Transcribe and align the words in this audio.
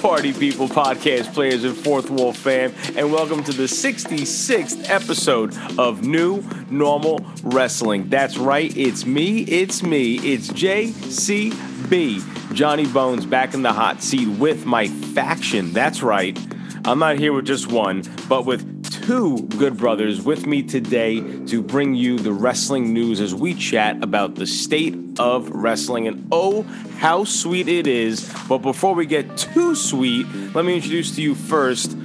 Party 0.00 0.32
people, 0.32 0.66
podcast 0.66 1.34
players, 1.34 1.62
and 1.62 1.76
Fourth 1.76 2.08
Wall 2.08 2.32
fam, 2.32 2.72
and 2.96 3.12
welcome 3.12 3.44
to 3.44 3.52
the 3.52 3.64
66th 3.64 4.88
episode 4.88 5.54
of 5.78 6.06
New 6.06 6.42
Normal 6.70 7.20
Wrestling. 7.42 8.08
That's 8.08 8.38
right, 8.38 8.74
it's 8.74 9.04
me, 9.04 9.42
it's 9.42 9.82
me, 9.82 10.14
it's 10.14 10.48
JCB, 10.48 12.54
Johnny 12.54 12.86
Bones, 12.86 13.26
back 13.26 13.52
in 13.52 13.60
the 13.60 13.74
hot 13.74 14.02
seat 14.02 14.28
with 14.38 14.64
my 14.64 14.88
faction. 14.88 15.74
That's 15.74 16.02
right, 16.02 16.38
I'm 16.86 16.98
not 16.98 17.18
here 17.18 17.34
with 17.34 17.44
just 17.44 17.70
one, 17.70 18.02
but 18.26 18.46
with 18.46 18.90
two 19.04 19.42
good 19.58 19.76
brothers 19.76 20.22
with 20.22 20.46
me 20.46 20.62
today 20.62 21.20
to 21.44 21.60
bring 21.60 21.94
you 21.94 22.18
the 22.18 22.32
wrestling 22.32 22.94
news 22.94 23.20
as 23.20 23.34
we 23.34 23.52
chat 23.52 24.02
about 24.02 24.36
the 24.36 24.46
state 24.46 25.09
of 25.20 25.50
wrestling. 25.50 26.08
And 26.08 26.26
oh, 26.32 26.62
how 26.98 27.24
sweet 27.24 27.68
it 27.68 27.86
is. 27.86 28.32
But 28.48 28.58
before 28.58 28.94
we 28.94 29.06
get 29.06 29.36
too 29.36 29.74
sweet, 29.74 30.26
let 30.54 30.64
me 30.64 30.76
introduce 30.76 31.14
to 31.16 31.22
you 31.22 31.34
first 31.34 31.96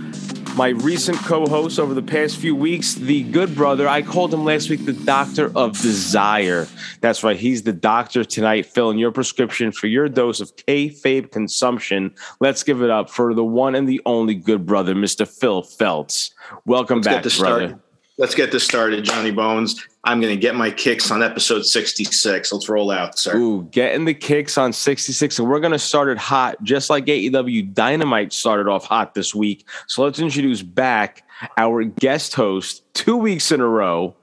my 0.55 0.69
recent 0.69 1.17
co-host 1.17 1.79
over 1.79 1.93
the 1.93 2.01
past 2.01 2.37
few 2.37 2.55
weeks, 2.55 2.95
the 2.95 3.23
good 3.23 3.53
brother. 3.55 3.89
I 3.89 4.01
called 4.01 4.33
him 4.33 4.45
last 4.45 4.69
week 4.69 4.85
the 4.85 4.93
doctor 4.93 5.51
of 5.55 5.77
desire. 5.81 6.67
That's 7.01 7.23
right. 7.23 7.35
He's 7.35 7.63
the 7.63 7.73
doctor 7.73 8.23
tonight, 8.23 8.65
filling 8.65 8.97
your 8.97 9.11
prescription 9.11 9.73
for 9.73 9.87
your 9.87 10.07
dose 10.07 10.39
of 10.39 10.55
kayfabe 10.55 11.31
consumption. 11.31 12.15
Let's 12.39 12.63
give 12.63 12.81
it 12.81 12.89
up 12.89 13.09
for 13.09 13.33
the 13.33 13.43
one 13.43 13.75
and 13.75 13.87
the 13.87 14.01
only 14.05 14.33
good 14.33 14.65
brother, 14.65 14.95
Mr. 14.95 15.27
Phil 15.27 15.61
Feltz. 15.61 16.31
Welcome 16.65 17.01
Let's 17.01 17.07
back, 17.07 17.23
brother. 17.23 17.29
started. 17.29 17.79
Let's 18.17 18.33
get 18.33 18.49
this 18.49 18.63
started, 18.63 19.03
Johnny 19.03 19.31
Bones. 19.31 19.85
I'm 20.05 20.21
going 20.21 20.33
to 20.33 20.39
get 20.39 20.55
my 20.55 20.71
kicks 20.71 21.11
on 21.11 21.21
episode 21.21 21.65
66. 21.65 22.53
Let's 22.53 22.69
roll 22.69 22.89
out, 22.89 23.19
sir. 23.19 23.35
Ooh, 23.35 23.63
getting 23.71 24.05
the 24.05 24.13
kicks 24.13 24.57
on 24.57 24.71
66. 24.71 25.37
And 25.37 25.49
we're 25.49 25.59
going 25.59 25.73
to 25.73 25.79
start 25.79 26.07
it 26.07 26.17
hot, 26.17 26.63
just 26.63 26.89
like 26.89 27.07
AEW 27.07 27.73
Dynamite 27.73 28.31
started 28.31 28.69
off 28.69 28.85
hot 28.85 29.15
this 29.15 29.35
week. 29.35 29.67
So 29.87 30.01
let's 30.03 30.19
introduce 30.19 30.61
back 30.61 31.27
our 31.57 31.83
guest 31.83 32.35
host 32.35 32.83
two 32.93 33.17
weeks 33.17 33.51
in 33.51 33.59
a 33.59 33.67
row. 33.67 34.15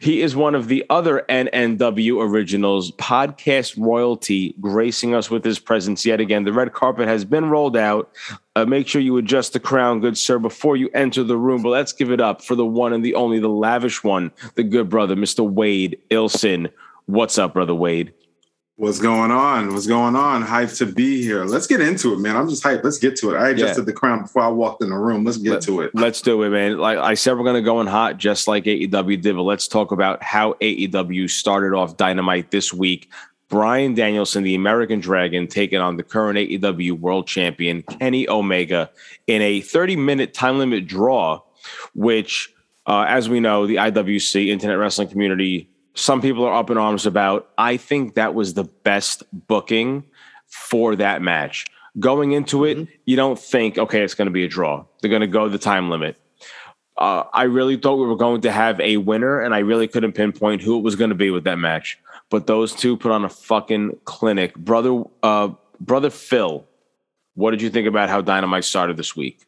He 0.00 0.20
is 0.22 0.34
one 0.34 0.54
of 0.54 0.68
the 0.68 0.84
other 0.90 1.24
NNW 1.28 2.22
originals, 2.22 2.92
podcast 2.92 3.76
royalty, 3.76 4.54
gracing 4.60 5.14
us 5.14 5.30
with 5.30 5.44
his 5.44 5.58
presence 5.58 6.04
yet 6.06 6.20
again. 6.20 6.44
The 6.44 6.52
red 6.52 6.72
carpet 6.72 7.08
has 7.08 7.24
been 7.24 7.50
rolled 7.50 7.76
out. 7.76 8.10
Uh, 8.54 8.64
make 8.64 8.88
sure 8.88 9.00
you 9.00 9.16
adjust 9.16 9.52
the 9.52 9.60
crown, 9.60 10.00
good 10.00 10.16
sir, 10.16 10.38
before 10.38 10.76
you 10.76 10.88
enter 10.94 11.22
the 11.22 11.36
room. 11.36 11.62
But 11.62 11.70
let's 11.70 11.92
give 11.92 12.10
it 12.10 12.20
up 12.20 12.42
for 12.42 12.54
the 12.54 12.66
one 12.66 12.92
and 12.92 13.04
the 13.04 13.14
only, 13.14 13.38
the 13.38 13.48
lavish 13.48 14.02
one, 14.02 14.32
the 14.54 14.62
good 14.62 14.88
brother, 14.88 15.14
Mr. 15.14 15.48
Wade 15.48 16.00
Ilson. 16.10 16.70
What's 17.06 17.38
up, 17.38 17.54
brother 17.54 17.74
Wade? 17.74 18.12
What's 18.78 18.98
going 19.00 19.30
on? 19.30 19.72
What's 19.72 19.86
going 19.86 20.14
on? 20.16 20.44
Hyped 20.44 20.76
to 20.78 20.86
be 20.86 21.22
here. 21.22 21.44
Let's 21.46 21.66
get 21.66 21.80
into 21.80 22.12
it, 22.12 22.18
man. 22.18 22.36
I'm 22.36 22.46
just 22.46 22.62
hyped. 22.62 22.84
Let's 22.84 22.98
get 22.98 23.16
to 23.16 23.34
it. 23.34 23.38
I 23.38 23.48
adjusted 23.48 23.80
Yeah. 23.82 23.84
the 23.86 23.92
crown 23.94 24.20
before 24.22 24.42
I 24.42 24.48
walked 24.48 24.82
in 24.82 24.90
the 24.90 24.98
room. 24.98 25.24
Let's 25.24 25.38
get 25.38 25.62
to 25.62 25.80
it. 25.80 25.92
Let's 25.94 26.20
do 26.20 26.42
it, 26.42 26.50
man. 26.50 26.76
Like 26.76 26.98
I 26.98 27.14
said, 27.14 27.38
we're 27.38 27.44
gonna 27.44 27.62
go 27.62 27.80
in 27.80 27.86
hot, 27.86 28.18
just 28.18 28.46
like 28.46 28.64
AEW 28.66 29.16
did. 29.16 29.34
But 29.34 29.42
let's 29.44 29.66
talk 29.66 29.92
about 29.92 30.22
how 30.22 30.56
AEW 30.60 31.26
started 31.30 31.74
off 31.74 31.96
Dynamite 31.96 32.50
this 32.50 32.70
week. 32.70 33.08
Bryan 33.48 33.94
Danielson, 33.94 34.42
the 34.42 34.54
American 34.54 35.00
Dragon, 35.00 35.46
taking 35.46 35.78
on 35.80 35.96
the 35.96 36.02
current 36.02 36.36
AEW 36.36 36.92
World 36.98 37.26
Champion 37.26 37.80
Kenny 37.82 38.28
Omega 38.28 38.90
in 39.26 39.40
a 39.40 39.62
30-minute 39.62 40.34
time 40.34 40.58
limit 40.58 40.86
draw, 40.86 41.40
which, 41.94 42.52
uh, 42.86 43.06
as 43.08 43.28
we 43.30 43.40
know, 43.40 43.66
the 43.66 43.76
IWC 43.76 44.48
Internet 44.48 44.78
Wrestling 44.78 45.08
Community, 45.08 45.70
some 45.96 46.20
people 46.20 46.44
are 46.44 46.54
up 46.54 46.70
in 46.70 46.78
arms 46.78 47.06
about. 47.06 47.50
I 47.58 47.76
think 47.76 48.14
that 48.14 48.34
was 48.34 48.54
the 48.54 48.64
best 48.64 49.24
booking 49.32 50.04
for 50.46 50.94
that 50.96 51.22
match. 51.22 51.66
Going 51.98 52.32
into 52.32 52.64
it, 52.64 52.86
you 53.06 53.16
don't 53.16 53.38
think, 53.38 53.78
okay, 53.78 54.02
it's 54.02 54.14
going 54.14 54.26
to 54.26 54.32
be 54.32 54.44
a 54.44 54.48
draw. 54.48 54.84
They're 55.00 55.10
going 55.10 55.22
to 55.22 55.26
go 55.26 55.48
the 55.48 55.58
time 55.58 55.90
limit. 55.90 56.16
Uh, 56.98 57.24
I 57.32 57.44
really 57.44 57.76
thought 57.76 57.96
we 57.96 58.06
were 58.06 58.16
going 58.16 58.42
to 58.42 58.52
have 58.52 58.78
a 58.80 58.98
winner, 58.98 59.40
and 59.40 59.54
I 59.54 59.58
really 59.60 59.88
couldn't 59.88 60.12
pinpoint 60.12 60.62
who 60.62 60.78
it 60.78 60.82
was 60.82 60.96
going 60.96 61.10
to 61.10 61.16
be 61.16 61.30
with 61.30 61.44
that 61.44 61.56
match. 61.56 61.98
But 62.30 62.46
those 62.46 62.74
two 62.74 62.96
put 62.96 63.12
on 63.12 63.24
a 63.24 63.28
fucking 63.28 63.98
clinic, 64.04 64.54
brother. 64.54 65.02
Uh, 65.22 65.50
brother 65.80 66.10
Phil, 66.10 66.66
what 67.34 67.52
did 67.52 67.62
you 67.62 67.70
think 67.70 67.86
about 67.86 68.08
how 68.08 68.20
Dynamite 68.20 68.64
started 68.64 68.96
this 68.96 69.16
week? 69.16 69.40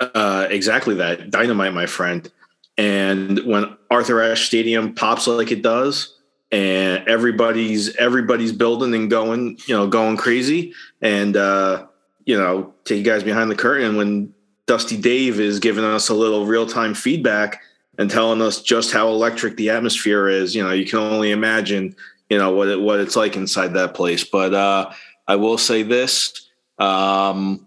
Uh, 0.00 0.46
exactly 0.50 0.94
that. 0.96 1.30
Dynamite, 1.30 1.74
my 1.74 1.86
friend. 1.86 2.30
And 2.78 3.40
when 3.40 3.76
Arthur 3.90 4.22
Ashe 4.22 4.46
Stadium 4.46 4.94
pops 4.94 5.26
like 5.26 5.52
it 5.52 5.62
does, 5.62 6.16
and 6.50 7.08
everybody's 7.08 7.96
everybody's 7.96 8.52
building 8.52 8.94
and 8.94 9.10
going, 9.10 9.58
you 9.66 9.74
know, 9.74 9.86
going 9.86 10.16
crazy. 10.16 10.74
And 11.00 11.36
uh, 11.36 11.86
you 12.24 12.38
know, 12.38 12.74
take 12.84 12.98
you 12.98 13.04
guys 13.04 13.24
behind 13.24 13.50
the 13.50 13.56
curtain 13.56 13.96
when 13.96 14.32
Dusty 14.66 14.96
Dave 14.96 15.40
is 15.40 15.58
giving 15.58 15.84
us 15.84 16.08
a 16.08 16.14
little 16.14 16.46
real-time 16.46 16.94
feedback 16.94 17.60
and 17.98 18.10
telling 18.10 18.40
us 18.40 18.62
just 18.62 18.92
how 18.92 19.08
electric 19.08 19.56
the 19.56 19.70
atmosphere 19.70 20.28
is. 20.28 20.54
You 20.54 20.62
know, 20.62 20.72
you 20.72 20.86
can 20.86 20.98
only 20.98 21.30
imagine, 21.30 21.96
you 22.30 22.38
know, 22.38 22.52
what 22.52 22.68
it, 22.68 22.80
what 22.80 23.00
it's 23.00 23.16
like 23.16 23.36
inside 23.36 23.74
that 23.74 23.94
place. 23.94 24.24
But 24.24 24.54
uh, 24.54 24.92
I 25.26 25.36
will 25.36 25.58
say 25.58 25.82
this: 25.82 26.48
um, 26.78 27.66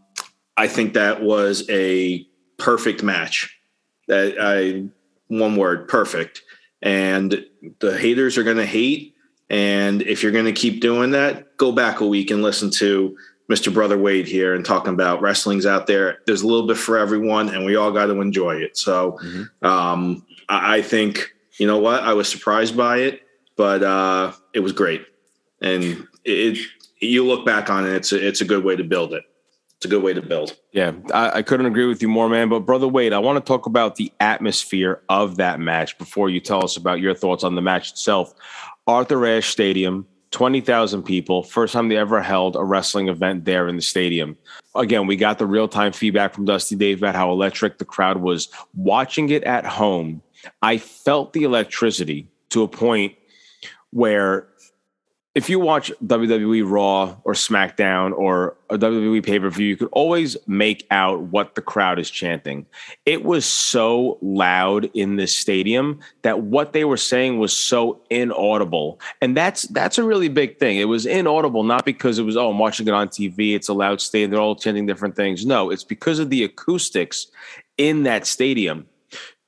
I 0.58 0.68
think 0.68 0.94
that 0.94 1.22
was 1.22 1.68
a 1.70 2.28
perfect 2.58 3.04
match. 3.04 3.52
That 4.08 4.36
I 4.40 4.86
one 5.28 5.56
word 5.56 5.88
perfect. 5.88 6.44
And 6.82 7.46
the 7.80 7.98
haters 7.98 8.38
are 8.38 8.44
going 8.44 8.58
to 8.58 8.66
hate. 8.66 9.16
And 9.50 10.02
if 10.02 10.24
you're 10.24 10.32
going 10.32 10.46
to 10.46 10.54
keep 10.54 10.82
doing 10.82 11.12
that, 11.12 11.58
go 11.58 11.72
back 11.72 12.00
a 12.00 12.08
week 12.08 12.32
and 12.32 12.42
listen 12.42 12.70
to 12.72 13.16
Mr. 13.50 13.72
Brother 13.74 13.98
Wade 13.98 14.28
here 14.28 14.56
and 14.56 14.66
talking 14.66 14.94
about 14.94 15.22
wrestling's 15.22 15.66
out 15.66 15.88
there. 15.88 16.20
There's 16.26 16.42
a 16.42 16.48
little 16.48 16.68
bit 16.68 16.78
for 16.78 16.98
everyone, 16.98 17.50
and 17.50 17.66
we 17.66 17.76
all 17.76 17.92
got 17.92 18.08
to 18.08 18.20
enjoy 18.22 18.56
it. 18.56 18.78
So 18.78 19.20
um, 19.62 20.26
I 20.50 20.78
I 20.78 20.82
think 20.82 21.34
you 21.58 21.68
know 21.68 21.78
what 21.78 22.04
I 22.04 22.14
was 22.14 22.28
surprised 22.28 22.76
by 22.76 22.98
it, 22.98 23.22
but 23.56 23.84
uh, 23.84 24.34
it 24.54 24.60
was 24.62 24.72
great. 24.72 25.06
And 25.62 26.08
it, 26.24 26.58
you 27.00 27.26
look 27.26 27.46
back 27.46 27.70
on 27.70 27.86
it, 27.86 27.94
it's 27.94 28.12
a, 28.12 28.28
it's 28.28 28.42
a 28.42 28.46
good 28.46 28.64
way 28.64 28.76
to 28.76 28.84
build 28.84 29.14
it. 29.14 29.24
It's 29.78 29.86
a 29.86 29.90
good 29.90 30.04
way 30.04 30.14
to 30.14 30.22
build. 30.22 30.56
Yeah, 30.72 30.94
I, 31.14 31.38
I 31.38 31.42
couldn't 31.42 31.66
agree 31.66 31.86
with 31.86 32.02
you 32.02 32.08
more, 32.08 32.30
man. 32.30 32.48
But 32.48 32.62
brother 32.62 32.88
Wade, 32.88 33.14
I 33.14 33.20
want 33.20 33.44
to 33.44 33.48
talk 33.48 33.66
about 33.66 33.98
the 33.98 34.12
atmosphere 34.20 35.02
of 35.10 35.36
that 35.38 35.60
match 35.60 35.98
before 35.98 36.30
you 36.30 36.40
tell 36.40 36.64
us 36.64 36.78
about 36.78 37.02
your 37.02 37.14
thoughts 37.14 37.44
on 37.44 37.56
the 37.56 37.62
match 37.62 37.92
itself. 37.92 38.34
Arthur 38.88 39.26
Ashe 39.26 39.50
Stadium, 39.50 40.08
twenty 40.32 40.62
thousand 40.62 41.04
people, 41.04 41.44
first 41.44 41.74
time 41.74 41.90
they 41.90 41.98
ever 41.98 42.22
held 42.22 42.56
a 42.56 42.64
wrestling 42.64 43.10
event 43.10 43.44
there 43.44 43.68
in 43.68 43.76
the 43.76 43.82
stadium. 43.82 44.38
Again, 44.76 45.08
we 45.08 45.18
got 45.18 45.40
the 45.40 45.46
real 45.46 45.68
time 45.68 45.92
feedback 45.92 46.34
from 46.34 46.46
Dusty 46.46 46.76
Dave 46.78 47.00
about 47.00 47.16
how 47.16 47.32
electric 47.32 47.78
the 47.78 47.86
crowd 47.86 48.22
was. 48.22 48.48
Watching 48.76 49.30
it 49.30 49.44
at 49.44 49.66
home, 49.66 50.22
I 50.62 50.78
felt 50.78 51.34
the 51.34 51.44
electricity 51.44 52.30
to 52.50 52.64
a 52.64 52.68
point 52.68 53.16
where 53.92 54.48
if 55.36 55.50
you 55.50 55.60
watch 55.60 55.92
WWE 56.06 56.64
Raw 56.66 57.18
or 57.26 57.34
SmackDown 57.34 58.14
or 58.14 58.56
a 58.70 58.78
WWE 58.78 59.22
pay 59.24 59.38
per 59.38 59.50
view, 59.50 59.68
you 59.68 59.76
could 59.76 59.90
always 59.92 60.38
make 60.48 60.88
out 60.92 61.24
what 61.24 61.56
the 61.56 61.62
crowd 61.62 62.00
is 62.00 62.10
chanting. 62.10 62.66
It 63.06 63.26
was 63.26 63.46
so 63.46 64.18
loud 64.22 64.90
in 64.94 65.18
this 65.18 65.36
stadium 65.36 66.00
that 66.22 66.40
what 66.40 66.72
they 66.72 66.86
were 66.86 66.96
saying 66.96 67.38
was 67.38 67.56
so 67.56 68.02
inaudible, 68.10 69.02
and 69.22 69.36
that's 69.36 69.64
that's 69.64 69.98
a 69.98 70.04
really 70.06 70.30
big 70.30 70.58
thing. 70.58 70.78
It 70.78 70.86
was 70.86 71.06
inaudible 71.06 71.64
not 71.64 71.84
because 71.84 72.18
it 72.18 72.24
was 72.24 72.38
oh 72.38 72.50
I'm 72.50 72.58
watching 72.58 72.88
it 72.88 72.94
on 72.94 73.10
TV, 73.10 73.56
it's 73.56 73.68
a 73.68 73.74
loud 73.74 74.00
stadium, 74.00 74.32
they're 74.32 74.40
all 74.40 74.56
chanting 74.56 74.86
different 74.86 75.18
things. 75.18 75.46
No, 75.46 75.70
it's 75.70 75.84
because 75.84 76.20
of 76.20 76.30
the 76.30 76.46
acoustics 76.46 77.28
in 77.78 78.04
that 78.04 78.26
stadium. 78.26 78.88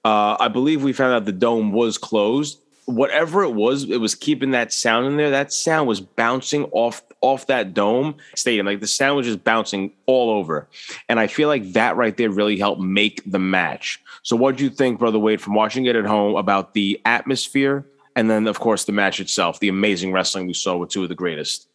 Uh, 0.04 0.36
I 0.40 0.50
believe 0.50 0.84
we 0.84 0.94
found 0.94 1.14
out 1.14 1.26
the 1.26 1.32
dome 1.32 1.72
was 1.72 1.98
closed 1.98 2.62
whatever 2.88 3.44
it 3.44 3.54
was, 3.54 3.84
it 3.84 4.00
was 4.00 4.16
keeping 4.16 4.52
that 4.52 4.72
sound 4.72 5.06
in 5.06 5.18
there. 5.18 5.30
That 5.30 5.52
sound 5.52 5.88
was 5.88 6.02
bouncing 6.02 6.64
off 6.72 7.04
off 7.22 7.48
that 7.48 7.74
dome 7.74 8.16
stadium. 8.36 8.66
Like 8.66 8.80
the 8.80 8.88
sound 8.88 9.18
was 9.18 9.26
just 9.26 9.44
bouncing 9.44 9.92
all 10.06 10.30
over. 10.30 10.68
And 11.10 11.20
I 11.20 11.28
feel 11.28 11.48
like 11.48 11.74
that 11.74 11.98
right 11.98 12.16
there 12.16 12.30
really 12.30 12.58
helped 12.58 12.82
make 12.82 13.22
the 13.26 13.40
match. 13.40 14.02
So 14.24 14.36
what 14.36 14.56
do 14.56 14.64
you 14.64 14.70
think, 14.70 15.00
Brother 15.00 15.20
Wade, 15.20 15.42
from 15.42 15.54
watching 15.54 15.86
it 15.86 15.96
at 15.96 16.06
home 16.06 16.36
about 16.36 16.74
the 16.74 17.02
atmosphere 17.06 17.86
and 18.16 18.30
then 18.30 18.48
of 18.48 18.60
course 18.60 18.86
the 18.86 18.92
match 18.92 19.20
itself, 19.20 19.60
the 19.60 19.68
amazing 19.68 20.14
wrestling 20.14 20.48
we 20.48 20.54
saw 20.54 20.78
with 20.78 20.90
two 20.90 21.04
of 21.04 21.10
the 21.10 21.16
greatest? 21.16 21.68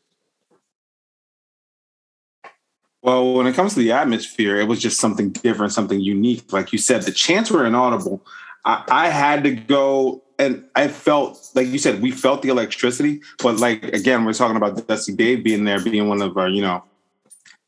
Well, 3.02 3.34
when 3.34 3.48
it 3.48 3.54
comes 3.54 3.74
to 3.74 3.80
the 3.80 3.92
atmosphere, 3.92 4.60
it 4.60 4.68
was 4.68 4.80
just 4.80 5.00
something 5.00 5.30
different, 5.30 5.72
something 5.72 6.00
unique. 6.00 6.52
Like 6.52 6.72
you 6.72 6.78
said, 6.78 7.02
the 7.02 7.10
chants 7.10 7.50
were 7.50 7.66
inaudible. 7.66 8.24
I, 8.64 8.84
I 8.88 9.08
had 9.08 9.44
to 9.44 9.54
go 9.54 10.22
and 10.38 10.64
I 10.74 10.88
felt, 10.88 11.50
like 11.54 11.68
you 11.68 11.78
said, 11.78 12.02
we 12.02 12.10
felt 12.10 12.42
the 12.42 12.48
electricity. 12.48 13.20
But 13.42 13.58
like 13.58 13.84
again, 13.84 14.24
we're 14.24 14.32
talking 14.32 14.56
about 14.56 14.86
Dusty 14.86 15.14
Dave 15.14 15.44
being 15.44 15.64
there, 15.64 15.80
being 15.80 16.08
one 16.08 16.22
of 16.22 16.36
our, 16.36 16.48
you 16.48 16.62
know, 16.62 16.84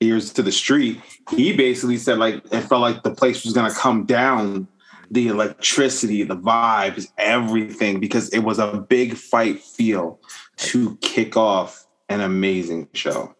ears 0.00 0.32
to 0.34 0.42
the 0.42 0.52
street. 0.52 1.00
He 1.30 1.56
basically 1.56 1.98
said 1.98 2.18
like 2.18 2.44
it 2.52 2.62
felt 2.62 2.82
like 2.82 3.02
the 3.02 3.14
place 3.14 3.44
was 3.44 3.54
gonna 3.54 3.72
come 3.72 4.04
down. 4.04 4.68
The 5.10 5.28
electricity, 5.28 6.24
the 6.24 6.36
vibes, 6.36 7.08
everything, 7.18 8.00
because 8.00 8.30
it 8.30 8.40
was 8.40 8.58
a 8.58 8.78
big 8.88 9.14
fight 9.16 9.60
feel 9.60 10.18
to 10.56 10.96
kick 10.96 11.36
off 11.36 11.86
an 12.08 12.20
amazing 12.20 12.88
show. 12.94 13.34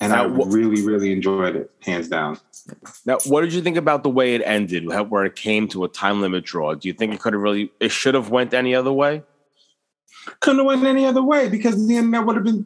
and 0.00 0.12
I 0.12 0.24
really, 0.24 0.82
really 0.82 1.10
enjoyed 1.10 1.56
it, 1.56 1.70
hands 1.82 2.08
down. 2.08 2.38
Now, 3.04 3.18
what 3.26 3.42
did 3.42 3.52
you 3.52 3.62
think 3.62 3.76
about 3.76 4.02
the 4.02 4.08
way 4.08 4.34
it 4.34 4.42
ended, 4.44 4.86
where 5.10 5.24
it 5.24 5.36
came 5.36 5.68
to 5.68 5.84
a 5.84 5.88
time 5.88 6.20
limit 6.20 6.44
draw? 6.44 6.74
Do 6.74 6.88
you 6.88 6.94
think 6.94 7.14
it 7.14 7.20
could 7.20 7.32
have 7.32 7.42
really, 7.42 7.70
it 7.80 7.90
should 7.90 8.14
have 8.14 8.30
went 8.30 8.54
any 8.54 8.74
other 8.74 8.92
way? 8.92 9.22
Couldn't 10.40 10.58
have 10.58 10.66
went 10.66 10.84
any 10.84 11.06
other 11.06 11.22
way 11.22 11.48
because 11.48 11.86
then 11.88 12.10
that 12.10 12.26
would 12.26 12.36
have 12.36 12.44
been 12.44 12.64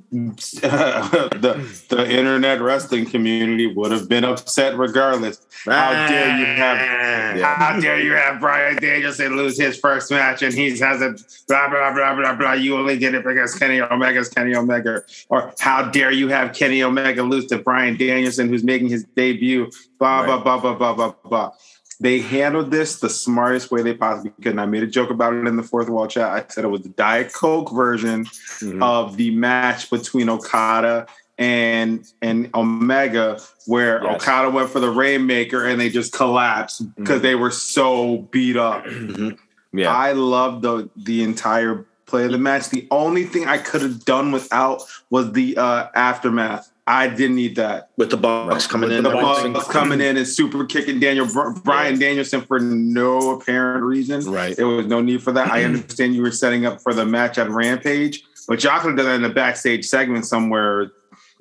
uh, 0.62 1.28
the 1.38 1.84
the 1.88 2.10
internet 2.10 2.60
wrestling 2.60 3.06
community 3.06 3.72
would 3.74 3.92
have 3.92 4.08
been 4.08 4.24
upset 4.24 4.76
regardless. 4.76 5.46
How 5.66 6.06
dare 6.08 6.38
you 6.38 6.46
have 6.46 7.36
yeah. 7.36 7.54
how 7.54 7.78
dare 7.78 8.00
you 8.00 8.12
have 8.12 8.40
Bryan 8.40 8.76
Danielson 8.76 9.36
lose 9.36 9.58
his 9.58 9.78
first 9.78 10.10
match 10.10 10.42
and 10.42 10.54
he 10.54 10.78
has 10.78 11.02
a 11.02 11.14
blah 11.48 11.68
blah 11.68 11.92
blah 11.92 12.14
blah 12.14 12.34
blah. 12.34 12.52
You 12.52 12.76
only 12.76 12.98
did 12.98 13.14
it 13.14 13.24
because 13.24 13.54
Kenny 13.54 13.80
Omega's 13.80 14.28
Kenny 14.28 14.54
Omega. 14.54 15.02
Or 15.28 15.52
how 15.58 15.90
dare 15.90 16.12
you 16.12 16.28
have 16.28 16.54
Kenny 16.54 16.82
Omega 16.82 17.22
lose 17.22 17.46
to 17.46 17.58
Bryan 17.58 17.96
Danielson 17.96 18.48
who's 18.48 18.64
making 18.64 18.88
his 18.88 19.04
debut? 19.16 19.70
Blah 19.98 20.20
right. 20.20 20.42
blah 20.42 20.58
blah 20.58 20.74
blah 20.74 20.74
blah 20.74 20.94
blah 20.94 21.14
blah 21.24 21.52
they 22.00 22.20
handled 22.20 22.70
this 22.70 22.98
the 22.98 23.10
smartest 23.10 23.70
way 23.70 23.82
they 23.82 23.94
possibly 23.94 24.32
could. 24.42 24.52
And 24.52 24.60
I 24.60 24.66
made 24.66 24.82
a 24.82 24.86
joke 24.86 25.10
about 25.10 25.34
it 25.34 25.46
in 25.46 25.56
the 25.56 25.62
fourth 25.62 25.88
wall 25.90 26.06
chat. 26.06 26.30
I 26.30 26.44
said 26.48 26.64
it 26.64 26.68
was 26.68 26.80
the 26.80 26.88
Diet 26.88 27.32
Coke 27.32 27.70
version 27.70 28.24
mm-hmm. 28.24 28.82
of 28.82 29.18
the 29.18 29.30
match 29.32 29.90
between 29.90 30.28
Okada 30.30 31.06
and 31.38 32.06
and 32.22 32.50
Omega, 32.54 33.40
where 33.66 34.02
yes. 34.02 34.16
Okada 34.16 34.50
went 34.50 34.70
for 34.70 34.80
the 34.80 34.90
Rainmaker 34.90 35.66
and 35.66 35.80
they 35.80 35.90
just 35.90 36.12
collapsed 36.12 36.94
because 36.96 37.16
mm-hmm. 37.16 37.22
they 37.22 37.34
were 37.34 37.50
so 37.50 38.28
beat 38.30 38.56
up. 38.56 38.84
Mm-hmm. 38.84 39.78
Yeah, 39.78 39.94
I 39.94 40.12
loved 40.12 40.62
the 40.62 40.88
the 40.96 41.22
entire 41.22 41.86
play 42.06 42.24
of 42.24 42.32
the 42.32 42.38
match. 42.38 42.70
The 42.70 42.88
only 42.90 43.24
thing 43.24 43.46
I 43.46 43.58
could 43.58 43.82
have 43.82 44.04
done 44.04 44.32
without 44.32 44.82
was 45.10 45.32
the 45.32 45.56
uh, 45.56 45.88
aftermath. 45.94 46.69
I 46.86 47.08
didn't 47.08 47.36
need 47.36 47.56
that 47.56 47.90
with 47.96 48.10
the 48.10 48.16
Bucks 48.16 48.66
coming 48.66 48.88
with 48.88 48.98
in. 48.98 49.04
The 49.04 49.10
Bucks 49.10 49.68
coming 49.68 50.00
in 50.00 50.16
and 50.16 50.26
super 50.26 50.64
kicking 50.64 50.98
Daniel 50.98 51.26
Bryan. 51.62 51.98
Danielson 51.98 52.40
for 52.40 52.58
no 52.58 53.36
apparent 53.38 53.84
reason. 53.84 54.30
Right. 54.30 54.56
There 54.56 54.66
was 54.66 54.86
no 54.86 55.00
need 55.00 55.22
for 55.22 55.32
that. 55.32 55.50
I 55.50 55.64
understand 55.64 56.14
you 56.14 56.22
were 56.22 56.32
setting 56.32 56.66
up 56.66 56.80
for 56.80 56.92
the 56.92 57.06
match 57.06 57.38
at 57.38 57.48
Rampage, 57.50 58.22
but 58.48 58.64
y'all 58.64 58.80
could 58.80 58.88
have 58.88 58.96
done 58.96 59.06
that 59.06 59.14
in 59.16 59.22
the 59.22 59.28
backstage 59.28 59.86
segment 59.86 60.26
somewhere. 60.26 60.92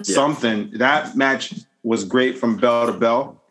Yeah. 0.04 0.16
Something 0.16 0.72
that 0.76 1.16
match 1.16 1.54
was 1.84 2.04
great 2.04 2.38
from 2.38 2.58
bell 2.58 2.86
to 2.86 2.94
bell. 2.94 3.42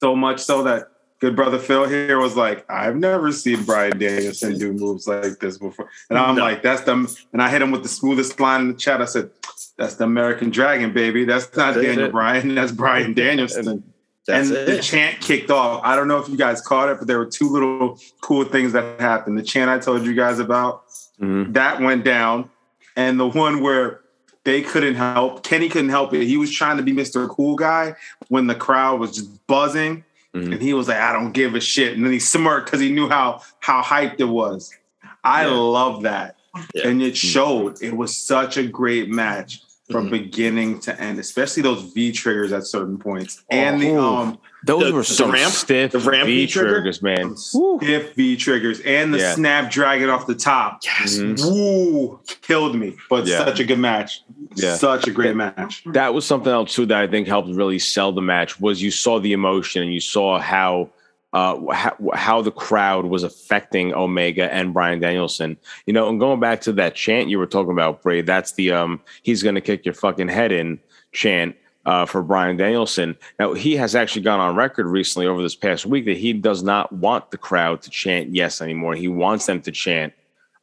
So 0.00 0.14
much 0.14 0.40
so 0.40 0.62
that 0.64 0.90
good 1.20 1.36
brother 1.36 1.58
Phil 1.58 1.88
here 1.88 2.18
was 2.18 2.36
like, 2.36 2.68
I've 2.70 2.96
never 2.96 3.32
seen 3.32 3.64
Bryan 3.64 3.98
Danielson 3.98 4.58
do 4.58 4.72
moves 4.72 5.06
like 5.06 5.38
this 5.40 5.58
before. 5.58 5.88
And 6.10 6.18
I'm 6.18 6.36
no. 6.36 6.42
like, 6.42 6.62
that's 6.62 6.82
them. 6.82 7.08
And 7.32 7.42
I 7.42 7.48
hit 7.48 7.62
him 7.62 7.70
with 7.70 7.82
the 7.82 7.88
smoothest 7.88 8.38
line 8.38 8.62
in 8.62 8.68
the 8.68 8.74
chat. 8.74 9.00
I 9.00 9.06
said, 9.06 9.30
that's 9.76 9.96
the 9.96 10.04
American 10.04 10.50
Dragon, 10.50 10.92
baby. 10.92 11.24
That's 11.24 11.54
not 11.56 11.74
that's 11.74 11.86
Daniel 11.86 12.06
it. 12.06 12.12
Bryan. 12.12 12.54
That's 12.54 12.72
Bryan 12.72 13.12
Danielson. 13.12 13.84
That's 14.26 14.50
and 14.50 14.68
the 14.68 14.80
chant 14.80 15.20
kicked 15.20 15.50
off. 15.50 15.82
I 15.84 15.94
don't 15.94 16.08
know 16.08 16.18
if 16.18 16.28
you 16.28 16.36
guys 16.36 16.60
caught 16.60 16.88
it, 16.88 16.98
but 16.98 17.06
there 17.06 17.18
were 17.18 17.26
two 17.26 17.48
little 17.48 17.98
cool 18.20 18.44
things 18.44 18.72
that 18.72 19.00
happened. 19.00 19.38
The 19.38 19.42
chant 19.42 19.70
I 19.70 19.78
told 19.78 20.04
you 20.04 20.14
guys 20.14 20.38
about, 20.38 20.88
mm-hmm. 21.20 21.52
that 21.52 21.80
went 21.80 22.04
down. 22.04 22.50
And 22.96 23.20
the 23.20 23.28
one 23.28 23.60
where 23.60 24.00
they 24.44 24.62
couldn't 24.62 24.94
help, 24.94 25.44
Kenny 25.44 25.68
couldn't 25.68 25.90
help 25.90 26.14
it. 26.14 26.24
He 26.24 26.38
was 26.38 26.50
trying 26.50 26.78
to 26.78 26.82
be 26.82 26.92
Mr. 26.92 27.28
Cool 27.28 27.56
Guy 27.56 27.94
when 28.28 28.46
the 28.46 28.54
crowd 28.54 28.98
was 28.98 29.12
just 29.12 29.46
buzzing. 29.46 30.04
Mm-hmm. 30.34 30.54
And 30.54 30.62
he 30.62 30.72
was 30.72 30.88
like, 30.88 30.98
I 30.98 31.12
don't 31.12 31.32
give 31.32 31.54
a 31.54 31.60
shit. 31.60 31.96
And 31.96 32.04
then 32.04 32.12
he 32.12 32.18
smirked 32.18 32.66
because 32.66 32.80
he 32.80 32.90
knew 32.90 33.08
how 33.08 33.42
how 33.60 33.82
hyped 33.82 34.18
it 34.18 34.24
was. 34.24 34.74
I 35.22 35.44
yeah. 35.46 35.52
love 35.52 36.02
that. 36.02 36.36
Yeah. 36.74 36.88
And 36.88 37.02
it 37.02 37.16
showed. 37.16 37.82
It 37.82 37.96
was 37.96 38.16
such 38.16 38.56
a 38.56 38.66
great 38.66 39.08
match 39.10 39.62
from 39.90 40.04
mm-hmm. 40.04 40.10
beginning 40.10 40.80
to 40.80 41.00
end, 41.00 41.18
especially 41.18 41.62
those 41.62 41.82
V 41.92 42.12
triggers 42.12 42.52
at 42.52 42.64
certain 42.64 42.98
points. 42.98 43.44
And 43.50 43.80
the 43.80 43.90
oh, 43.90 44.16
um 44.16 44.38
those 44.64 44.84
the, 44.84 44.92
were 44.92 45.04
some 45.04 45.30
ramp, 45.30 45.52
stiff 45.52 45.92
the 45.92 46.00
ramp 46.00 46.26
V 46.26 46.46
triggers, 46.46 47.00
man. 47.02 47.36
Stiff 47.36 48.14
V 48.14 48.36
triggers 48.36 48.80
and 48.80 49.14
the 49.14 49.18
yeah. 49.18 49.34
snapdragon 49.34 50.10
off 50.10 50.26
the 50.26 50.34
top. 50.34 50.80
Yes. 50.84 51.18
Mm-hmm. 51.18 51.48
Woo, 51.48 52.20
killed 52.42 52.74
me. 52.74 52.96
But 53.08 53.26
yeah. 53.26 53.44
such 53.44 53.60
a 53.60 53.64
good 53.64 53.78
match. 53.78 54.22
Yeah. 54.56 54.74
Such 54.74 55.06
a 55.06 55.12
great 55.12 55.36
match. 55.36 55.84
That 55.86 56.14
was 56.14 56.26
something 56.26 56.50
else 56.52 56.74
too 56.74 56.86
that 56.86 56.98
I 56.98 57.06
think 57.06 57.28
helped 57.28 57.54
really 57.54 57.78
sell 57.78 58.12
the 58.12 58.22
match 58.22 58.60
was 58.60 58.82
you 58.82 58.90
saw 58.90 59.20
the 59.20 59.32
emotion 59.32 59.82
and 59.82 59.92
you 59.92 60.00
saw 60.00 60.40
how 60.40 60.90
uh, 61.32 61.72
how, 61.72 61.96
how, 62.14 62.40
the 62.40 62.50
crowd 62.50 63.06
was 63.06 63.22
affecting 63.22 63.92
Omega 63.92 64.52
and 64.52 64.72
Bryan 64.72 65.00
Danielson. 65.00 65.56
You 65.86 65.92
know, 65.92 66.08
and 66.08 66.20
going 66.20 66.40
back 66.40 66.60
to 66.62 66.72
that 66.74 66.94
chant 66.94 67.28
you 67.28 67.38
were 67.38 67.46
talking 67.46 67.72
about, 67.72 68.02
Bray, 68.02 68.22
that's 68.22 68.52
the 68.52 68.72
um, 68.72 69.02
he's 69.22 69.42
going 69.42 69.54
to 69.54 69.60
kick 69.60 69.84
your 69.84 69.94
fucking 69.94 70.28
head 70.28 70.52
in 70.52 70.80
chant. 71.12 71.56
Uh, 71.84 72.04
for 72.04 72.20
Bryan 72.20 72.56
Danielson. 72.56 73.16
Now, 73.38 73.52
he 73.52 73.76
has 73.76 73.94
actually 73.94 74.22
gone 74.22 74.40
on 74.40 74.56
record 74.56 74.88
recently 74.88 75.28
over 75.28 75.40
this 75.40 75.54
past 75.54 75.86
week 75.86 76.04
that 76.06 76.16
he 76.16 76.32
does 76.32 76.64
not 76.64 76.90
want 76.92 77.30
the 77.30 77.38
crowd 77.38 77.80
to 77.82 77.90
chant 77.90 78.34
yes 78.34 78.60
anymore. 78.60 78.96
He 78.96 79.06
wants 79.06 79.46
them 79.46 79.62
to 79.62 79.70
chant, 79.70 80.12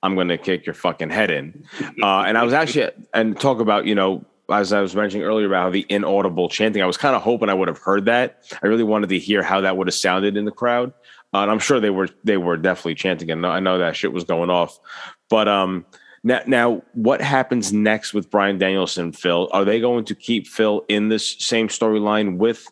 I'm 0.04 0.16
going 0.16 0.28
to 0.28 0.38
kick 0.38 0.66
your 0.66 0.76
fucking 0.76 1.12
head 1.12 1.32
in. 1.32 1.64
Uh, 2.02 2.24
and 2.24 2.38
I 2.38 2.44
was 2.44 2.52
actually, 2.52 2.92
and 3.14 3.40
talk 3.40 3.62
about, 3.62 3.86
you 3.86 3.96
know, 3.96 4.26
as 4.52 4.74
I 4.74 4.82
was 4.82 4.96
mentioning 4.96 5.26
earlier 5.26 5.48
about 5.48 5.72
the 5.72 5.86
inaudible 5.90 6.50
chanting, 6.50 6.82
I 6.82 6.86
was 6.86 6.98
kind 6.98 7.16
of 7.16 7.22
hoping 7.22 7.50
I 7.50 7.54
would 7.54 7.68
have 7.68 7.78
heard 7.78 8.06
that. 8.06 8.44
I 8.62 8.68
really 8.68 8.84
wanted 8.84 9.10
to 9.10 9.20
hear 9.20 9.42
how 9.42 9.62
that 9.62 9.78
would 9.78 9.88
have 9.88 9.94
sounded 9.94 10.36
in 10.36 10.46
the 10.46 10.52
crowd, 10.52 10.92
uh, 11.34 11.40
and 11.40 11.52
I'm 11.52 11.60
sure 11.60 11.80
they 11.80 11.90
were 11.90 12.10
they 12.24 12.38
were 12.38 12.58
definitely 12.58 12.96
chanting. 12.96 13.32
And 13.32 13.46
I 13.46 13.60
know 13.60 13.78
that 13.78 13.96
shit 13.96 14.14
was 14.14 14.24
going 14.24 14.50
off. 14.50 14.80
But 15.30 15.48
um, 15.48 15.86
now, 16.24 16.42
now 16.46 16.84
what 16.94 17.22
happens 17.22 17.72
next 17.72 18.14
with 18.14 18.30
Bryan 18.30 18.58
Danielson? 18.58 19.12
Phil, 19.12 19.50
are 19.52 19.66
they 19.66 19.80
going 19.80 20.06
to 20.06 20.16
keep 20.16 20.48
Phil 20.48 20.86
in 20.90 21.10
this 21.10 21.36
same 21.40 21.68
storyline 21.68 22.38
with 22.38 22.68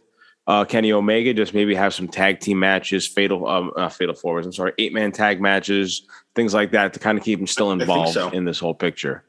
uh, 0.48 0.65
Kenny 0.65 0.91
Omega? 0.91 1.34
Just 1.34 1.53
maybe 1.53 1.74
have 1.75 1.93
some 1.93 2.07
tag 2.07 2.39
team 2.39 2.60
matches, 2.60 3.07
fatal 3.07 3.48
um, 3.48 3.72
uh, 3.77 3.89
fatal 3.89 4.15
forwards. 4.15 4.46
I'm 4.46 4.53
sorry, 4.53 4.74
eight 4.77 4.93
man 4.93 5.12
tag 5.12 5.41
matches, 5.41 6.05
things 6.36 6.53
like 6.53 6.72
that 6.72 6.93
to 6.93 7.00
kind 7.00 7.17
of 7.17 7.24
keep 7.24 7.39
him 7.39 7.48
still 7.48 7.72
involved 7.72 8.13
so. 8.13 8.29
in 8.29 8.46
this 8.46 8.60
whole 8.60 8.75
picture. 8.75 9.24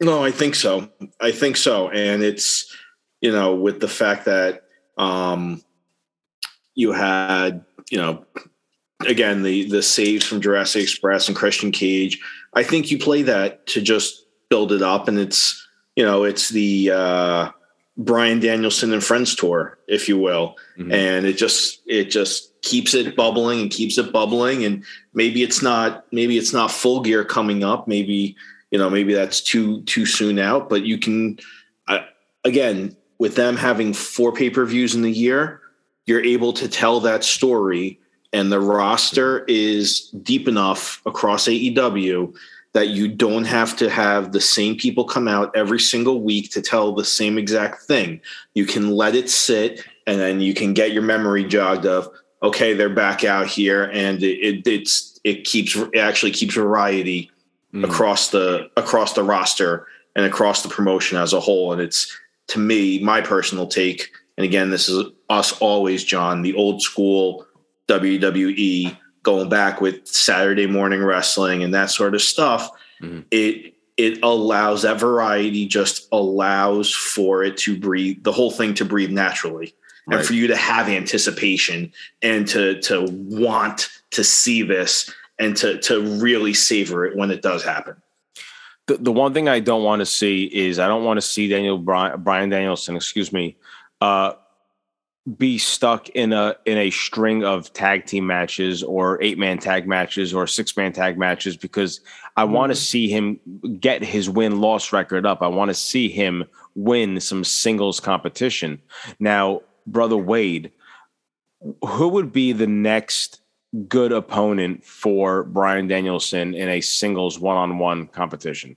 No, 0.00 0.24
I 0.24 0.30
think 0.30 0.54
so. 0.54 0.88
I 1.20 1.32
think 1.32 1.56
so. 1.56 1.90
And 1.90 2.22
it's, 2.22 2.72
you 3.20 3.32
know, 3.32 3.56
with 3.56 3.80
the 3.80 3.88
fact 3.88 4.26
that 4.26 4.62
um, 4.96 5.62
you 6.74 6.92
had, 6.92 7.64
you 7.90 7.98
know, 7.98 8.24
again, 9.00 9.42
the 9.42 9.68
the 9.68 9.82
saves 9.82 10.24
from 10.24 10.40
Jurassic 10.40 10.82
Express 10.82 11.26
and 11.26 11.36
Christian 11.36 11.72
Cage, 11.72 12.20
I 12.54 12.62
think 12.62 12.90
you 12.90 12.98
play 12.98 13.22
that 13.22 13.66
to 13.68 13.80
just 13.80 14.24
build 14.48 14.70
it 14.70 14.82
up. 14.82 15.08
And 15.08 15.18
it's, 15.18 15.66
you 15.96 16.04
know, 16.04 16.22
it's 16.22 16.48
the 16.48 16.92
uh, 16.92 17.50
Bryan 17.96 18.38
Danielson 18.38 18.92
and 18.92 19.02
Friends 19.02 19.34
tour, 19.34 19.78
if 19.88 20.08
you 20.08 20.16
will. 20.16 20.54
Mm-hmm. 20.78 20.92
And 20.92 21.26
it 21.26 21.36
just, 21.36 21.82
it 21.86 22.04
just 22.04 22.62
keeps 22.62 22.94
it 22.94 23.16
bubbling 23.16 23.60
and 23.62 23.70
keeps 23.70 23.98
it 23.98 24.12
bubbling. 24.12 24.64
And 24.64 24.84
maybe 25.12 25.42
it's 25.42 25.60
not, 25.60 26.04
maybe 26.12 26.38
it's 26.38 26.52
not 26.52 26.70
full 26.70 27.00
gear 27.00 27.24
coming 27.24 27.64
up. 27.64 27.88
Maybe, 27.88 28.36
you 28.70 28.78
know 28.78 28.90
maybe 28.90 29.14
that's 29.14 29.40
too 29.40 29.82
too 29.82 30.06
soon 30.06 30.38
out 30.38 30.68
but 30.68 30.84
you 30.84 30.98
can 30.98 31.38
again 32.44 32.96
with 33.18 33.34
them 33.34 33.56
having 33.56 33.92
four 33.92 34.32
pay-per-views 34.32 34.94
in 34.94 35.02
the 35.02 35.10
year 35.10 35.60
you're 36.06 36.24
able 36.24 36.52
to 36.52 36.68
tell 36.68 37.00
that 37.00 37.24
story 37.24 37.98
and 38.32 38.52
the 38.52 38.60
roster 38.60 39.44
is 39.46 40.10
deep 40.22 40.48
enough 40.48 41.02
across 41.06 41.46
AEW 41.48 42.34
that 42.74 42.88
you 42.88 43.08
don't 43.08 43.44
have 43.44 43.76
to 43.76 43.88
have 43.88 44.32
the 44.32 44.40
same 44.40 44.76
people 44.76 45.04
come 45.04 45.26
out 45.26 45.54
every 45.56 45.80
single 45.80 46.20
week 46.20 46.50
to 46.52 46.60
tell 46.60 46.94
the 46.94 47.04
same 47.04 47.38
exact 47.38 47.82
thing. 47.82 48.20
You 48.54 48.66
can 48.66 48.90
let 48.90 49.14
it 49.14 49.30
sit 49.30 49.82
and 50.06 50.20
then 50.20 50.40
you 50.40 50.54
can 50.54 50.74
get 50.74 50.92
your 50.92 51.02
memory 51.02 51.44
jogged 51.44 51.86
of 51.86 52.08
okay, 52.42 52.72
they're 52.72 52.88
back 52.88 53.24
out 53.24 53.46
here 53.46 53.90
and 53.92 54.22
it, 54.22 54.38
it 54.38 54.66
it's 54.66 55.18
it 55.24 55.44
keeps 55.44 55.74
it 55.74 55.98
actually 55.98 56.30
keeps 56.30 56.54
variety 56.54 57.30
mm. 57.72 57.84
across 57.84 58.30
the 58.30 58.70
across 58.76 59.14
the 59.14 59.24
roster 59.24 59.86
and 60.16 60.24
across 60.24 60.62
the 60.62 60.68
promotion 60.68 61.18
as 61.18 61.32
a 61.32 61.40
whole. 61.40 61.72
And 61.72 61.80
it's 61.80 62.16
to 62.48 62.58
me, 62.58 63.02
my 63.02 63.20
personal 63.20 63.66
take. 63.66 64.10
And 64.36 64.44
again, 64.44 64.70
this 64.70 64.88
is 64.88 65.06
us 65.28 65.58
always, 65.60 66.04
John, 66.04 66.42
the 66.42 66.54
old 66.54 66.82
school 66.82 67.46
WWE 67.88 68.96
going 69.22 69.48
back 69.48 69.80
with 69.80 70.06
Saturday 70.06 70.66
morning 70.66 71.04
wrestling 71.04 71.62
and 71.62 71.74
that 71.74 71.90
sort 71.90 72.14
of 72.14 72.22
stuff. 72.22 72.70
Mm. 73.02 73.24
It 73.30 73.74
it 73.96 74.22
allows 74.22 74.82
that 74.82 75.00
variety 75.00 75.66
just 75.66 76.08
allows 76.12 76.94
for 76.94 77.42
it 77.42 77.56
to 77.58 77.78
breathe 77.78 78.22
the 78.22 78.32
whole 78.32 78.52
thing 78.52 78.72
to 78.74 78.84
breathe 78.84 79.10
naturally 79.10 79.74
right. 80.06 80.18
and 80.18 80.26
for 80.26 80.34
you 80.34 80.46
to 80.46 80.56
have 80.56 80.88
anticipation 80.88 81.92
and 82.22 82.46
to 82.48 82.80
to 82.80 83.06
want 83.10 83.90
to 84.12 84.24
see 84.24 84.62
this 84.62 85.12
and 85.38 85.56
to 85.56 85.78
to 85.78 86.00
really 86.20 86.54
savor 86.54 87.06
it 87.06 87.16
when 87.16 87.30
it 87.30 87.42
does 87.42 87.64
happen. 87.64 87.96
The, 88.86 88.96
the 88.96 89.12
one 89.12 89.34
thing 89.34 89.48
I 89.48 89.60
don't 89.60 89.84
want 89.84 90.00
to 90.00 90.06
see 90.06 90.44
is 90.44 90.78
I 90.78 90.88
don't 90.88 91.04
want 91.04 91.18
to 91.18 91.22
see 91.22 91.48
Daniel 91.48 91.78
Bryan, 91.78 92.22
Bryan 92.22 92.48
Danielson, 92.48 92.96
excuse 92.96 93.32
me, 93.32 93.56
uh, 94.00 94.32
be 95.36 95.58
stuck 95.58 96.08
in 96.10 96.32
a 96.32 96.56
in 96.64 96.78
a 96.78 96.90
string 96.90 97.44
of 97.44 97.72
tag 97.72 98.06
team 98.06 98.26
matches 98.26 98.82
or 98.82 99.22
eight 99.22 99.38
man 99.38 99.58
tag 99.58 99.86
matches 99.86 100.32
or 100.32 100.46
six 100.46 100.76
man 100.76 100.92
tag 100.92 101.18
matches 101.18 101.56
because 101.56 102.00
I 102.36 102.44
mm-hmm. 102.44 102.52
want 102.52 102.72
to 102.72 102.76
see 102.76 103.08
him 103.08 103.38
get 103.78 104.02
his 104.02 104.30
win 104.30 104.60
loss 104.60 104.92
record 104.92 105.26
up. 105.26 105.42
I 105.42 105.48
want 105.48 105.68
to 105.68 105.74
see 105.74 106.08
him 106.08 106.44
win 106.74 107.20
some 107.20 107.44
singles 107.44 108.00
competition. 108.00 108.80
Now, 109.18 109.62
brother 109.86 110.16
Wade, 110.16 110.72
who 111.84 112.08
would 112.08 112.32
be 112.32 112.52
the 112.52 112.66
next 112.66 113.40
good 113.88 114.12
opponent 114.12 114.84
for 114.84 115.44
Bryan 115.44 115.86
Danielson 115.88 116.54
in 116.54 116.68
a 116.68 116.80
singles 116.80 117.38
one-on-one 117.38 118.08
competition? 118.08 118.76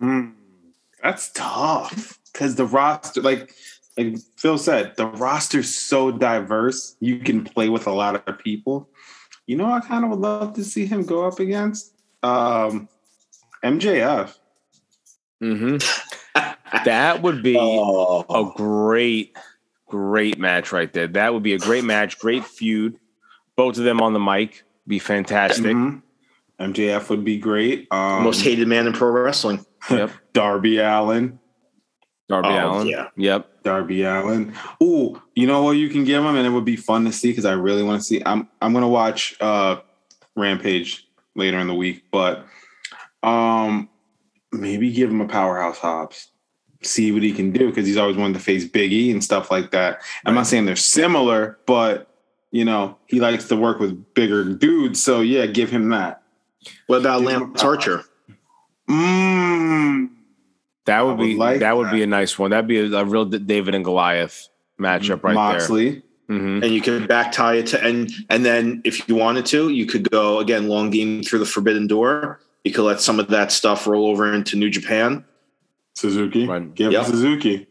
Mm, 0.00 0.34
that's 1.02 1.30
tough 1.32 2.18
because 2.32 2.54
the 2.56 2.66
roster, 2.66 3.20
like 3.22 3.52
like 3.96 4.16
Phil 4.36 4.58
said, 4.58 4.94
the 4.96 5.06
roster's 5.06 5.74
so 5.74 6.10
diverse. 6.10 6.96
You 7.00 7.18
can 7.18 7.44
play 7.44 7.68
with 7.68 7.86
a 7.86 7.92
lot 7.92 8.28
of 8.28 8.38
people. 8.38 8.88
You 9.46 9.56
know, 9.56 9.66
I 9.72 9.80
kind 9.80 10.04
of 10.04 10.10
would 10.10 10.18
love 10.20 10.52
to 10.54 10.64
see 10.64 10.86
him 10.86 11.04
go 11.04 11.26
up 11.26 11.38
against 11.40 11.94
um, 12.22 12.88
MJF. 13.64 14.36
Mm-hmm. 15.42 16.84
that 16.84 17.22
would 17.22 17.42
be 17.42 17.56
Oh. 17.60 18.24
a 18.28 18.52
great, 18.56 19.36
great 19.86 20.38
match 20.38 20.72
right 20.72 20.92
there. 20.92 21.06
That 21.06 21.32
would 21.32 21.42
be 21.42 21.54
a 21.54 21.58
great 21.58 21.84
match, 21.84 22.18
great 22.18 22.44
feud. 22.44 22.98
Both 23.56 23.78
of 23.78 23.84
them 23.84 24.00
on 24.00 24.12
the 24.12 24.20
mic 24.20 24.62
be 24.86 24.98
fantastic. 24.98 25.64
Mhm. 25.64 26.02
MJF 26.60 27.10
would 27.10 27.24
be 27.24 27.36
great. 27.38 27.86
Um, 27.90 28.22
Most 28.24 28.42
hated 28.42 28.68
man 28.68 28.86
in 28.86 28.92
pro 28.92 29.08
wrestling. 29.10 29.64
Yep. 29.90 30.10
Darby 30.32 30.78
Allin. 30.78 31.38
Darby 32.28 32.48
Oh, 32.48 32.72
Allin. 32.72 32.86
yeah. 32.88 33.08
Yep. 33.16 33.62
Darby 33.62 34.02
Allin. 34.02 34.52
Ooh, 34.82 35.20
you 35.36 35.46
know 35.46 35.62
what 35.62 35.72
you 35.72 35.88
can 35.88 36.02
give 36.04 36.24
him, 36.24 36.34
and 36.34 36.44
it 36.46 36.50
would 36.50 36.64
be 36.64 36.74
fun 36.76 37.04
to 37.04 37.12
see 37.12 37.28
because 37.30 37.44
I 37.44 37.52
really 37.52 37.82
want 37.84 38.00
to 38.00 38.04
see. 38.04 38.20
I'm 38.26 38.48
I'm 38.60 38.72
gonna 38.72 38.88
watch 38.88 39.36
uh 39.40 39.76
Rampage 40.34 41.06
later 41.36 41.58
in 41.58 41.66
the 41.68 41.74
week, 41.74 42.04
but 42.10 42.44
um 43.22 43.88
maybe 44.52 44.90
give 44.92 45.10
him 45.10 45.20
a 45.20 45.28
powerhouse 45.28 45.78
Hobbs. 45.78 46.30
See 46.82 47.12
what 47.12 47.22
he 47.22 47.32
can 47.32 47.52
do 47.52 47.66
because 47.68 47.86
he's 47.86 47.96
always 47.96 48.16
wanted 48.16 48.34
to 48.34 48.40
face 48.40 48.64
Big 48.64 48.92
E 48.92 49.10
and 49.10 49.22
stuff 49.22 49.50
like 49.50 49.70
that. 49.70 50.02
I'm 50.24 50.34
not 50.34 50.46
saying 50.46 50.64
they're 50.66 50.76
similar, 50.76 51.58
but 51.66 52.05
you 52.52 52.64
know 52.64 52.96
he 53.06 53.20
likes 53.20 53.48
to 53.48 53.56
work 53.56 53.78
with 53.80 54.14
bigger 54.14 54.44
dudes. 54.44 55.02
So 55.02 55.20
yeah, 55.20 55.46
give 55.46 55.70
him 55.70 55.88
that. 55.90 56.22
What 56.86 57.00
about 57.00 57.20
Give 57.20 57.30
him 57.30 57.40
Lance 57.48 57.62
a- 57.62 57.66
Archer? 57.66 58.04
Mm. 58.88 60.10
That 60.86 61.00
would 61.04 61.18
would 61.18 61.24
be 61.24 61.34
like 61.36 61.60
that 61.60 61.76
would 61.76 61.86
that. 61.88 61.92
be 61.92 62.02
a 62.02 62.06
nice 62.06 62.38
one. 62.38 62.50
That'd 62.50 62.68
be 62.68 62.78
a, 62.78 62.98
a 62.98 63.04
real 63.04 63.24
David 63.24 63.74
and 63.74 63.84
Goliath 63.84 64.48
matchup 64.80 65.22
right 65.24 65.34
Moxley. 65.34 65.90
there. 66.28 66.38
hmm 66.38 66.62
and 66.62 66.72
you 66.72 66.80
could 66.80 67.08
back 67.08 67.32
tie 67.32 67.54
it 67.56 67.66
to 67.68 67.82
and 67.84 68.10
and 68.30 68.44
then 68.44 68.82
if 68.84 69.08
you 69.08 69.14
wanted 69.16 69.46
to, 69.46 69.68
you 69.68 69.86
could 69.86 70.08
go 70.10 70.38
again 70.38 70.68
long 70.68 70.90
game 70.90 71.22
through 71.22 71.40
the 71.40 71.46
forbidden 71.46 71.86
door. 71.86 72.40
You 72.64 72.72
could 72.72 72.84
let 72.84 73.00
some 73.00 73.18
of 73.20 73.28
that 73.28 73.52
stuff 73.52 73.86
roll 73.86 74.08
over 74.08 74.32
into 74.32 74.56
New 74.56 74.70
Japan. 74.70 75.24
Suzuki. 75.94 76.46
Right. 76.46 76.72
Give 76.74 76.92
Yep. 76.92 77.06
Suzuki. 77.06 77.66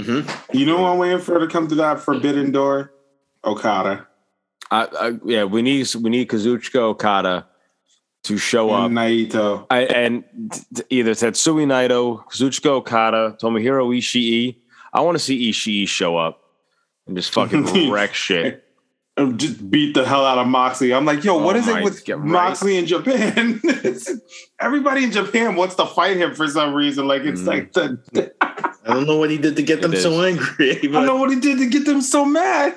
Mm-hmm. 0.00 0.56
You 0.56 0.66
know 0.66 0.80
what 0.82 0.88
I'm 0.92 0.98
waiting 0.98 1.18
for 1.18 1.38
to 1.38 1.46
come 1.46 1.66
to 1.68 1.74
that 1.76 2.00
forbidden 2.00 2.50
door? 2.52 2.92
Okada. 3.44 4.06
I, 4.70 4.84
I, 4.98 5.12
yeah, 5.24 5.44
we 5.44 5.62
need 5.62 5.92
we 5.96 6.10
need 6.10 6.28
Kazuchika 6.28 6.76
Okada 6.76 7.46
to 8.24 8.38
show 8.38 8.70
up. 8.70 8.86
And 8.86 8.96
Naito. 8.96 9.66
I, 9.70 9.80
and 9.80 10.24
t- 10.74 10.82
either 10.90 11.10
Tetsuya 11.12 11.66
Naito, 11.66 12.24
Kazuchika 12.26 12.66
Okada, 12.66 13.36
Tomohiro 13.40 13.96
Ishii. 13.96 14.56
I 14.92 15.00
want 15.00 15.16
to 15.16 15.18
see 15.24 15.50
Ishii 15.50 15.88
show 15.88 16.16
up 16.16 16.40
and 17.06 17.16
just 17.16 17.32
fucking 17.32 17.90
wreck 17.90 18.14
shit. 18.14 18.64
And 19.18 19.38
Just 19.38 19.70
beat 19.70 19.92
the 19.92 20.06
hell 20.06 20.24
out 20.24 20.38
of 20.38 20.46
Moxley. 20.46 20.94
I'm 20.94 21.04
like, 21.04 21.22
yo, 21.22 21.36
what 21.36 21.54
Oh 21.54 21.58
is 21.58 21.68
it 21.68 21.84
with 21.84 22.02
God, 22.06 22.20
right. 22.20 22.24
Moxley 22.28 22.78
in 22.78 22.86
Japan? 22.86 23.60
Everybody 24.60 25.04
in 25.04 25.12
Japan 25.12 25.54
wants 25.54 25.74
to 25.74 25.84
fight 25.84 26.16
him 26.16 26.34
for 26.34 26.48
some 26.48 26.72
reason. 26.72 27.06
Like 27.06 27.22
it's 27.22 27.42
Mm. 27.42 27.46
like 27.46 27.72
the 27.74 28.32
I 28.84 28.94
don't 28.94 29.06
know 29.06 29.16
what 29.16 29.30
he 29.30 29.38
did 29.38 29.56
to 29.56 29.62
get 29.62 29.80
them 29.82 29.92
It 29.94 30.00
so 30.02 30.22
angry. 30.22 30.78
I 30.82 30.86
don't 30.86 31.06
know 31.06 31.16
what 31.16 31.30
he 31.30 31.38
did 31.40 31.58
to 31.58 31.66
get 31.68 31.84
them 31.84 32.00
so 32.02 32.24
mad. 32.24 32.76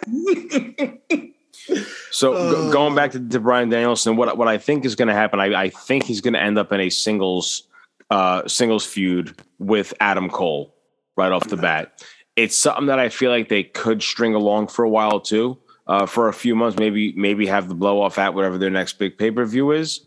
So 2.12 2.32
go- 2.34 2.68
Oh. 2.68 2.72
going 2.72 2.96
back 2.96 3.12
to, 3.12 3.30
to 3.30 3.40
Bryan 3.40 3.70
Danielson, 3.70 4.16
what 4.16 4.38
what 4.38 4.48
I 4.48 4.58
think 4.58 4.86
is 4.86 4.96
going 4.96 5.08
to 5.08 5.14
happen, 5.14 5.40
I, 5.40 5.64
I 5.64 5.70
think 5.70 6.04
he's 6.04 6.22
going 6.22 6.34
to 6.36 6.42
end 6.42 6.58
up 6.58 6.72
in 6.72 6.80
a 6.80 6.90
singles 6.90 7.64
uh, 8.12 8.48
singles 8.48 8.86
feud 8.86 9.36
with 9.60 9.94
Adam 10.00 10.30
Cole 10.30 10.76
right 11.18 11.32
off 11.32 11.48
the 11.48 11.58
bat. 11.58 12.04
It's 12.36 12.56
something 12.58 12.86
that 12.88 13.00
I 13.00 13.10
feel 13.10 13.32
like 13.32 13.50
they 13.50 13.64
could 13.64 14.04
string 14.04 14.36
along 14.36 14.68
for 14.68 14.84
a 14.86 14.90
while 14.90 15.20
too, 15.20 15.58
uh, 15.88 16.06
for 16.06 16.28
a 16.28 16.34
few 16.34 16.56
months, 16.56 16.78
maybe 16.78 17.14
maybe 17.16 17.48
have 17.48 17.68
the 17.68 17.76
blow 17.76 18.02
off 18.02 18.20
at 18.20 18.34
whatever 18.36 18.58
their 18.58 18.70
next 18.70 19.00
big 19.00 19.18
pay 19.18 19.32
per 19.32 19.44
view 19.46 19.72
is. 19.72 20.06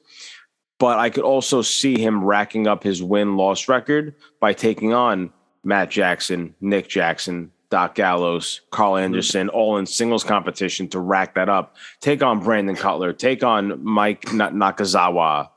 But 0.79 0.99
I 1.01 1.11
could 1.11 1.25
also 1.25 1.61
see 1.63 1.99
him 1.99 2.23
racking 2.25 2.69
up 2.69 2.85
his 2.85 3.03
win 3.03 3.37
loss 3.37 3.67
record 3.67 4.15
by 4.41 4.53
taking 4.53 4.95
on 4.95 5.33
Matt 5.65 5.91
Jackson, 5.91 6.55
Nick 6.61 6.89
Jackson, 6.89 7.53
Doc 7.71 7.95
Gallows, 7.95 8.63
Karl 8.71 8.95
mhm. 8.95 9.03
Anderson, 9.03 9.49
all 9.49 9.77
in 9.79 9.87
singles 9.87 10.25
competition 10.25 10.89
to 10.89 10.99
rack 10.99 11.35
that 11.35 11.49
up. 11.49 11.77
Take 12.01 12.23
on 12.23 12.41
Brandon 12.41 12.77
Cutler, 12.77 13.13
take 13.13 13.43
on 13.43 13.83
Mike 13.85 14.23
Nakazawa. 14.23 15.51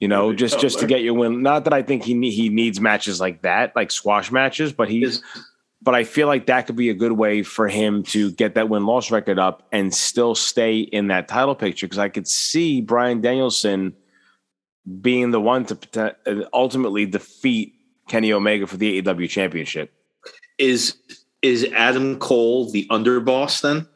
You 0.00 0.08
know, 0.08 0.28
Brandon 0.28 0.38
just 0.38 0.60
just 0.60 0.78
to 0.80 0.86
get 0.86 1.02
your 1.02 1.14
win. 1.14 1.42
Not 1.42 1.64
that 1.64 1.72
I 1.72 1.82
think 1.82 2.04
he 2.04 2.30
he 2.30 2.48
needs 2.48 2.80
matches 2.80 3.20
like 3.20 3.42
that, 3.42 3.74
like 3.76 3.90
squash 3.90 4.30
matches, 4.30 4.72
but 4.72 4.88
he's. 4.88 5.22
But 5.82 5.94
I 5.94 6.04
feel 6.04 6.26
like 6.26 6.46
that 6.46 6.66
could 6.66 6.76
be 6.76 6.88
a 6.88 6.94
good 6.94 7.12
way 7.12 7.42
for 7.42 7.68
him 7.68 8.04
to 8.04 8.30
get 8.32 8.54
that 8.54 8.70
win 8.70 8.86
loss 8.86 9.10
record 9.10 9.38
up 9.38 9.68
and 9.70 9.94
still 9.94 10.34
stay 10.34 10.78
in 10.78 11.08
that 11.08 11.28
title 11.28 11.54
picture. 11.54 11.86
Because 11.86 11.98
I 11.98 12.08
could 12.08 12.26
see 12.26 12.80
Bryan 12.80 13.20
Danielson 13.20 13.94
being 15.02 15.30
the 15.30 15.42
one 15.42 15.66
to 15.66 16.48
ultimately 16.54 17.04
defeat 17.04 17.74
Kenny 18.08 18.32
Omega 18.32 18.66
for 18.66 18.76
the 18.76 19.00
AEW 19.02 19.28
championship. 19.28 19.92
Is 20.58 20.96
is 21.42 21.64
Adam 21.74 22.18
Cole 22.18 22.70
the 22.70 22.86
underboss 22.90 23.60
then? 23.60 23.86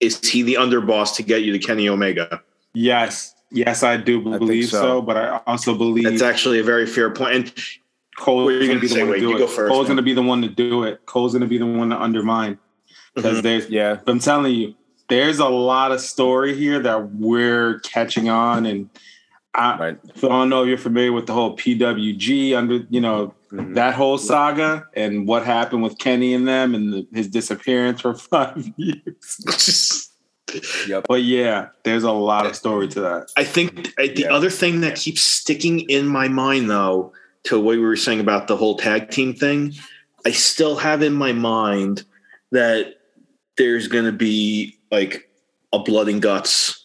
Is 0.00 0.20
he 0.28 0.42
the 0.42 0.54
underboss 0.54 1.16
to 1.16 1.22
get 1.22 1.42
you 1.42 1.52
to 1.52 1.58
Kenny 1.58 1.88
Omega? 1.88 2.42
Yes. 2.74 3.34
Yes, 3.50 3.82
I 3.82 3.96
do 3.96 4.22
think 4.22 4.38
believe 4.38 4.68
so. 4.68 4.80
so. 4.80 5.02
but 5.02 5.16
I 5.16 5.40
also 5.46 5.76
believe 5.76 6.04
That's 6.04 6.22
actually 6.22 6.58
a 6.58 6.64
very 6.64 6.86
fair 6.86 7.10
point. 7.10 7.34
And 7.34 7.54
Cole's 8.18 8.46
What 8.46 8.58
going 8.58 8.70
to 8.74 8.80
be 8.80 8.86
the 8.88 8.94
say, 8.94 9.02
one 9.04 9.12
to 9.14 9.20
do 9.20 9.36
it. 9.36 9.38
go 9.38 9.46
first, 9.46 9.70
Cole's 9.72 9.86
going 9.86 9.96
to 9.96 10.02
be 10.02 10.12
the 10.12 10.22
one 10.22 10.42
to 10.42 10.48
do 10.48 10.82
it. 10.84 11.04
Cole's 11.06 11.32
going 11.32 11.42
to 11.42 11.48
be 11.48 11.58
the 11.58 11.66
one 11.66 11.90
to 11.90 12.00
undermine 12.00 12.58
because 13.14 13.38
Mhm. 13.38 13.42
there's 13.42 13.70
Yeah. 13.70 14.00
I'm 14.06 14.18
telling 14.18 14.54
you, 14.54 14.74
there's 15.08 15.38
a 15.38 15.48
lot 15.48 15.92
of 15.92 16.00
story 16.00 16.56
here 16.56 16.80
that 16.80 17.12
we're 17.14 17.78
catching 17.80 18.28
on, 18.28 18.66
and 18.66 18.88
I, 19.54 19.76
Right. 19.78 19.98
so 20.16 20.28
I 20.28 20.32
don't 20.32 20.48
know 20.48 20.62
if 20.62 20.68
you're 20.68 20.78
familiar 20.78 21.12
with 21.12 21.26
the 21.26 21.32
whole 21.32 21.56
PWG 21.56 22.54
under, 22.54 22.84
you 22.90 23.00
know, 23.00 23.34
Mhm. 23.52 23.74
that 23.74 23.94
whole 23.94 24.18
saga 24.18 24.84
and 24.94 25.28
what 25.28 25.44
happened 25.44 25.82
with 25.84 25.96
Kenny 25.98 26.34
and 26.34 26.46
them 26.48 26.74
and 26.74 26.92
the, 26.92 27.06
his 27.14 27.28
disappearance 27.28 28.00
for 28.00 28.14
five 28.32 28.72
years. 28.76 30.10
Yep. 30.86 31.06
But 31.08 31.22
yeah, 31.24 31.68
there's 31.82 32.04
a 32.04 32.12
lot 32.12 32.46
of 32.46 32.54
story 32.54 32.86
to 32.88 33.00
that. 33.00 33.26
I 33.36 33.42
think 33.42 33.92
the 33.96 34.12
Yeah. 34.20 34.32
other 34.32 34.50
thing 34.50 34.82
that 34.82 34.94
keeps 34.94 35.20
sticking 35.22 35.80
in 35.90 36.06
my 36.06 36.28
mind, 36.28 36.70
though, 36.70 37.12
to 37.44 37.58
what 37.58 37.72
we 37.72 37.78
were 37.82 37.96
saying 37.96 38.20
about 38.20 38.46
the 38.46 38.56
whole 38.56 38.76
tag 38.76 39.10
team 39.10 39.34
thing, 39.34 39.74
I 40.24 40.30
still 40.30 40.76
have 40.76 41.02
in 41.02 41.12
my 41.12 41.32
mind 41.32 42.04
that 42.52 42.94
there's 43.56 43.88
going 43.88 44.04
to 44.04 44.12
be 44.12 44.78
like 44.92 45.28
a 45.72 45.80
blood 45.80 46.08
and 46.08 46.22
guts 46.22 46.83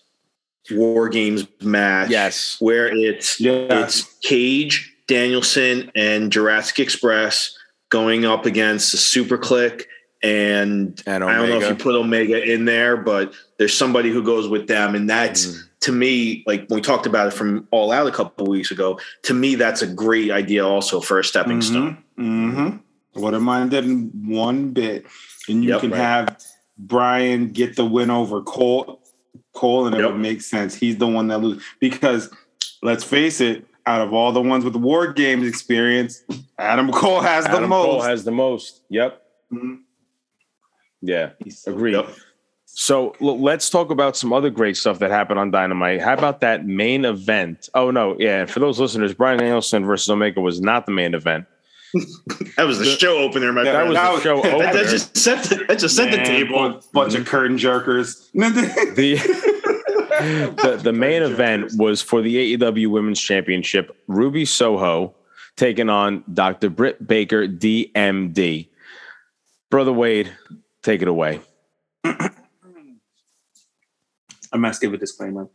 war 0.71 1.09
games 1.09 1.45
match. 1.61 2.09
Yes. 2.09 2.57
where 2.59 2.87
it's 2.87 3.39
Yeah. 3.39 3.83
it's 3.83 4.03
Cage, 4.21 4.93
Danielson, 5.07 5.91
and 5.95 6.31
Jurassic 6.31 6.79
Express 6.79 7.57
going 7.89 8.25
up 8.25 8.45
against 8.45 8.91
the 8.91 8.97
Super 8.97 9.37
Kliq. 9.37 9.83
And, 10.21 11.01
And 11.07 11.23
I 11.23 11.37
don't 11.37 11.49
know 11.49 11.61
if 11.61 11.69
you 11.69 11.75
put 11.75 11.95
Omega 11.95 12.43
in 12.43 12.65
there, 12.65 12.97
but 12.97 13.33
there's 13.57 13.73
somebody 13.73 14.09
who 14.11 14.21
goes 14.21 14.47
with 14.49 14.67
them, 14.67 14.93
and 14.93 15.09
that's 15.09 15.45
Mhm. 15.45 15.59
to 15.81 15.91
me 15.93 16.43
like 16.45 16.67
when 16.67 16.75
we 16.77 16.81
talked 16.81 17.05
about 17.05 17.27
it 17.27 17.33
from 17.33 17.67
All 17.71 17.91
Out 17.91 18.05
a 18.07 18.11
couple 18.11 18.45
weeks 18.47 18.69
ago. 18.69 18.99
To 19.23 19.33
me, 19.33 19.55
that's 19.55 19.81
a 19.81 19.87
great 19.87 20.29
idea 20.29 20.65
also 20.67 20.99
for 20.99 21.19
a 21.19 21.23
stepping 21.23 21.61
stone. 21.61 21.97
hmm 22.17 22.69
Wouldn't 23.15 23.43
mind 23.43 23.71
that 23.71 23.83
in 23.85 24.11
one 24.27 24.69
bit. 24.71 25.05
And 25.47 25.63
you 25.63 25.71
Yep, 25.71 25.81
can 25.81 25.91
right. 25.91 25.99
have 25.99 26.37
Bryan 26.77 27.49
get 27.49 27.75
the 27.75 27.83
win 27.85 28.09
over 28.11 28.41
Cole, 28.41 29.01
Cole, 29.59 29.85
and 29.87 29.95
it 29.95 29.99
Yep. 30.01 30.11
would 30.11 30.19
make 30.21 30.41
sense. 30.41 30.73
He's 30.75 30.97
the 30.97 31.07
one 31.07 31.27
that 31.27 31.39
loses 31.39 31.61
because 31.79 32.29
let's 32.81 33.03
face 33.03 33.41
it, 33.41 33.65
out 33.85 34.01
of 34.01 34.13
all 34.13 34.31
the 34.31 34.41
ones 34.41 34.63
with 34.63 34.75
war 34.75 35.11
games 35.11 35.47
experience, 35.47 36.23
Adam 36.57 36.91
Cole 36.91 37.21
has 37.21 37.45
the 37.45 37.51
Adam 37.51 37.69
most. 37.69 37.85
Cole 37.85 38.01
has 38.01 38.23
the 38.23 38.31
most. 38.31 38.81
Yep. 38.89 39.21
Mhm. 39.51 39.79
Yeah. 41.01 41.29
Agreed. 41.65 41.93
Yep. 41.95 42.09
So 42.65 43.15
l- 43.21 43.39
let's 43.41 43.69
talk 43.69 43.89
about 43.89 44.15
some 44.15 44.31
other 44.31 44.49
great 44.49 44.77
stuff 44.77 44.99
that 44.99 45.09
happened 45.11 45.39
on 45.39 45.49
Dynamite. 45.51 46.01
How 46.01 46.13
about 46.13 46.39
that 46.41 46.65
main 46.67 47.03
event? 47.03 47.67
Oh 47.73 47.89
no, 47.91 48.15
yeah. 48.19 48.45
For 48.45 48.59
those 48.59 48.79
listeners, 48.79 49.13
Bryan 49.13 49.39
Danielson 49.39 49.85
versus 49.85 50.09
Omega 50.09 50.39
was 50.39 50.61
not 50.61 50.85
the 50.85 50.91
main 50.91 51.13
event. 51.15 51.45
That 52.57 52.65
was 52.67 52.77
the 52.79 52.85
show 52.85 53.17
opener, 53.17 53.51
my 53.51 53.63
That 53.63 53.71
That 53.71 53.77
friend. 53.77 53.89
was 53.89 53.95
That 53.97 54.15
the 54.15 54.21
show 54.21 54.37
opener. 54.39 54.57
that, 54.59 54.73
that 54.73 54.87
just 54.89 55.17
set 55.17 55.43
the, 55.45 55.65
that 55.67 55.79
just 55.79 55.95
set 55.95 56.11
the 56.11 56.17
table. 56.23 56.55
bunch- 56.55 56.83
Bunch 56.93 57.15
of 57.15 57.25
curtain 57.25 57.57
jerkers. 57.57 58.29
the 58.33 59.15
the, 60.15 60.79
the 60.83 60.93
main 60.93 61.23
event 61.23 61.71
was 61.77 62.01
for 62.01 62.21
the 62.21 62.57
AEW 62.57 62.87
Women's 62.87 63.19
Championship. 63.19 63.95
Ruby 64.07 64.45
Soho 64.45 65.15
taking 65.55 65.89
on 65.89 66.23
Dr. 66.31 66.69
Britt 66.69 67.05
Baker, 67.07 67.47
DMD. 67.47 68.67
Brother 69.69 69.93
Wade, 69.93 70.31
take 70.83 71.01
it 71.01 71.07
away. 71.07 71.41
I 74.51 74.57
must 74.57 74.81
give 74.81 74.93
a 74.93 74.97
disclaimer. 74.97 75.47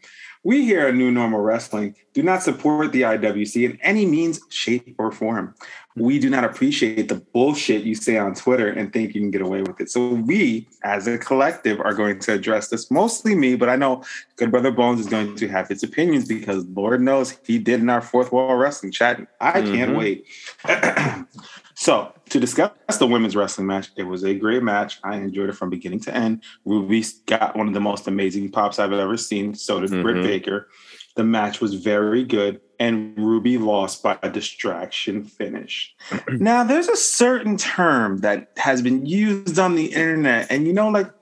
We 0.47 0.63
here 0.67 0.87
at 0.87 0.95
New 0.95 1.11
Normal 1.11 1.41
Wrestling 1.41 1.97
do 2.13 2.23
not 2.23 2.43
support 2.43 2.93
the 2.93 3.01
IWC 3.03 3.65
in 3.65 3.79
any 3.81 4.05
means, 4.05 4.41
shape, 4.51 4.95
or 4.99 5.11
form. 5.11 5.55
We 5.97 6.19
do 6.19 6.29
not 6.29 6.45
appreciate 6.45 7.09
the 7.09 7.15
bullshit 7.15 7.85
you 7.85 7.95
say 7.95 8.19
on 8.19 8.35
Twitter 8.35 8.69
and 8.69 8.93
think 8.93 9.15
you 9.15 9.23
can 9.23 9.31
get 9.31 9.41
away 9.41 9.63
with 9.63 9.81
it. 9.81 9.91
So 9.91 10.09
we, 10.11 10.69
as 10.83 11.07
a 11.07 11.17
collective, 11.17 11.81
are 11.81 11.95
going 11.95 12.19
to 12.21 12.35
address 12.35 12.69
this. 12.69 12.91
Mostly 12.91 13.35
me, 13.35 13.57
but 13.57 13.71
I 13.71 13.77
know 13.77 14.05
Good 14.37 14.51
Brother 14.51 14.71
Bones 14.71 15.01
is 15.01 15.07
going 15.07 15.35
to 15.37 15.49
have 15.49 15.69
his 15.69 15.83
opinions 15.83 16.29
because 16.29 16.67
Lord 16.67 17.01
knows 17.01 17.39
he 17.47 17.59
did 17.59 17.81
in 17.81 17.89
our 17.89 18.03
fourth 18.03 18.31
wall 18.31 18.55
wrestling 18.57 18.93
chat. 18.93 19.27
I 19.41 19.63
can't 19.63 19.93
Mhm. 19.93 19.97
wait. 19.97 20.27
so 21.75 22.13
to 22.31 22.41
discuss 22.41 22.73
the 22.99 23.07
women's 23.07 23.37
wrestling 23.37 23.67
match, 23.67 23.91
it 23.97 24.05
was 24.05 24.25
a 24.25 24.35
great 24.35 24.63
match. 24.63 24.99
I 25.05 25.17
enjoyed 25.17 25.49
it 25.49 25.57
from 25.57 25.71
beginning 25.71 26.01
to 26.01 26.15
end. 26.15 26.43
Ruby 26.65 27.05
got 27.27 27.57
one 27.57 27.69
of 27.69 27.75
the 27.75 27.81
most 27.81 28.07
amazing 28.09 28.51
pops 28.51 28.79
I've 28.79 28.93
ever 28.93 29.17
seen. 29.17 29.55
So 29.55 29.81
did 29.81 29.91
Britt 29.91 30.17
Mhm. 30.17 30.23
Baker. 30.25 30.69
The 31.17 31.25
match 31.25 31.61
was 31.61 31.75
very 31.75 32.25
good, 32.25 32.61
and 32.81 33.17
Ruby 33.17 33.57
lost 33.57 34.03
by 34.03 34.19
a 34.23 34.31
distraction 34.31 35.25
finish. 35.25 35.95
now, 36.29 36.65
there's 36.65 36.89
a 36.89 36.97
certain 36.97 37.57
term 37.57 38.19
that 38.19 38.51
has 38.57 38.83
been 38.83 39.07
used 39.07 39.59
on 39.59 39.77
the 39.77 39.87
internet, 39.87 40.49
and 40.51 40.67
you 40.67 40.73
know, 40.73 40.89
like 40.89 41.13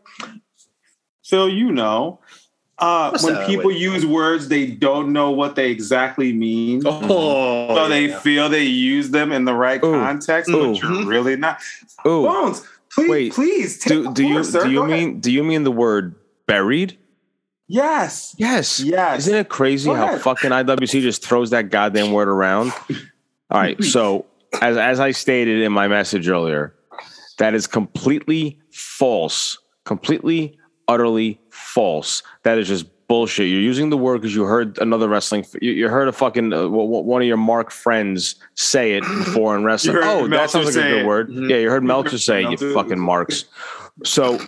Phil, 1.25 1.49
you 1.49 1.71
know, 1.71 2.21
uh, 2.83 3.19
when 3.23 3.47
people 3.47 3.69
Wait. 3.69 3.79
use 3.79 4.05
words 4.05 4.49
they 4.49 4.67
don't 4.67 5.13
know 5.13 5.31
what 5.31 5.55
they 5.57 5.71
exactly 5.71 6.33
mean. 6.33 6.83
Oh, 6.85 7.75
So 7.75 7.89
they 7.89 8.09
yeah. 8.09 8.19
feel 8.19 8.49
they 8.49 8.65
use 8.65 9.11
them 9.11 9.33
in 9.33 9.45
the 9.45 9.55
right 9.55 9.83
Ooh. 9.83 9.93
context, 9.93 10.51
Ooh. 10.51 10.73
but 10.73 10.83
you're 10.83 11.07
really 11.07 11.37
not. 11.37 11.61
Ooh, 12.07 12.25
Bones, 12.25 12.67
please, 12.93 13.09
Wait, 13.11 13.33
please. 13.33 13.79
Take 13.79 13.89
do, 13.91 14.03
the 14.05 14.11
do 14.13 14.27
you 14.27 14.45
sir. 14.45 14.65
do 14.65 14.71
you 14.71 14.79
Go 14.81 14.85
ahead. 14.85 14.99
mean 14.99 15.21
do 15.21 15.31
you 15.33 15.45
mean 15.45 15.63
the 15.65 15.73
word 15.73 16.15
buried? 16.47 16.99
yes? 17.69 18.35
Yes. 18.39 18.81
Yes. 18.81 19.21
Isn't 19.21 19.37
it 19.37 19.49
crazy 19.49 19.89
Go 19.89 19.95
how 19.95 20.05
ahead. 20.09 20.21
fucking 20.23 20.51
IWC 20.51 21.01
just 21.01 21.25
throws 21.25 21.51
that 21.51 21.71
goddamn 21.71 22.13
word 22.13 22.29
around? 22.29 22.73
All 23.51 23.61
right. 23.61 23.83
So 23.85 24.27
as 24.61 24.77
as 24.77 25.01
I 25.01 25.13
stated 25.13 25.63
in 25.63 25.73
my 25.73 25.89
message 25.89 26.29
earlier, 26.29 26.75
that 27.39 27.55
is 27.55 27.67
completely 27.67 28.59
false. 28.73 29.59
Completely, 29.85 30.59
utterly 30.89 31.41
false. 31.63 32.23
That 32.43 32.59
is 32.59 32.69
just 32.69 32.87
bullshit. 33.09 33.49
You're 33.49 33.61
using 33.61 33.91
the 33.91 33.97
word 33.97 34.21
because 34.21 34.35
you 34.35 34.45
heard 34.45 34.79
another 34.79 35.09
wrestling. 35.09 35.45
You, 35.61 35.73
you 35.73 35.89
heard 35.89 36.09
a 36.09 36.13
fucking 36.13 36.53
uh, 36.53 36.69
one 36.69 37.23
of 37.23 37.29
your 37.29 37.37
Mark 37.37 37.71
friends 37.71 38.37
say 38.55 38.95
it 38.95 39.03
before 39.25 39.57
in 39.57 39.65
wrestling. 39.65 39.99
Oh, 40.01 40.27
that 40.29 40.51
sounds 40.51 40.67
like 40.67 40.85
a 40.85 40.89
good 40.89 41.03
it. 41.03 41.07
word. 41.07 41.29
Mhm. 41.31 41.51
Yeah, 41.51 41.57
you 41.59 41.71
heard 41.71 41.85
Meltzer 41.85 42.11
heard 42.13 42.21
say 42.21 42.45
it, 42.45 42.61
you 42.61 42.75
fucking 42.75 42.99
marks. 42.99 43.45
So 44.05 44.39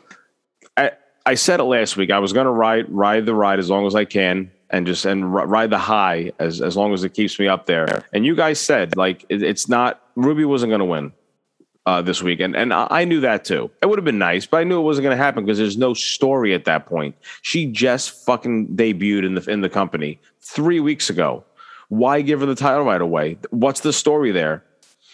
I, 0.77 0.93
I 1.27 1.35
said 1.35 1.61
it 1.61 1.65
last 1.65 1.97
week. 1.97 2.11
I 2.11 2.19
was 2.19 2.33
going 2.33 2.47
to 2.47 2.53
ride 2.53 2.87
ride 2.91 3.27
the 3.27 3.35
ride 3.35 3.59
as 3.59 3.69
long 3.71 3.87
as 3.87 3.95
I 3.95 4.05
can, 4.05 4.51
and 4.71 4.87
just 4.87 5.05
and 5.05 5.35
ri- 5.35 5.45
ride 5.45 5.71
the 5.71 5.79
high 5.79 6.33
as 6.39 6.61
as 6.61 6.77
long 6.77 6.93
as 6.95 7.05
it 7.05 7.11
keeps 7.15 7.39
me 7.39 7.47
up 7.49 7.67
there. 7.67 8.05
And 8.13 8.25
you 8.25 8.35
guys 8.35 8.59
said 8.61 8.97
like 8.97 9.25
it, 9.29 9.43
it's 9.43 9.69
not 9.69 10.01
Ruby 10.17 10.45
wasn't 10.45 10.71
going 10.71 10.81
to 10.81 10.85
win 10.87 11.13
uh, 11.87 12.01
this 12.01 12.23
week, 12.23 12.41
and 12.41 12.73
I 12.73 13.05
knew 13.05 13.21
that 13.21 13.45
too. 13.45 13.71
It 13.83 13.87
would 13.87 13.99
have 13.99 14.05
been 14.05 14.19
nice, 14.19 14.47
but 14.47 14.59
I 14.59 14.65
knew 14.65 14.79
it 14.79 14.85
wasn't 14.85 15.05
going 15.05 15.17
to 15.17 15.23
happen 15.23 15.45
because 15.45 15.59
there's 15.59 15.77
no 15.77 15.93
story 15.93 16.55
at 16.55 16.65
that 16.65 16.87
point. 16.87 17.15
She 17.43 17.67
just 17.67 18.25
fucking 18.25 18.69
debuted 18.69 19.27
in 19.27 19.35
the 19.35 19.51
in 19.51 19.61
the 19.61 19.69
company 19.69 20.19
three 20.41 20.81
weeks 20.81 21.11
ago. 21.11 21.45
Why 21.89 22.23
give 22.23 22.41
her 22.41 22.47
the 22.47 22.55
title 22.55 22.85
right 22.85 23.01
away? 23.01 23.37
What's 23.51 23.81
the 23.81 23.93
story 23.93 24.33
there? 24.33 24.65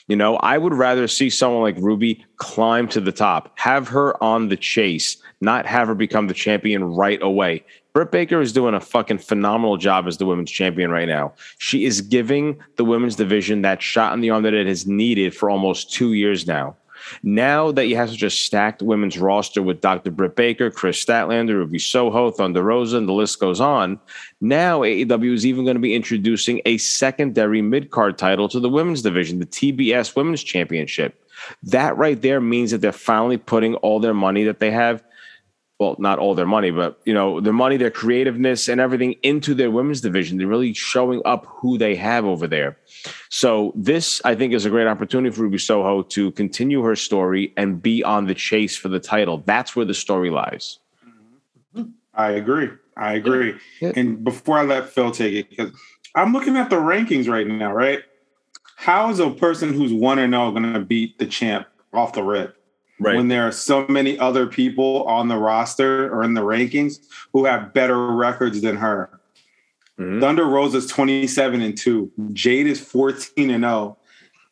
You 0.06 0.16
know, 0.16 0.36
I 0.38 0.58
would 0.58 0.74
rather 0.74 1.06
see 1.06 1.30
someone 1.30 1.62
like 1.62 1.76
Ruby 1.78 2.24
climb 2.36 2.88
to 2.88 3.00
the 3.00 3.12
top, 3.12 3.56
have 3.56 3.86
her 3.88 4.20
on 4.22 4.48
the 4.48 4.56
chase, 4.56 5.16
not 5.40 5.66
have 5.66 5.86
her 5.86 5.94
become 5.94 6.26
the 6.26 6.34
champion 6.34 6.82
right 6.82 7.22
away. 7.22 7.64
Britt 7.92 8.12
Baker 8.12 8.40
is 8.40 8.52
doing 8.52 8.74
a 8.74 8.80
fucking 8.80 9.18
phenomenal 9.18 9.76
job 9.76 10.06
as 10.06 10.18
the 10.18 10.26
women's 10.26 10.50
champion 10.50 10.90
right 10.90 11.08
now. 11.08 11.32
She 11.58 11.84
is 11.84 12.00
giving 12.00 12.60
the 12.76 12.84
women's 12.84 13.16
division 13.16 13.62
that 13.62 13.82
shot 13.82 14.14
in 14.14 14.20
the 14.20 14.30
arm 14.30 14.44
that 14.44 14.54
it 14.54 14.66
has 14.66 14.86
needed 14.86 15.34
for 15.34 15.50
almost 15.50 15.92
two 15.92 16.12
years 16.12 16.46
now. 16.46 16.76
Now 17.22 17.72
that 17.72 17.86
you 17.86 17.96
have 17.96 18.10
such 18.10 18.22
a 18.22 18.30
stacked 18.30 18.82
women's 18.82 19.18
roster 19.18 19.62
with 19.62 19.80
Dr. 19.80 20.10
Britt 20.10 20.36
Baker, 20.36 20.70
Kris 20.70 21.02
Statlander, 21.02 21.54
Ruby 21.54 21.78
Soho, 21.78 22.30
Thunder 22.30 22.62
Rosa, 22.62 22.98
and 22.98 23.08
the 23.08 23.12
list 23.12 23.40
goes 23.40 23.60
on, 23.60 23.98
now 24.40 24.80
AEW 24.80 25.32
is 25.32 25.46
even 25.46 25.64
going 25.64 25.76
to 25.76 25.80
be 25.80 25.94
introducing 25.94 26.60
a 26.66 26.78
secondary 26.78 27.62
mid 27.62 27.90
card 27.90 28.18
title 28.18 28.48
to 28.48 28.60
the 28.60 28.68
women's 28.68 29.02
division, 29.02 29.38
the 29.38 29.46
TBS 29.46 30.14
Women's 30.14 30.42
Championship. 30.42 31.16
That 31.62 31.96
right 31.96 32.20
there 32.20 32.40
means 32.40 32.70
that 32.70 32.78
they're 32.78 32.92
finally 32.92 33.38
putting 33.38 33.74
all 33.76 33.98
their 33.98 34.14
money 34.14 34.44
that 34.44 34.60
they 34.60 34.70
have, 34.70 35.02
well, 35.80 35.96
not 35.98 36.18
all 36.18 36.34
their 36.34 36.46
money, 36.46 36.70
but 36.70 37.00
you 37.06 37.14
know, 37.14 37.40
their 37.40 37.54
money, 37.54 37.78
their 37.78 37.90
creativeness, 37.90 38.68
and 38.68 38.82
everything 38.82 39.14
into 39.22 39.54
their 39.54 39.70
women's 39.70 40.02
division. 40.02 40.36
They're 40.36 40.46
really 40.46 40.74
showing 40.74 41.22
up 41.24 41.46
who 41.46 41.78
they 41.78 41.96
have 41.96 42.26
over 42.26 42.46
there. 42.46 42.76
So 43.30 43.72
this, 43.74 44.20
I 44.26 44.34
think, 44.34 44.52
is 44.52 44.66
a 44.66 44.70
great 44.70 44.86
opportunity 44.86 45.34
for 45.34 45.40
Ruby 45.40 45.56
Soho 45.56 46.02
to 46.02 46.32
continue 46.32 46.82
her 46.82 46.94
story 46.94 47.54
and 47.56 47.80
be 47.80 48.04
on 48.04 48.26
the 48.26 48.34
chase 48.34 48.76
for 48.76 48.88
the 48.88 49.00
title. 49.00 49.42
That's 49.46 49.74
where 49.74 49.86
the 49.86 49.94
story 49.94 50.28
lies. 50.28 50.78
Mm-hmm. 51.74 51.90
I 52.12 52.32
agree. 52.32 52.68
I 52.94 53.14
agree. 53.14 53.54
Yeah. 53.80 53.92
And 53.96 54.22
before 54.22 54.58
I 54.58 54.64
let 54.64 54.90
Phil 54.90 55.10
take 55.10 55.32
it, 55.34 55.48
because 55.48 55.72
I'm 56.14 56.34
looking 56.34 56.58
at 56.58 56.68
the 56.68 56.76
rankings 56.76 57.26
right 57.26 57.46
now, 57.46 57.72
right? 57.72 58.02
How 58.76 59.08
is 59.08 59.18
a 59.18 59.30
person 59.30 59.72
who's 59.72 59.94
one 59.94 60.18
and 60.18 60.34
oh 60.34 60.50
zero 60.50 60.60
going 60.60 60.74
to 60.74 60.80
beat 60.80 61.18
the 61.18 61.26
champ 61.26 61.66
off 61.94 62.12
the 62.12 62.22
rip 62.22 62.59
when 63.00 63.28
there 63.28 63.46
are 63.48 63.52
so 63.52 63.86
many 63.88 64.18
other 64.18 64.46
people 64.46 65.04
on 65.04 65.28
the 65.28 65.36
roster 65.36 66.12
or 66.12 66.22
in 66.22 66.34
the 66.34 66.42
rankings 66.42 66.98
who 67.32 67.44
have 67.44 67.72
better 67.72 68.08
records 68.08 68.60
than 68.60 68.76
her? 68.76 69.10
Mhm. 69.98 70.20
Thunder 70.20 70.58
is 70.76 70.86
27 70.86 71.60
and 71.60 71.76
2. 71.76 72.10
Jade 72.32 72.66
is 72.66 72.80
14 72.80 73.50
and 73.50 73.64
0. 73.64 73.96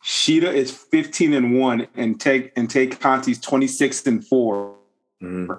Shida 0.05 0.53
is 0.53 0.71
15 0.71 1.33
and 1.35 1.59
1 1.59 1.87
and 1.97 2.21
take 2.21 2.53
and 2.57 2.71
take 2.71 3.01
Conti's 3.01 3.41
26 3.41 4.07
and 4.07 4.25
4. 4.27 4.75
Mhm. 5.23 5.59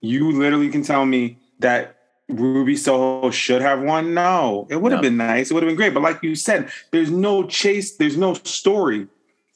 You 0.00 0.30
literally 0.32 0.68
can 0.68 0.82
tell 0.82 1.06
me 1.06 1.38
that 1.60 1.96
Ruby 2.28 2.76
Soho 2.76 3.30
should 3.30 3.62
have 3.62 3.80
won. 3.80 4.12
No, 4.12 4.66
it 4.70 4.76
would 4.82 4.92
have 4.92 5.00
No. 5.02 5.08
been 5.08 5.16
nice. 5.16 5.50
It 5.50 5.54
would 5.54 5.62
have 5.62 5.68
been 5.68 5.76
great. 5.76 5.94
But 5.94 6.02
like 6.02 6.22
you 6.22 6.34
said, 6.34 6.68
there's 6.92 7.10
no 7.10 7.44
chase. 7.46 7.96
There's 7.96 8.16
no 8.18 8.34
story. 8.34 9.06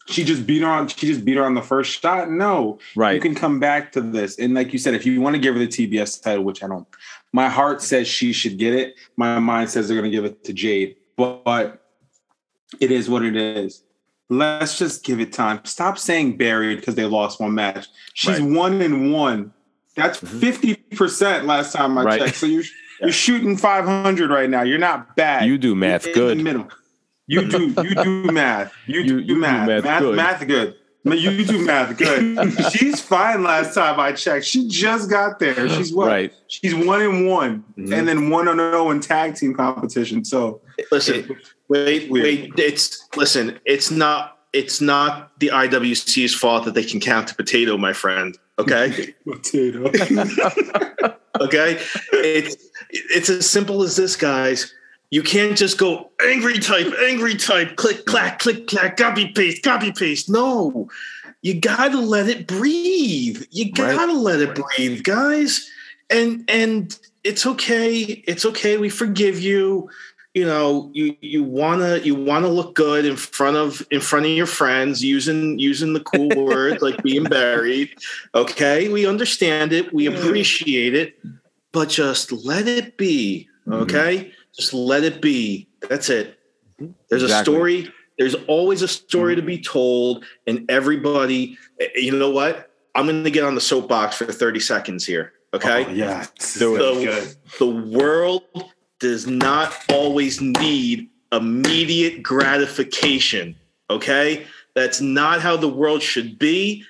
She 0.06 0.24
just 0.24 0.46
beat 0.46 0.62
her 0.62 0.68
on. 0.68 0.88
She 0.88 1.06
just 1.06 1.24
beat 1.24 1.36
her 1.36 1.44
on 1.44 1.54
the 1.54 1.62
first 1.62 2.00
shot. 2.00 2.30
No, 2.30 2.78
right. 2.96 3.14
you 3.14 3.20
can 3.20 3.34
come 3.34 3.60
back 3.60 3.92
to 3.92 4.00
this. 4.00 4.38
And 4.38 4.54
like 4.54 4.72
you 4.72 4.78
said, 4.78 4.94
if 4.94 5.06
you 5.06 5.20
want 5.20 5.34
to 5.36 5.40
give 5.40 5.54
her 5.54 5.60
the 5.60 5.68
TBS 5.68 6.22
title, 6.22 6.44
which 6.44 6.62
I 6.62 6.68
don't, 6.68 6.86
my 7.32 7.48
heart 7.48 7.80
says 7.82 8.08
she 8.08 8.32
should 8.32 8.58
get 8.58 8.74
it. 8.74 8.94
My 9.16 9.38
mind 9.38 9.70
says 9.70 9.88
they're 9.88 9.96
going 9.98 10.10
to 10.10 10.16
give 10.16 10.24
it 10.24 10.44
to 10.44 10.52
Jade. 10.52 10.96
But, 11.16 11.44
but 11.44 11.82
it 12.80 12.90
is 12.90 13.08
what 13.08 13.22
it 13.24 13.36
is. 13.36 13.84
Let's 14.28 14.78
just 14.78 15.04
give 15.04 15.20
it 15.20 15.32
time. 15.32 15.60
Stop 15.64 15.98
saying 15.98 16.36
buried 16.36 16.76
because 16.76 16.94
they 16.94 17.04
lost 17.04 17.40
one 17.40 17.54
match. 17.54 17.86
She's 18.14 18.40
Right. 18.40 18.50
one 18.50 18.80
and 18.80 19.12
one. 19.12 19.52
That's 19.94 20.20
Mhm. 20.20 20.40
50% 20.40 21.44
last 21.46 21.74
time 21.74 21.98
I 21.98 22.02
Right. 22.02 22.20
checked. 22.20 22.36
So 22.36 22.46
you're, 22.46 22.64
you're 23.00 23.12
shooting 23.12 23.56
500 23.56 24.30
right 24.30 24.48
now. 24.48 24.62
You're 24.62 24.78
not 24.78 25.16
bad. 25.16 25.46
You 25.46 25.58
do 25.58 25.74
math 25.74 26.06
You're 26.06 26.14
good. 26.14 26.38
The 27.28 27.42
middle. 27.42 27.60
You 27.60 27.74
do 27.74 27.82
you 27.88 27.94
do 27.94 28.32
math. 28.32 28.72
You 28.86 29.00
You- 29.00 29.06
do, 29.06 29.18
you 29.20 29.26
do 29.34 29.36
math. 29.36 29.66
math 29.68 29.84
Math 29.84 30.00
good. 30.00 30.16
math 30.16 30.46
good. 30.46 30.74
You 31.04 31.44
do 31.44 31.64
math 31.66 31.96
good. 31.98 32.52
She's 32.72 33.00
fine 33.00 33.42
last 33.42 33.74
time 33.74 33.98
I 33.98 34.12
checked. 34.12 34.44
She 34.44 34.68
just 34.68 35.10
got 35.10 35.40
there. 35.40 35.68
She's 35.68 35.92
what? 35.92 36.06
Right. 36.06 36.32
She's 36.46 36.74
one 36.76 37.02
and 37.02 37.26
one, 37.26 37.64
Mhm. 37.76 37.92
and 37.98 38.06
then 38.06 38.30
one 38.30 38.46
and 38.46 38.60
zero 38.60 38.90
in 38.90 39.00
tag 39.00 39.34
team 39.34 39.52
competition. 39.54 40.24
So 40.24 40.60
Listen, 40.92 41.36
wait, 41.68 42.08
Weird. 42.10 42.24
wait. 42.24 42.52
It's 42.56 43.08
listen. 43.16 43.58
It's 43.64 43.90
not. 43.90 44.38
It's 44.52 44.80
not 44.82 45.32
the 45.40 45.48
IWC's 45.48 46.34
fault 46.34 46.66
that 46.66 46.74
they 46.74 46.84
can 46.84 47.00
count 47.00 47.32
a 47.32 47.34
potato, 47.34 47.76
my 47.78 47.92
friend. 47.94 48.36
Okay. 48.58 49.14
potato. 49.26 49.86
okay. 51.40 51.80
It's 52.12 52.56
it's 52.90 53.28
as 53.30 53.48
simple 53.48 53.82
as 53.82 53.96
this, 53.96 54.14
guys. 54.14 54.72
You 55.12 55.22
can't 55.22 55.58
just 55.58 55.76
go 55.76 56.10
angry 56.26 56.58
type, 56.58 56.90
angry 57.04 57.36
type, 57.36 57.76
click, 57.76 58.06
clack, 58.06 58.38
click, 58.38 58.66
clack, 58.66 58.96
copy 58.96 59.28
paste, 59.28 59.62
copy 59.62 59.92
paste. 59.92 60.30
No, 60.30 60.88
you 61.42 61.60
gotta 61.60 61.98
let 61.98 62.30
it 62.30 62.46
breathe. 62.46 63.44
You 63.50 63.72
gotta 63.72 64.14
let 64.14 64.40
it 64.40 64.54
breathe, 64.54 65.02
guys. 65.02 65.68
And 66.08 66.48
and 66.48 66.98
it's 67.24 67.44
okay. 67.44 67.98
It's 68.26 68.46
okay. 68.46 68.78
We 68.78 68.88
forgive 68.88 69.38
you. 69.38 69.90
You 70.32 70.46
know, 70.46 70.90
you 70.94 71.14
you 71.20 71.44
wanna 71.44 71.98
you 71.98 72.14
wanna 72.14 72.48
look 72.48 72.74
good 72.74 73.04
in 73.04 73.16
front 73.16 73.58
of 73.58 73.86
in 73.90 74.00
front 74.00 74.24
of 74.24 74.32
your 74.32 74.46
friends 74.46 75.04
using 75.04 75.58
using 75.58 75.92
the 75.92 76.00
cool 76.00 76.30
word 76.46 76.80
like 76.80 77.02
being 77.02 77.24
buried. 77.24 77.90
Okay, 78.34 78.88
we 78.88 79.06
understand 79.06 79.74
it. 79.74 79.92
We 79.92 80.06
appreciate 80.06 80.94
it, 80.94 81.18
but 81.70 81.90
just 81.90 82.32
let 82.32 82.66
it 82.66 82.96
be. 82.96 83.50
Mm-hmm. 83.68 83.82
Just 84.54 84.74
let 84.74 85.04
it 85.04 85.20
be. 85.20 85.68
That's 85.88 86.10
it. 86.10 86.38
There's 87.08 87.22
a 87.22 87.42
story. 87.42 87.92
there's 88.18 88.34
always 88.46 88.82
a 88.82 88.88
story 88.88 89.36
to 89.36 89.42
be 89.42 89.60
told, 89.60 90.24
and 90.46 90.70
everybody, 90.70 91.56
eh, 91.80 91.88
you 91.96 92.16
know 92.16 92.30
what? 92.30 92.70
I'm 92.94 93.06
going 93.06 93.24
to 93.24 93.30
get 93.30 93.44
on 93.44 93.54
the 93.54 93.60
soapbox 93.60 94.16
for 94.16 94.26
30 94.26 94.60
seconds 94.60 95.06
here. 95.06 95.32
Okay. 95.54 95.86
Oh, 95.86 95.90
yeah. 95.90 96.26
The, 96.38 97.36
the 97.58 97.66
world 97.66 98.42
does 98.98 99.26
not 99.26 99.74
always 99.90 100.40
need 100.40 101.08
immediate 101.30 102.22
gratification. 102.22 103.56
Okay. 103.90 104.46
That's 104.74 105.00
not 105.00 105.40
how 105.40 105.56
the 105.56 105.68
world 105.68 106.02
should 106.02 106.38
be. 106.38 106.84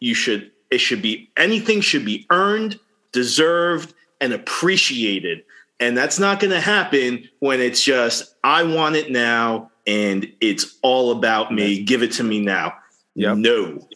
You 0.00 0.14
should, 0.14 0.50
it 0.70 0.78
should 0.78 1.02
be, 1.02 1.30
anything 1.36 1.80
should 1.80 2.04
be 2.04 2.26
earned, 2.30 2.78
deserved, 3.12 3.94
and 4.20 4.32
appreciated. 4.32 5.42
And 5.80 5.96
that's 5.96 6.18
not 6.18 6.40
going 6.40 6.50
to 6.50 6.60
happen 6.60 7.28
when 7.38 7.60
it's 7.60 7.82
just, 7.82 8.34
I 8.42 8.64
want 8.64 8.96
it 8.96 9.10
now 9.10 9.70
and 9.86 10.30
it's 10.40 10.78
all 10.82 11.12
about 11.12 11.52
me. 11.52 11.82
Give 11.82 12.02
it 12.02 12.12
to 12.12 12.24
me 12.24 12.40
now. 12.40 12.74
Yep. 13.14 13.36
No, 13.38 13.88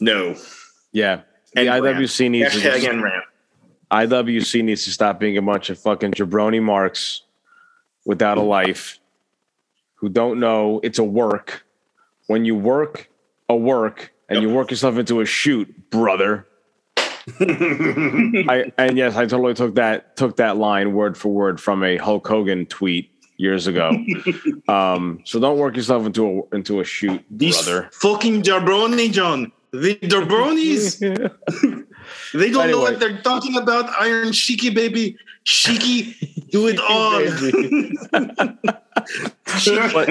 no. 0.00 0.36
Yeah. 0.92 1.22
The 1.54 1.60
And 1.60 1.68
IWC 1.68 2.30
needs 2.30 2.54
to 2.54 2.60
just, 2.60 2.86
rant. 2.86 3.24
IWC 3.90 4.64
needs 4.64 4.84
to 4.84 4.90
stop 4.90 5.18
being 5.20 5.36
a 5.36 5.42
bunch 5.42 5.70
of 5.70 5.78
fucking 5.78 6.12
jabroni 6.12 6.62
marks 6.62 7.22
without 8.04 8.38
a 8.38 8.42
life 8.42 8.98
who 9.96 10.08
don't 10.08 10.40
know 10.40 10.80
it's 10.82 10.98
a 10.98 11.04
work. 11.04 11.64
When 12.26 12.44
you 12.44 12.54
work 12.54 13.08
a 13.48 13.56
work 13.56 14.12
and 14.28 14.42
you 14.42 14.50
work 14.50 14.70
yourself 14.70 14.98
into 14.98 15.20
a 15.20 15.26
shoot, 15.26 15.90
brother. 15.90 16.46
I 17.40 18.72
and 18.78 18.96
yes, 18.96 19.16
I 19.16 19.26
totally 19.26 19.54
took 19.54 19.74
that 19.74 20.16
took 20.16 20.36
that 20.36 20.56
line 20.56 20.92
word 20.92 21.16
for 21.16 21.28
word 21.28 21.60
from 21.60 21.84
a 21.84 21.96
Hulk 21.96 22.26
Hogan 22.26 22.66
tweet 22.66 23.10
years 23.36 23.66
ago. 23.66 23.92
um, 24.68 25.20
so 25.24 25.40
don't 25.40 25.58
work 25.58 25.76
yourself 25.76 26.06
into 26.06 26.44
a 26.50 26.56
into 26.56 26.80
a 26.80 26.84
shoot, 26.84 27.24
These 27.30 27.64
brother. 27.64 27.88
fucking 27.92 28.42
jabroni, 28.42 29.10
John. 29.10 29.52
The 29.70 29.96
jabronis, 29.96 30.98
they 32.32 32.50
don't 32.50 32.70
know 32.70 32.80
what 32.80 32.98
they're 32.98 33.20
talking 33.20 33.56
about. 33.56 33.90
Iron 34.00 34.28
Shiki, 34.28 34.74
baby. 34.74 35.18
Shiki, 35.48 36.50
do 36.50 36.68
it 36.68 36.78
all. 36.78 37.20
Shiki 39.46 39.92
But-. 39.94 40.08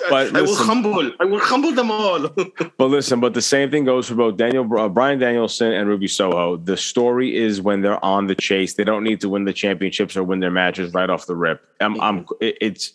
But 0.10 0.36
I 0.36 0.42
will 0.42 0.54
humble. 0.56 1.12
I 1.18 1.24
will 1.24 1.38
humble 1.40 1.72
them 1.72 1.90
all. 1.90 2.28
But 2.28 2.86
listen, 2.86 3.20
but 3.20 3.32
the 3.32 3.40
same 3.42 3.70
thing 3.70 3.84
goes 3.86 4.08
for 4.08 4.14
both 4.16 4.36
Daniel, 4.36 4.66
uh, 4.78 4.88
Bryan 4.88 5.18
Danielson 5.18 5.72
and 5.72 5.88
Ruby 5.88 6.08
Soho. 6.08 6.56
The 6.58 6.76
story 6.76 7.34
is 7.34 7.62
when 7.62 7.80
they're 7.80 8.04
on 8.04 8.26
the 8.26 8.34
chase, 8.34 8.74
they 8.74 8.84
don't 8.84 9.02
need 9.04 9.20
to 9.22 9.28
win 9.30 9.44
the 9.44 9.52
championships 9.54 10.16
or 10.16 10.24
win 10.24 10.40
their 10.40 10.50
matches 10.50 10.92
right 10.92 11.08
off 11.08 11.26
the 11.26 11.36
rip. 11.36 11.62
I'm, 11.80 11.98
I'm 12.00 12.26
it- 12.40 12.58
it's 12.60 12.92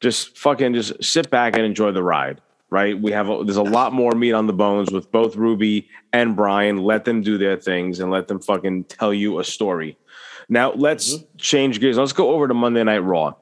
just 0.00 0.38
fucking 0.38 0.74
just 0.74 1.02
sit 1.02 1.30
back 1.30 1.56
and 1.56 1.64
enjoy 1.66 1.90
the 1.92 2.02
ride. 2.04 2.40
Right? 2.70 2.98
We 2.98 3.12
have 3.12 3.28
a, 3.28 3.44
there's 3.44 3.58
a 3.58 3.62
lot 3.62 3.92
more 3.92 4.12
meat 4.12 4.32
on 4.32 4.46
the 4.46 4.54
bones 4.54 4.90
with 4.90 5.12
both 5.12 5.36
Ruby 5.36 5.88
and 6.12 6.34
Bryan. 6.34 6.78
Let 6.78 7.04
them 7.04 7.20
do 7.20 7.36
their 7.36 7.56
things 7.58 8.00
and 8.00 8.10
let 8.10 8.28
them 8.28 8.40
fucking 8.40 8.84
tell 8.84 9.12
you 9.12 9.40
a 9.40 9.44
story. 9.44 9.98
Now 10.52 10.72
let's 10.74 11.16
change 11.38 11.80
gears. 11.80 11.96
Let's 11.96 12.12
go 12.12 12.34
over 12.34 12.46
to 12.46 12.52
Monday 12.52 12.84
Night 12.84 12.98
Raw. 12.98 13.32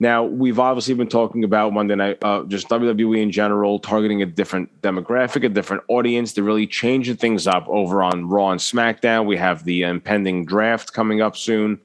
Now 0.00 0.24
we've 0.24 0.58
obviously 0.58 0.94
been 0.94 1.06
talking 1.06 1.44
about 1.44 1.72
Monday 1.72 1.94
Night, 1.94 2.18
uh, 2.22 2.42
just 2.42 2.68
WWE 2.68 3.22
in 3.22 3.30
general, 3.30 3.78
targeting 3.78 4.20
a 4.20 4.26
different 4.26 4.82
demographic, 4.82 5.44
a 5.44 5.48
different 5.48 5.84
audience. 5.86 6.32
They're 6.32 6.42
really 6.42 6.66
changing 6.66 7.18
things 7.18 7.46
up 7.46 7.68
over 7.68 8.02
on 8.02 8.28
Raw 8.28 8.50
and 8.50 8.60
SmackDown. 8.60 9.26
We 9.26 9.36
have 9.36 9.62
the 9.62 9.82
impending 9.82 10.44
draft 10.44 10.92
coming 10.92 11.22
up 11.22 11.36
soon, 11.36 11.80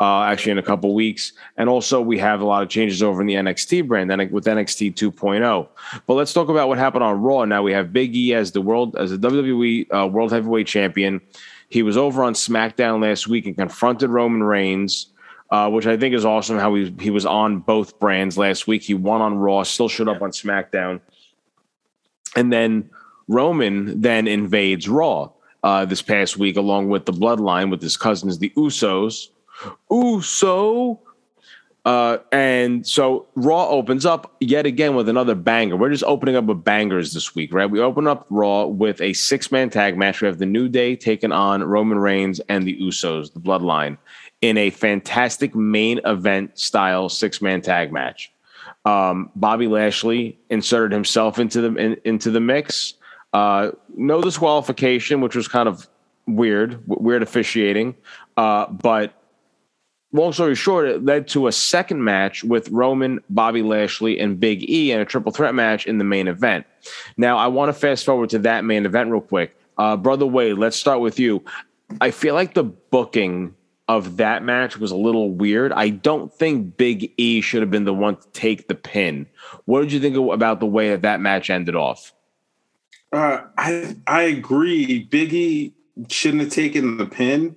uh, 0.00 0.24
actually 0.24 0.52
in 0.52 0.58
a 0.58 0.62
couple 0.62 0.94
weeks, 0.94 1.32
and 1.56 1.70
also 1.70 2.02
we 2.02 2.18
have 2.18 2.42
a 2.42 2.44
lot 2.44 2.62
of 2.62 2.68
changes 2.68 3.02
over 3.02 3.22
in 3.22 3.26
the 3.26 3.36
NXT 3.36 3.88
brand 3.88 4.12
and 4.12 4.30
with 4.30 4.44
NXT 4.44 4.96
2.0. 4.96 5.42
oh. 5.44 5.70
But 6.06 6.14
let's 6.14 6.34
talk 6.34 6.50
about 6.50 6.68
what 6.68 6.76
happened 6.76 7.04
on 7.04 7.22
Raw. 7.22 7.46
Now 7.46 7.62
we 7.62 7.72
have 7.72 7.90
Big 7.90 8.14
E 8.14 8.34
as 8.34 8.52
the 8.52 8.60
world 8.60 8.96
as 8.96 9.18
the 9.18 9.28
WWE 9.30 9.86
uh, 9.94 10.06
World 10.08 10.30
Heavyweight 10.30 10.66
Champion. 10.66 11.22
He 11.68 11.82
was 11.82 11.96
over 11.96 12.22
on 12.22 12.34
SmackDown 12.34 13.02
last 13.02 13.26
week 13.26 13.46
and 13.46 13.56
confronted 13.56 14.10
Roman 14.10 14.42
Reigns, 14.42 15.12
uh, 15.50 15.68
which 15.70 15.86
I 15.86 15.96
think 15.96 16.14
is 16.14 16.24
awesome. 16.24 16.58
How 16.58 16.74
he 16.74 16.94
he 17.00 17.10
was 17.10 17.26
on 17.26 17.58
both 17.58 17.98
brands 17.98 18.38
last 18.38 18.66
week. 18.66 18.82
He 18.82 18.94
won 18.94 19.20
on 19.20 19.38
Raw, 19.38 19.62
still 19.62 19.88
showed 19.88 20.08
up 20.08 20.22
on 20.22 20.30
SmackDown, 20.30 21.00
and 22.36 22.52
then 22.52 22.90
Roman 23.28 24.00
then 24.00 24.28
invades 24.28 24.88
Raw 24.88 25.30
uh, 25.62 25.84
this 25.84 26.02
past 26.02 26.36
week, 26.36 26.56
along 26.56 26.88
with 26.88 27.06
the 27.06 27.12
Bloodline 27.12 27.70
with 27.70 27.82
his 27.82 27.96
cousins, 27.96 28.38
the 28.38 28.50
Usos. 28.56 29.28
Uso. 29.90 31.00
Uh, 31.86 32.18
and 32.32 32.84
so 32.84 33.28
Raw 33.36 33.68
opens 33.68 34.04
up 34.04 34.34
yet 34.40 34.66
again 34.66 34.96
with 34.96 35.08
another 35.08 35.36
banger. 35.36 35.76
We're 35.76 35.90
just 35.90 36.02
opening 36.02 36.34
up 36.34 36.44
with 36.46 36.64
bangers 36.64 37.14
this 37.14 37.36
week, 37.36 37.54
right? 37.54 37.70
We 37.70 37.78
open 37.78 38.08
up 38.08 38.26
Raw 38.28 38.64
with 38.66 39.00
a 39.00 39.12
six 39.12 39.52
man 39.52 39.70
tag 39.70 39.96
match. 39.96 40.20
We 40.20 40.26
have 40.26 40.38
the 40.38 40.46
New 40.46 40.68
Day 40.68 40.96
taking 40.96 41.30
on 41.30 41.62
Roman 41.62 42.00
Reigns 42.00 42.40
and 42.48 42.66
the 42.66 42.76
Usos, 42.80 43.32
the 43.32 43.38
Bloodline, 43.38 43.98
in 44.42 44.58
a 44.58 44.70
fantastic 44.70 45.54
main 45.54 46.00
event 46.04 46.58
style 46.58 47.08
six 47.08 47.40
man 47.40 47.62
tag 47.62 47.92
match. 47.92 48.32
Um, 48.84 49.30
Bobby 49.36 49.68
Lashley 49.68 50.36
inserted 50.50 50.90
himself 50.90 51.38
into 51.38 51.60
the 51.60 51.76
in, 51.76 51.96
into 52.04 52.32
the 52.32 52.40
mix. 52.40 52.94
Uh, 53.32 53.70
no 53.96 54.20
disqualification, 54.20 55.20
which 55.20 55.36
was 55.36 55.46
kind 55.46 55.68
of 55.68 55.86
weird, 56.26 56.82
weird 56.88 57.22
officiating. 57.22 57.94
Uh, 58.36 58.66
but 58.66 59.12
long 60.16 60.32
story 60.32 60.54
short, 60.54 60.88
it 60.88 61.04
led 61.04 61.28
to 61.28 61.46
a 61.46 61.52
second 61.52 62.02
match 62.04 62.44
with 62.44 62.68
Roman, 62.70 63.20
Bobby 63.30 63.62
Lashley, 63.62 64.18
and 64.18 64.38
Big 64.38 64.68
E 64.68 64.92
and 64.92 65.00
a 65.00 65.04
triple 65.04 65.32
threat 65.32 65.54
match 65.54 65.86
in 65.86 65.98
the 65.98 66.04
main 66.04 66.28
event. 66.28 66.66
Now, 67.16 67.38
I 67.38 67.46
want 67.48 67.68
to 67.68 67.72
fast 67.72 68.04
forward 68.04 68.30
to 68.30 68.38
that 68.40 68.64
main 68.64 68.86
event 68.86 69.10
real 69.10 69.20
quick. 69.20 69.56
Uh, 69.78 69.96
Brother 69.96 70.26
Wade, 70.26 70.58
let's 70.58 70.76
start 70.76 71.00
with 71.00 71.18
you. 71.18 71.44
I 72.00 72.10
feel 72.10 72.34
like 72.34 72.54
the 72.54 72.64
booking 72.64 73.54
of 73.88 74.16
that 74.16 74.42
match 74.42 74.78
was 74.78 74.90
a 74.90 74.96
little 74.96 75.30
weird. 75.30 75.72
I 75.72 75.90
don't 75.90 76.32
think 76.32 76.76
Big 76.76 77.12
E 77.16 77.40
should 77.40 77.62
have 77.62 77.70
been 77.70 77.84
the 77.84 77.94
one 77.94 78.16
to 78.16 78.28
take 78.32 78.68
the 78.68 78.74
pin. 78.74 79.26
What 79.66 79.82
did 79.82 79.92
you 79.92 80.00
think 80.00 80.16
about 80.16 80.60
the 80.60 80.66
way 80.66 80.90
that 80.90 81.02
that 81.02 81.20
match 81.20 81.50
ended 81.50 81.76
off? 81.76 82.12
Uh, 83.12 83.42
I 83.56 83.96
I 84.06 84.22
agree. 84.22 85.06
Biggie 85.06 85.72
shouldn't 86.08 86.42
have 86.42 86.52
taken 86.52 86.96
the 86.96 87.06
pin, 87.06 87.56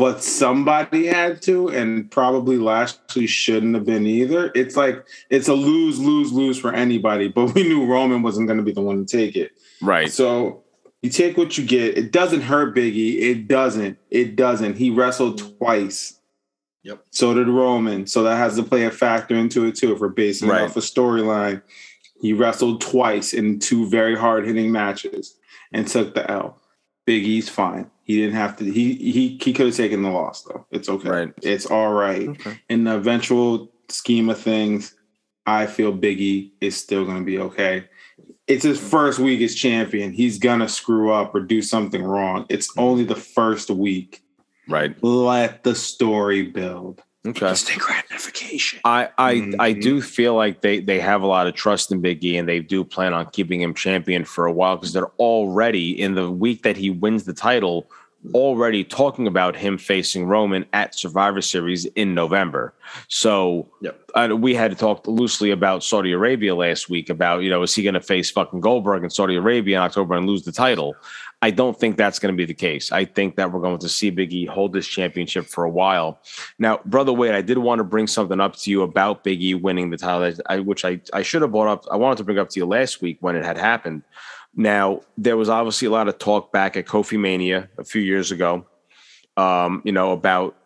but 0.00 0.24
somebody 0.24 1.04
had 1.04 1.42
to, 1.42 1.68
and 1.68 2.10
probably 2.10 2.56
Lashley 2.56 3.26
shouldn't 3.26 3.74
have 3.74 3.84
been 3.84 4.06
either. 4.06 4.50
It's 4.54 4.74
like 4.74 5.06
it's 5.28 5.46
a 5.46 5.52
lose 5.52 5.98
lose 6.00 6.32
lose 6.32 6.58
for 6.58 6.72
anybody. 6.72 7.28
But 7.28 7.54
we 7.54 7.64
knew 7.64 7.84
Roman 7.84 8.22
wasn't 8.22 8.46
going 8.46 8.56
to 8.56 8.64
be 8.64 8.72
the 8.72 8.80
one 8.80 9.04
to 9.04 9.16
take 9.18 9.36
it. 9.36 9.52
Right. 9.82 10.10
So 10.10 10.64
you 11.02 11.10
take 11.10 11.36
what 11.36 11.58
you 11.58 11.66
get. 11.66 11.98
It 11.98 12.12
doesn't 12.12 12.40
hurt 12.40 12.74
Biggie. 12.74 13.20
It 13.20 13.46
doesn't. 13.46 13.98
It 14.10 14.36
doesn't. 14.36 14.78
He 14.78 14.88
wrestled 14.88 15.36
twice. 15.58 16.18
Yep. 16.82 17.04
So 17.10 17.34
did 17.34 17.48
Roman. 17.48 18.06
So 18.06 18.22
that 18.22 18.38
has 18.38 18.56
to 18.56 18.62
play 18.62 18.86
a 18.86 18.90
factor 18.90 19.34
into 19.34 19.66
it 19.66 19.76
too. 19.76 19.92
If 19.92 20.00
we're 20.00 20.08
basing 20.08 20.48
Right. 20.48 20.62
it 20.62 20.64
off 20.64 20.76
a 20.78 20.80
storyline, 20.80 21.60
he 22.22 22.32
wrestled 22.32 22.80
twice 22.80 23.34
in 23.34 23.58
two 23.58 23.86
very 23.90 24.16
hard 24.16 24.46
hitting 24.46 24.72
matches 24.72 25.36
and 25.74 25.86
took 25.86 26.14
the 26.14 26.30
L. 26.30 26.58
Big 27.04 27.24
E's 27.24 27.50
fine. 27.50 27.90
He 28.10 28.16
didn't 28.20 28.34
have 28.34 28.56
to. 28.56 28.64
He 28.64 28.94
he 28.94 29.38
he 29.40 29.52
could 29.52 29.66
have 29.66 29.76
taken 29.76 30.02
the 30.02 30.10
loss 30.10 30.42
though. 30.42 30.66
It's 30.72 30.88
okay. 30.88 31.08
Right. 31.08 31.32
It's 31.42 31.66
all 31.66 31.92
right. 31.92 32.28
Okay. 32.30 32.58
In 32.68 32.82
the 32.82 32.96
eventual 32.96 33.70
scheme 33.88 34.28
of 34.28 34.36
things, 34.36 34.96
I 35.46 35.66
feel 35.66 35.92
Biggie 35.96 36.50
is 36.60 36.76
still 36.76 37.04
going 37.04 37.18
to 37.18 37.24
be 37.24 37.38
okay. 37.38 37.84
It's 38.48 38.64
his 38.64 38.80
first 38.80 39.20
week 39.20 39.40
as 39.42 39.54
champion. 39.54 40.12
He's 40.12 40.40
gonna 40.40 40.68
screw 40.68 41.12
up 41.12 41.32
or 41.36 41.40
do 41.40 41.62
something 41.62 42.02
wrong. 42.02 42.46
It's 42.48 42.68
only 42.76 43.04
the 43.04 43.14
first 43.14 43.70
week. 43.70 44.24
Right. 44.66 44.96
Let 45.04 45.62
the 45.62 45.76
story 45.76 46.42
build. 46.42 47.00
Okay. 47.24 47.48
Instant 47.50 47.78
gratification. 47.80 48.80
I 48.84 49.08
I, 49.18 49.30
I 49.60 49.74
Mhm. 49.74 49.82
do 49.82 50.02
feel 50.02 50.34
like 50.34 50.62
they 50.62 50.80
they 50.80 50.98
have 50.98 51.22
a 51.22 51.26
lot 51.28 51.46
of 51.46 51.54
trust 51.54 51.92
in 51.92 52.00
Big 52.00 52.24
E 52.24 52.36
and 52.36 52.48
they 52.48 52.58
do 52.58 52.82
plan 52.82 53.14
on 53.14 53.26
keeping 53.30 53.60
him 53.60 53.72
champion 53.72 54.24
for 54.24 54.46
a 54.46 54.52
while 54.52 54.76
because 54.76 54.92
they're 54.94 55.12
already 55.20 55.90
in 56.00 56.14
the 56.16 56.28
week 56.28 56.62
that 56.64 56.76
he 56.76 56.90
wins 56.90 57.24
the 57.24 57.32
title 57.34 57.88
already 58.34 58.84
talking 58.84 59.26
about 59.26 59.56
him 59.56 59.78
facing 59.78 60.26
Roman 60.26 60.66
at 60.72 60.94
Survivor 60.94 61.40
Series 61.40 61.86
in 61.86 62.14
November. 62.14 62.74
So 63.08 63.68
Yep. 63.80 64.00
uh, 64.14 64.36
we 64.36 64.54
had 64.54 64.76
talked 64.78 65.06
loosely 65.08 65.50
about 65.50 65.82
Saudi 65.82 66.12
Arabia 66.12 66.54
last 66.54 66.90
week 66.90 67.08
about 67.08 67.42
you 67.42 67.50
know 67.50 67.62
is 67.62 67.74
he 67.74 67.82
going 67.82 67.94
to 67.94 68.00
face 68.00 68.30
fucking 68.30 68.60
Goldberg 68.60 69.04
in 69.04 69.10
Saudi 69.10 69.36
Arabia 69.36 69.78
in 69.78 69.82
October 69.82 70.14
and 70.14 70.26
lose 70.26 70.42
the 70.42 70.52
title? 70.52 70.94
I 71.42 71.50
don't 71.50 71.78
think 71.78 71.96
that's 71.96 72.18
going 72.18 72.34
to 72.34 72.36
be 72.36 72.44
the 72.44 72.52
case. 72.52 72.92
I 72.92 73.06
think 73.06 73.36
that 73.36 73.50
we're 73.50 73.62
going 73.62 73.78
to 73.78 73.88
see 73.88 74.10
Big 74.10 74.32
E 74.32 74.44
hold 74.44 74.74
this 74.74 74.86
championship 74.86 75.46
for 75.46 75.64
a 75.64 75.70
while. 75.70 76.20
Now, 76.58 76.80
brother 76.84 77.14
Wade, 77.14 77.32
I 77.32 77.40
did 77.40 77.56
want 77.56 77.78
to 77.78 77.84
bring 77.84 78.06
something 78.06 78.40
up 78.40 78.56
to 78.56 78.70
you 78.70 78.82
about 78.82 79.24
Big 79.24 79.42
E 79.42 79.54
winning 79.54 79.88
the 79.88 79.96
title, 79.96 80.62
which 80.64 80.84
I, 80.84 81.00
I 81.14 81.22
should 81.22 81.40
have 81.40 81.52
brought 81.52 81.68
up. 81.68 81.86
I 81.90 81.96
wanted 81.96 82.18
to 82.18 82.24
bring 82.24 82.38
up 82.38 82.50
to 82.50 82.60
you 82.60 82.66
last 82.66 83.00
week 83.00 83.16
when 83.20 83.36
it 83.36 83.44
had 83.44 83.56
happened. 83.56 84.02
Now, 84.54 85.00
there 85.16 85.36
was 85.36 85.48
obviously 85.48 85.86
a 85.86 85.90
lot 85.90 86.08
of 86.08 86.18
talk 86.18 86.52
back 86.52 86.76
at 86.76 86.86
Kofi 86.86 87.18
Mania 87.18 87.68
a 87.78 87.84
few 87.84 88.02
years 88.02 88.32
ago, 88.32 88.66
um, 89.36 89.82
you 89.84 89.92
know, 89.92 90.12
about 90.12 90.56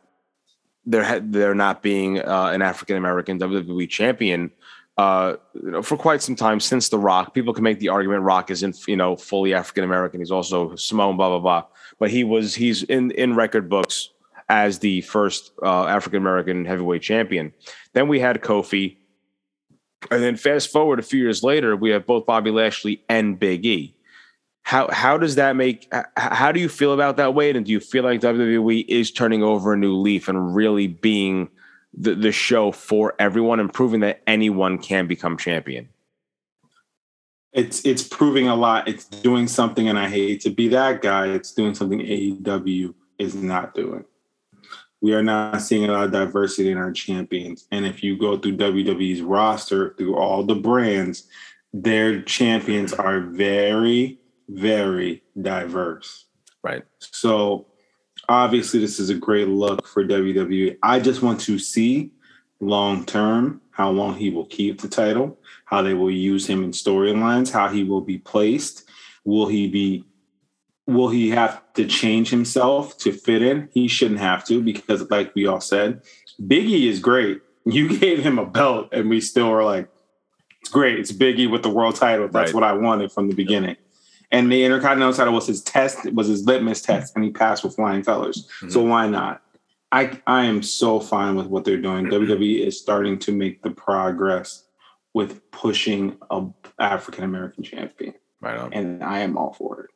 there 0.86 1.20
there 1.20 1.54
not 1.54 1.82
being 1.82 2.18
uh, 2.20 2.50
an 2.52 2.62
African 2.62 2.96
American 2.96 3.38
WWE 3.38 3.88
champion. 3.88 4.50
uh, 4.96 5.36
you 5.54 5.72
know, 5.72 5.82
for 5.82 5.96
quite 5.96 6.22
some 6.22 6.36
time 6.36 6.60
since 6.60 6.88
The 6.88 6.98
Rock. 6.98 7.34
People 7.34 7.52
can 7.52 7.64
make 7.64 7.80
the 7.80 7.88
argument 7.88 8.22
Rock 8.22 8.50
isn't, 8.50 8.86
you 8.86 8.96
know, 8.96 9.16
fully 9.16 9.52
African 9.52 9.84
American. 9.84 10.20
He's 10.20 10.30
also 10.30 10.76
Samoan, 10.76 11.16
blah 11.16 11.30
blah 11.30 11.40
blah. 11.40 11.64
But 11.98 12.10
he 12.10 12.24
was 12.24 12.54
he's 12.54 12.82
in 12.84 13.10
in 13.12 13.34
record 13.34 13.68
books 13.68 14.10
as 14.48 14.78
the 14.78 15.00
first 15.02 15.52
uh, 15.62 15.86
African 15.86 16.18
American 16.18 16.64
heavyweight 16.64 17.02
champion. 17.02 17.52
Then 17.92 18.08
we 18.08 18.20
had 18.20 18.40
Kofi, 18.40 18.96
and 20.10 20.22
then 20.22 20.36
fast 20.36 20.70
forward 20.70 20.98
a 20.98 21.02
few 21.02 21.20
years 21.20 21.42
later, 21.42 21.76
we 21.76 21.90
have 21.90 22.06
both 22.06 22.26
Bobby 22.26 22.50
Lashley 22.50 23.02
and 23.08 23.38
Big 23.38 23.64
E. 23.64 23.94
How 24.62 24.88
how 24.90 25.18
does 25.18 25.34
that 25.34 25.56
make? 25.56 25.92
How 26.16 26.50
do 26.50 26.60
you 26.60 26.68
feel 26.68 26.92
about 26.92 27.16
that, 27.18 27.34
Wade? 27.34 27.56
And 27.56 27.66
do 27.66 27.72
you 27.72 27.80
feel 27.80 28.02
like 28.02 28.20
WWE 28.20 28.86
is 28.88 29.10
turning 29.10 29.42
over 29.42 29.74
a 29.74 29.76
new 29.76 29.94
leaf 29.94 30.26
and 30.26 30.54
really 30.54 30.86
being 30.86 31.50
the, 31.92 32.14
the 32.14 32.32
show 32.32 32.72
for 32.72 33.14
everyone 33.18 33.60
and 33.60 33.72
proving 33.72 34.00
that 34.00 34.22
anyone 34.26 34.78
can 34.78 35.06
become 35.06 35.36
champion? 35.36 35.88
It's 37.52 37.84
it's 37.84 38.02
proving 38.02 38.48
a 38.48 38.56
lot. 38.56 38.88
It's 38.88 39.04
doing 39.04 39.48
something, 39.48 39.88
and 39.88 39.98
I 39.98 40.08
hate 40.08 40.40
to 40.40 40.50
be 40.50 40.68
that 40.68 41.02
guy. 41.02 41.28
It's 41.28 41.52
doing 41.52 41.74
something 41.74 42.00
AEW 42.00 42.94
is 43.18 43.34
not 43.34 43.74
doing. 43.74 44.04
We 45.04 45.12
are 45.12 45.22
not 45.22 45.60
seeing 45.60 45.84
a 45.84 45.92
lot 45.92 46.04
of 46.04 46.12
diversity 46.12 46.70
in 46.70 46.78
our 46.78 46.90
champions. 46.90 47.66
And 47.70 47.84
if 47.84 48.02
you 48.02 48.16
go 48.16 48.38
through 48.38 48.56
WWE's 48.56 49.20
roster, 49.20 49.94
through 49.98 50.16
all 50.16 50.44
the 50.44 50.54
brands, 50.54 51.24
their 51.74 52.22
champions 52.22 52.94
are 52.94 53.20
very, 53.20 54.18
very 54.48 55.22
diverse. 55.38 56.24
Right. 56.62 56.84
So 57.00 57.66
obviously 58.30 58.80
this 58.80 58.98
is 58.98 59.10
a 59.10 59.14
great 59.14 59.48
look 59.48 59.86
for 59.86 60.02
WWE. 60.04 60.78
I 60.82 61.00
just 61.00 61.20
want 61.20 61.38
to 61.42 61.58
see 61.58 62.10
long 62.60 63.04
term 63.04 63.60
how 63.72 63.90
long 63.90 64.14
he 64.14 64.30
will 64.30 64.46
keep 64.46 64.80
the 64.80 64.88
title, 64.88 65.38
how 65.66 65.82
they 65.82 65.92
will 65.92 66.10
use 66.10 66.46
him 66.46 66.64
in 66.64 66.70
storylines, 66.70 67.52
how 67.52 67.68
he 67.68 67.84
will 67.84 68.00
be 68.00 68.16
placed. 68.16 68.88
Will 69.26 69.48
he 69.48 69.68
be 69.68 70.06
will 70.86 71.08
he 71.08 71.30
have 71.30 71.62
to 71.74 71.86
change 71.86 72.30
himself 72.30 72.96
to 72.98 73.12
fit 73.12 73.42
in? 73.42 73.68
He 73.72 73.88
shouldn't 73.88 74.20
have 74.20 74.44
to 74.46 74.62
because 74.62 75.10
like 75.10 75.34
we 75.34 75.46
all 75.46 75.60
said, 75.60 76.02
Biggie 76.40 76.88
is 76.88 77.00
great. 77.00 77.40
You 77.66 77.98
gave 77.98 78.18
him 78.18 78.38
a 78.38 78.44
belt 78.44 78.90
and 78.92 79.08
we 79.08 79.22
still 79.22 79.48
were 79.48 79.64
like 79.64 79.88
it's 80.60 80.68
great. 80.68 80.98
It's 80.98 81.10
Biggie 81.10 81.50
with 81.50 81.62
the 81.62 81.70
world 81.70 81.96
title. 81.96 82.28
That's 82.28 82.52
right. 82.52 82.54
what 82.54 82.62
I 82.62 82.74
wanted 82.74 83.10
from 83.10 83.30
the 83.30 83.34
beginning 83.34 83.76
and 84.34 84.50
the 84.50 84.64
Intercontinental 84.64 85.14
title 85.14 85.32
was 85.32 85.46
his 85.46 85.62
test, 85.62 86.04
it 86.04 86.14
was 86.14 86.26
his 86.26 86.44
litmus 86.44 86.82
test, 86.82 87.14
and 87.14 87.24
he 87.24 87.30
passed 87.30 87.62
with 87.62 87.76
flying 87.76 88.02
colors. 88.02 88.48
Mm-hmm. 88.58 88.70
So 88.70 88.82
why 88.82 89.06
not? 89.06 89.42
I 89.92 90.20
I 90.26 90.44
am 90.46 90.60
so 90.62 90.98
fine 90.98 91.36
with 91.36 91.46
what 91.46 91.64
they're 91.64 91.80
doing. 91.80 92.06
WWE 92.10 92.66
is 92.66 92.78
starting 92.78 93.16
to 93.20 93.32
make 93.32 93.62
the 93.62 93.70
progress 93.70 94.64
with 95.12 95.48
pushing 95.52 96.16
a 96.30 96.46
African 96.80 97.22
American 97.22 97.62
champion. 97.62 98.14
Right 98.40 98.58
on. 98.58 98.72
And 98.72 99.04
I 99.04 99.20
am 99.20 99.38
all 99.38 99.52
for 99.52 99.84
it. 99.84 99.90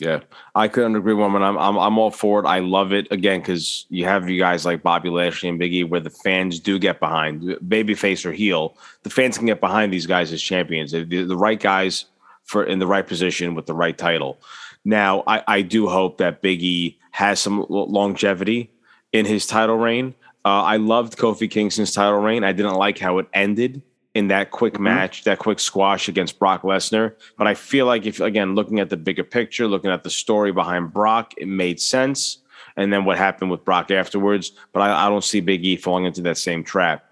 Yeah, 0.00 0.20
I 0.56 0.66
couldn't 0.66 0.96
agree 0.96 1.14
more. 1.14 1.26
I'm 1.28 1.56
I'm 1.56 1.78
I'm 1.78 1.98
all 1.98 2.10
for 2.10 2.40
it. 2.40 2.46
I 2.46 2.58
love 2.58 2.92
it 2.92 3.06
again 3.12 3.40
because 3.40 3.86
you 3.90 4.04
have 4.06 4.28
you 4.28 4.40
guys 4.40 4.66
like 4.66 4.82
Bobby 4.82 5.08
Lashley 5.08 5.48
and 5.48 5.60
Biggie, 5.60 5.88
where 5.88 6.00
the 6.00 6.10
fans 6.10 6.58
do 6.58 6.80
get 6.80 6.98
behind, 6.98 7.42
babyface 7.42 8.26
or 8.26 8.32
heel. 8.32 8.76
The 9.04 9.10
fans 9.10 9.38
can 9.38 9.46
get 9.46 9.60
behind 9.60 9.92
these 9.92 10.06
guys 10.06 10.32
as 10.32 10.42
champions. 10.42 10.90
The, 10.90 11.04
the 11.04 11.36
right 11.36 11.60
guys 11.60 12.06
for 12.42 12.64
in 12.64 12.80
the 12.80 12.88
right 12.88 13.06
position 13.06 13.54
with 13.54 13.66
the 13.66 13.74
right 13.74 13.96
title. 13.96 14.40
Now, 14.84 15.22
I, 15.28 15.42
I 15.46 15.62
do 15.62 15.88
hope 15.88 16.18
that 16.18 16.42
Biggie 16.42 16.96
has 17.12 17.38
some 17.38 17.64
longevity 17.68 18.72
in 19.12 19.26
his 19.26 19.46
title 19.46 19.76
reign. 19.76 20.14
Uh, 20.44 20.62
I 20.62 20.76
loved 20.76 21.16
Kofi 21.16 21.48
Kingston's 21.48 21.92
title 21.92 22.18
reign. 22.18 22.42
I 22.42 22.52
didn't 22.52 22.74
like 22.74 22.98
how 22.98 23.18
it 23.18 23.28
ended 23.32 23.80
in 24.14 24.28
that 24.28 24.50
quick 24.50 24.74
mm-hmm. 24.74 24.84
match, 24.84 25.24
that 25.24 25.38
quick 25.38 25.58
squash 25.58 26.08
against 26.08 26.38
Brock 26.38 26.62
Lesnar. 26.62 27.14
But 27.36 27.46
I 27.46 27.54
feel 27.54 27.86
like 27.86 28.06
if 28.06 28.20
again 28.20 28.54
looking 28.54 28.80
at 28.80 28.90
the 28.90 28.96
bigger 28.96 29.24
picture, 29.24 29.66
looking 29.66 29.90
at 29.90 30.04
the 30.04 30.10
story 30.10 30.52
behind 30.52 30.92
Brock, 30.92 31.34
it 31.36 31.48
made 31.48 31.80
sense. 31.80 32.38
And 32.76 32.92
then 32.92 33.04
what 33.04 33.18
happened 33.18 33.52
with 33.52 33.64
Brock 33.64 33.90
afterwards. 33.92 34.52
But 34.72 34.80
I, 34.80 35.06
I 35.06 35.08
don't 35.08 35.22
see 35.22 35.40
Big 35.40 35.64
E 35.64 35.76
falling 35.76 36.06
into 36.06 36.22
that 36.22 36.38
same 36.38 36.64
trap. 36.64 37.04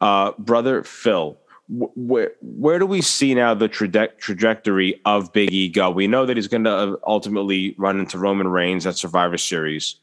Uh, 0.00 0.32
brother 0.38 0.82
Phil, 0.82 1.38
where 1.68 2.32
where 2.40 2.78
do 2.78 2.86
we 2.86 3.02
see 3.02 3.34
now 3.34 3.54
the 3.54 3.68
traje- 3.68 4.16
trajectory 4.18 5.00
of 5.04 5.32
Big 5.32 5.52
E 5.52 5.68
go? 5.68 5.90
We 5.90 6.06
know 6.06 6.24
that 6.24 6.36
he's 6.36 6.48
going 6.48 6.64
to 6.64 6.70
uh, 6.70 6.96
ultimately 7.06 7.74
run 7.78 7.98
into 7.98 8.18
Roman 8.18 8.48
Reigns 8.48 8.86
at 8.86 8.96
Survivor 8.96 9.38
Series, 9.38 9.96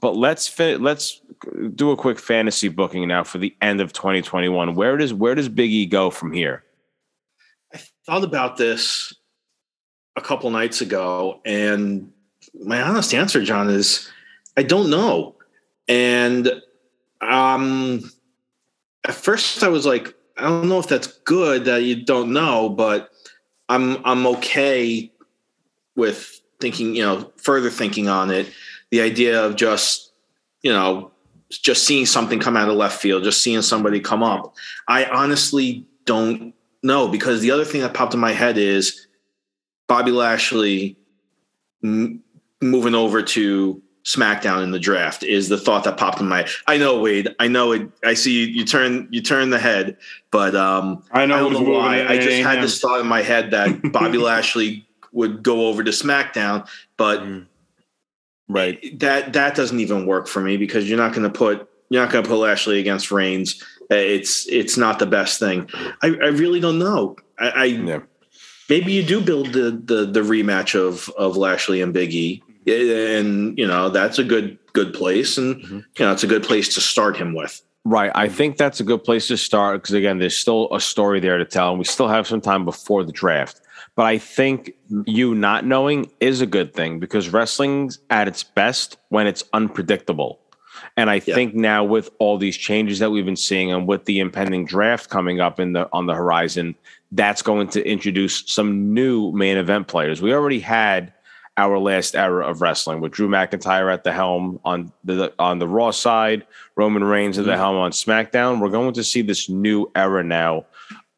but 0.00 0.16
let's 0.16 0.58
let's 0.58 1.20
do 1.74 1.90
a 1.90 1.96
quick 1.96 2.18
fantasy 2.18 2.68
booking 2.68 3.06
now 3.08 3.24
for 3.24 3.38
the 3.38 3.54
end 3.60 3.80
of 3.80 3.92
2021. 3.92 4.74
Where 4.74 4.96
does 4.96 5.12
where 5.14 5.34
does 5.34 5.48
Big 5.48 5.70
E 5.70 5.86
go 5.86 6.10
from 6.10 6.32
here? 6.32 6.64
I 7.74 7.80
thought 8.06 8.24
about 8.24 8.56
this 8.56 9.14
a 10.16 10.20
couple 10.20 10.50
nights 10.50 10.80
ago, 10.80 11.40
and 11.44 12.12
my 12.64 12.82
honest 12.82 13.14
answer, 13.14 13.42
John, 13.42 13.68
is 13.68 14.10
I 14.56 14.62
don't 14.62 14.90
know. 14.90 15.36
And 15.88 16.50
um, 17.20 18.10
at 19.06 19.14
first, 19.14 19.62
I 19.62 19.68
was 19.68 19.86
like, 19.86 20.14
I 20.36 20.42
don't 20.42 20.68
know 20.68 20.78
if 20.78 20.88
that's 20.88 21.06
good 21.06 21.64
that 21.66 21.82
you 21.82 22.04
don't 22.04 22.32
know, 22.32 22.68
but 22.68 23.10
I'm 23.68 24.04
I'm 24.04 24.26
okay 24.26 25.12
with 25.96 26.40
thinking, 26.60 26.94
you 26.94 27.02
know, 27.02 27.32
further 27.36 27.70
thinking 27.70 28.08
on 28.08 28.30
it. 28.30 28.50
The 28.90 29.00
idea 29.00 29.44
of 29.44 29.56
just, 29.56 30.12
you 30.62 30.72
know, 30.72 31.12
just 31.50 31.84
seeing 31.86 32.06
something 32.06 32.38
come 32.38 32.56
out 32.56 32.68
of 32.68 32.76
left 32.76 33.00
field, 33.00 33.24
just 33.24 33.42
seeing 33.42 33.62
somebody 33.62 34.00
come 34.00 34.22
up. 34.22 34.54
I 34.88 35.04
honestly 35.04 35.86
don't 36.04 36.54
know 36.82 37.08
because 37.08 37.40
the 37.40 37.50
other 37.50 37.64
thing 37.64 37.80
that 37.82 37.94
popped 37.94 38.14
in 38.14 38.20
my 38.20 38.32
head 38.32 38.56
is 38.56 39.06
Bobby 39.88 40.12
Lashley 40.12 40.96
m- 41.82 42.22
moving 42.60 42.94
over 42.94 43.22
to 43.22 43.82
SmackDown 44.04 44.62
in 44.62 44.70
the 44.70 44.78
draft 44.78 45.22
is 45.22 45.48
the 45.48 45.58
thought 45.58 45.84
that 45.84 45.96
popped 45.96 46.20
in 46.20 46.28
my. 46.28 46.46
I 46.66 46.78
know 46.78 47.00
Wade. 47.00 47.28
I 47.38 47.48
know 47.48 47.72
it. 47.72 47.90
I 48.04 48.14
see 48.14 48.32
you, 48.32 48.46
you 48.46 48.64
turn 48.64 49.08
you 49.10 49.20
turn 49.20 49.50
the 49.50 49.58
head, 49.58 49.96
but 50.30 50.54
um, 50.54 51.02
I 51.12 51.26
know, 51.26 51.36
I 51.36 51.38
don't 51.40 51.52
know 51.52 51.70
why. 51.70 52.06
I 52.06 52.18
just 52.18 52.42
had 52.42 52.62
this 52.62 52.80
thought 52.80 53.00
in 53.00 53.06
my 53.06 53.22
head 53.22 53.50
that 53.50 53.80
Bobby 53.92 54.18
Lashley 54.18 54.86
would 55.12 55.42
go 55.42 55.66
over 55.66 55.84
to 55.84 55.90
SmackDown, 55.90 56.68
but 56.96 57.20
mm. 57.20 57.46
Right 58.50 58.78
eh, 58.82 58.90
that 58.94 59.32
that 59.32 59.54
doesn't 59.54 59.80
even 59.80 60.06
work 60.06 60.26
for 60.26 60.40
me 60.40 60.56
because 60.56 60.88
you're 60.88 60.98
not 60.98 61.12
going 61.12 61.30
to 61.30 61.30
put 61.30 61.68
you're 61.88 62.02
not 62.02 62.12
going 62.12 62.22
to 62.22 62.30
put 62.30 62.36
Lashley 62.36 62.78
against 62.78 63.10
Reigns. 63.10 63.62
Eh, 63.90 63.96
it's 63.96 64.48
it's 64.48 64.76
not 64.76 64.98
the 64.98 65.06
best 65.06 65.38
thing. 65.38 65.68
I, 66.02 66.08
I 66.08 66.28
really 66.28 66.60
don't 66.60 66.78
know. 66.78 67.16
I, 67.38 67.48
I 67.48 67.64
yeah. 67.64 68.00
maybe 68.68 68.92
you 68.92 69.02
do 69.02 69.20
build 69.20 69.52
the 69.52 69.70
the 69.70 70.06
the 70.06 70.20
rematch 70.20 70.78
of 70.78 71.08
of 71.10 71.36
Lashley 71.36 71.82
and 71.82 71.92
Big 71.92 72.14
E 72.14 72.42
eh, 72.66 73.18
and 73.18 73.58
you 73.58 73.66
know 73.66 73.90
that's 73.90 74.18
a 74.18 74.24
good 74.24 74.58
good 74.72 74.94
place, 74.94 75.36
and 75.36 75.56
mm-hmm. 75.56 75.76
you 75.76 76.04
know 76.04 76.12
it's 76.12 76.24
a 76.24 76.28
good 76.28 76.44
place 76.44 76.74
to 76.74 76.80
start 76.80 77.16
him 77.16 77.34
with. 77.34 77.60
Right. 77.84 78.12
I 78.14 78.28
think 78.28 78.58
that's 78.58 78.78
a 78.80 78.84
good 78.84 79.04
place 79.04 79.26
to 79.28 79.38
start 79.38 79.82
because 79.82 79.94
again, 79.94 80.18
there's 80.18 80.36
still 80.36 80.68
a 80.72 80.80
story 80.80 81.18
there 81.18 81.38
to 81.38 81.44
tell, 81.44 81.70
and 81.70 81.78
we 81.78 81.84
still 81.84 82.08
have 82.08 82.26
some 82.26 82.40
time 82.40 82.64
before 82.64 83.04
the 83.04 83.12
draft. 83.12 83.60
But 84.00 84.06
I 84.06 84.16
think 84.16 84.72
you 85.04 85.34
not 85.34 85.66
knowing 85.66 86.10
is 86.20 86.40
a 86.40 86.46
good 86.46 86.72
thing 86.72 87.00
because 87.00 87.28
wrestling's 87.28 87.98
at 88.08 88.28
its 88.28 88.42
best 88.42 88.96
when 89.10 89.26
it's 89.26 89.44
unpredictable. 89.52 90.40
And 90.96 91.10
I 91.10 91.16
yeah. 91.16 91.34
think 91.34 91.54
now 91.54 91.84
with 91.84 92.08
all 92.18 92.38
these 92.38 92.56
changes 92.56 92.98
that 93.00 93.10
we've 93.10 93.26
been 93.26 93.36
seeing 93.36 93.70
and 93.70 93.86
with 93.86 94.06
the 94.06 94.18
impending 94.18 94.64
draft 94.64 95.10
coming 95.10 95.40
up 95.40 95.60
in 95.60 95.74
the 95.74 95.86
on 95.92 96.06
the 96.06 96.14
horizon, 96.14 96.76
that's 97.12 97.42
going 97.42 97.68
to 97.68 97.86
introduce 97.86 98.42
some 98.46 98.94
new 98.94 99.32
main 99.32 99.58
event 99.58 99.86
players. 99.86 100.22
We 100.22 100.32
already 100.32 100.60
had 100.60 101.12
our 101.58 101.78
last 101.78 102.16
era 102.16 102.48
of 102.48 102.62
wrestling 102.62 103.02
with 103.02 103.12
Drew 103.12 103.28
McIntyre 103.28 103.92
at 103.92 104.04
the 104.04 104.14
helm 104.14 104.60
on 104.64 104.94
the 105.04 105.30
on 105.38 105.58
the 105.58 105.68
Raw 105.68 105.90
side, 105.90 106.46
Roman 106.74 107.04
Reigns 107.04 107.38
at 107.38 107.44
the 107.44 107.50
mm-hmm. 107.50 107.60
helm 107.60 107.76
on 107.76 107.90
SmackDown. 107.90 108.60
We're 108.60 108.70
going 108.70 108.94
to 108.94 109.04
see 109.04 109.20
this 109.20 109.50
new 109.50 109.90
era 109.94 110.24
now 110.24 110.64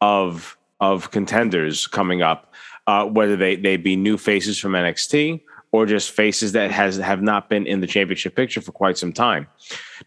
of 0.01 0.57
of 0.83 1.11
contenders 1.11 1.87
coming 1.87 2.21
up, 2.21 2.52
uh, 2.87 3.05
whether 3.05 3.35
they 3.35 3.55
they 3.55 3.77
be 3.77 3.95
new 3.95 4.17
faces 4.17 4.59
from 4.59 4.73
NXT 4.73 5.41
or 5.71 5.85
just 5.85 6.11
faces 6.11 6.51
that 6.51 6.71
has 6.71 6.97
have 6.97 7.21
not 7.21 7.49
been 7.49 7.65
in 7.65 7.81
the 7.81 7.87
championship 7.87 8.35
picture 8.35 8.61
for 8.61 8.71
quite 8.71 8.97
some 8.97 9.11
time. 9.11 9.47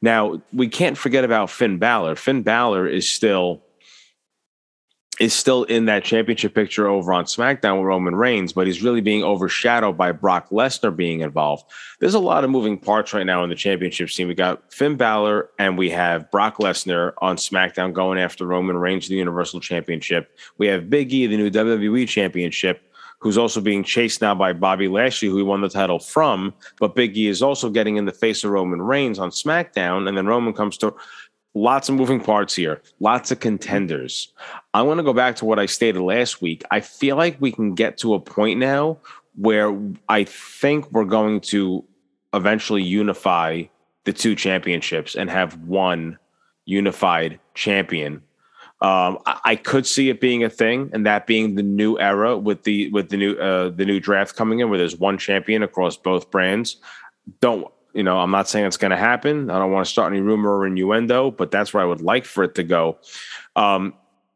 Now 0.01 0.41
we 0.53 0.69
can't 0.69 0.97
forget 0.97 1.25
about 1.25 1.51
Finn 1.51 1.79
Balor. 1.79 2.17
Finn 2.17 2.43
Balor 2.43 2.87
is 2.87 3.09
still 3.09 3.62
is 5.19 5.33
still 5.33 5.65
in 5.65 5.87
that 5.87 6.05
championship 6.05 6.55
picture 6.55 6.87
over 6.89 7.13
on 7.13 7.25
SmackDown 7.25 7.79
with 7.79 7.87
Roman 7.87 8.15
Reigns, 8.15 8.53
but 8.53 8.67
he's 8.67 8.83
really 8.83 9.01
being 9.01 9.25
overshadowed 9.25 9.97
by 9.97 10.13
Brock 10.13 10.51
Lesnar 10.51 10.95
being 10.95 11.21
involved. 11.21 11.65
There's 12.01 12.15
a 12.15 12.21
lot 12.21 12.45
of 12.45 12.51
moving 12.51 12.77
parts 12.77 13.15
right 13.15 13.25
now 13.25 13.43
in 13.43 13.49
the 13.49 13.57
championship 13.57 14.11
scene. 14.11 14.29
We 14.29 14.35
got 14.35 14.73
Finn 14.73 14.97
Balor 14.97 15.51
and 15.59 15.79
we 15.79 15.89
have 15.91 16.31
Brock 16.31 16.59
Lesnar 16.59 17.13
on 17.19 17.37
SmackDown 17.37 17.95
going 17.95 18.19
after 18.19 18.47
Roman 18.47 18.77
Reigns, 18.77 19.09
the 19.09 19.15
Universal 19.15 19.61
Championship. 19.61 20.37
We 20.59 20.67
have 20.67 20.91
Big 20.91 21.13
E, 21.13 21.27
the 21.27 21.37
new 21.37 21.51
WWE 21.51 22.07
Championship, 22.07 22.83
who's 23.19 23.39
also 23.39 23.61
being 23.61 23.83
chased 23.83 24.21
now 24.21 24.35
by 24.35 24.53
Bobby 24.53 24.89
Lashley, 24.89 25.29
who 25.29 25.39
he 25.39 25.43
won 25.43 25.63
the 25.63 25.69
title 25.69 25.99
from. 25.99 26.53
But 26.79 26.95
Big 26.95 27.17
E 27.17 27.29
is 27.29 27.43
also 27.43 27.71
getting 27.71 27.97
in 27.97 28.05
the 28.05 28.13
face 28.13 28.45
of 28.45 28.51
Roman 28.51 28.83
Reigns 28.83 29.19
on 29.19 29.31
SmackDown, 29.31 30.07
and 30.07 30.17
then 30.17 30.27
Roman 30.27 30.53
comes 30.53 30.77
to 30.79 30.95
lots 31.57 31.88
of 31.88 31.95
moving 31.95 32.21
parts 32.21 32.55
here, 32.55 32.83
lots 33.01 33.33
of 33.33 33.40
contenders. 33.40 34.33
I 34.75 34.83
want 34.83 34.99
to 34.99 35.05
go 35.05 35.14
back 35.14 35.37
to 35.37 35.47
what 35.47 35.59
I 35.59 35.64
stated 35.64 36.01
last 36.01 36.42
week. 36.42 36.62
I 36.71 36.81
feel 36.81 37.16
like 37.16 37.40
we 37.40 37.51
can 37.51 37.75
get 37.75 37.97
to 37.99 38.12
a 38.12 38.21
point 38.21 38.61
now 38.61 38.99
where 39.37 39.77
I 40.09 40.25
think 40.25 40.92
we're 40.92 41.05
going 41.05 41.40
to 41.40 41.83
eventually 42.35 42.83
unify 42.83 43.64
the 44.05 44.12
two 44.12 44.35
championships 44.35 45.14
and 45.14 45.31
have 45.31 45.59
one 45.62 46.19
unified 46.66 47.40
champion. 47.55 48.23
Um, 48.83 49.19
I, 49.25 49.40
I 49.45 49.57
could 49.57 49.87
see 49.87 50.11
it 50.11 50.21
being 50.21 50.45
a 50.45 50.51
thing, 50.51 50.90
and 50.92 51.07
that 51.07 51.27
being 51.27 51.55
the 51.55 51.62
new 51.62 51.99
era 51.99 52.37
with 52.37 52.64
the 52.64 52.90
with 52.90 53.09
the 53.09 53.16
new 53.16 53.35
uh, 53.37 53.71
the 53.71 53.87
new 53.87 53.99
draft 53.99 54.37
coming 54.37 54.61
in, 54.61 54.69
where 54.69 54.79
there's 54.79 54.97
one 54.97 55.16
champion 55.16 55.62
across 55.62 55.97
both 55.97 56.31
brands. 56.31 56.77
Don't 57.40 57.66
you 57.97 58.03
know? 58.03 58.19
I'm 58.19 58.31
not 58.31 58.49
saying 58.49 58.67
it's 58.67 58.77
going 58.77 58.93
to 58.93 58.97
happen. 58.97 59.51
I 59.51 59.59
don't 59.59 59.73
want 59.73 59.87
to 59.87 59.91
start 59.91 60.13
any 60.13 60.21
rumor 60.21 60.57
or 60.57 60.67
innuendo, 60.67 61.31
but 61.31 61.51
that's 61.51 61.75
where 61.75 61.83
I 61.83 61.87
would 61.87 62.03
like 62.03 62.25
for 62.25 62.45
it 62.45 62.55
to 62.57 62.63
go. 62.63 62.99
Um, 63.57 63.95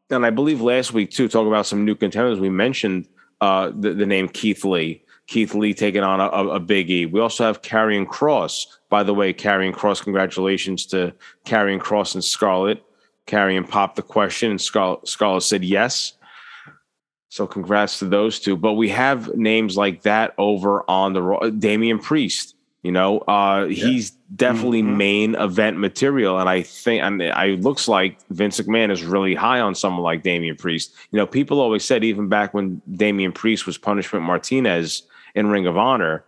and 0.09 0.25
I 0.25 0.29
believe 0.29 0.61
last 0.61 0.93
week 0.93 1.11
too, 1.11 1.27
talking 1.27 1.47
about 1.47 1.65
some 1.65 1.85
new 1.85 1.95
contenders, 1.95 2.39
we 2.39 2.49
mentioned 2.49 3.07
uh, 3.39 3.71
the, 3.73 3.93
the 3.93 4.05
name 4.05 4.27
Keith 4.27 4.65
Lee. 4.65 5.03
Keith 5.27 5.55
Lee 5.55 5.73
taking 5.73 6.03
on 6.03 6.19
a, 6.19 6.25
a. 6.25 7.05
We 7.05 7.19
also 7.21 7.45
have 7.45 7.61
Karrion 7.61 8.05
Kross. 8.05 8.65
By 8.89 9.03
the 9.03 9.13
way, 9.13 9.33
Karrion 9.33 9.73
Kross, 9.73 10.03
congratulations 10.03 10.85
to 10.87 11.13
Karrion 11.45 11.79
Kross 11.79 12.15
and 12.15 12.23
Scarlett. 12.23 12.83
Karrion 13.27 13.67
popped 13.67 13.95
the 13.95 14.01
question, 14.01 14.51
and 14.51 14.59
Scarlett 14.59 15.43
said 15.43 15.63
yes. 15.63 16.13
So 17.29 17.47
congrats 17.47 17.99
to 17.99 18.05
those 18.05 18.41
two. 18.41 18.57
But 18.57 18.73
we 18.73 18.89
have 18.89 19.33
names 19.35 19.77
like 19.77 20.01
that 20.01 20.33
over 20.37 20.83
on 20.89 21.13
the 21.13 21.55
Damian 21.57 21.99
Priest. 21.99 22.55
You 22.83 22.91
know, 22.91 23.19
uh, 23.19 23.67
yeah. 23.69 23.85
he's 23.85 24.11
definitely 24.35 24.81
mm-hmm. 24.81 24.97
main 24.97 25.35
event 25.35 25.77
material, 25.77 26.39
and 26.39 26.49
I 26.49 26.63
think 26.63 27.03
and 27.03 27.21
I 27.21 27.49
looks 27.49 27.87
like 27.87 28.17
Vince 28.29 28.59
McMahon 28.59 28.91
is 28.91 29.03
really 29.03 29.35
high 29.35 29.59
on 29.59 29.75
someone 29.75 30.01
like 30.01 30.23
Damian 30.23 30.55
Priest. 30.55 30.95
You 31.11 31.17
know, 31.17 31.27
people 31.27 31.59
always 31.59 31.85
said 31.85 32.03
even 32.03 32.27
back 32.27 32.55
when 32.55 32.81
Damian 32.91 33.33
Priest 33.33 33.67
was 33.67 33.77
Punishment 33.77 34.25
Martinez 34.25 35.03
in 35.35 35.47
Ring 35.47 35.67
of 35.67 35.77
Honor, 35.77 36.25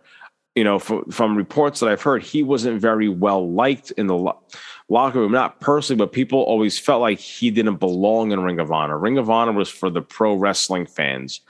you 0.54 0.62
know, 0.62 0.78
from, 0.78 1.04
from 1.10 1.36
reports 1.36 1.80
that 1.80 1.88
I've 1.88 2.02
heard, 2.02 2.22
he 2.22 2.44
wasn't 2.44 2.80
very 2.80 3.08
well 3.08 3.50
liked 3.50 3.90
in 3.92 4.06
the 4.06 4.14
lo- 4.14 4.40
locker 4.88 5.18
room. 5.18 5.32
Not 5.32 5.60
personally, 5.60 5.98
but 5.98 6.12
people 6.12 6.38
always 6.38 6.78
felt 6.78 7.00
like 7.00 7.18
he 7.18 7.50
didn't 7.50 7.76
belong 7.76 8.30
in 8.30 8.40
Ring 8.40 8.60
of 8.60 8.70
Honor. 8.70 8.96
Ring 8.96 9.18
of 9.18 9.28
Honor 9.28 9.52
was 9.52 9.68
for 9.68 9.90
the 9.90 10.02
pro 10.02 10.34
wrestling 10.34 10.86
fans, 10.86 11.40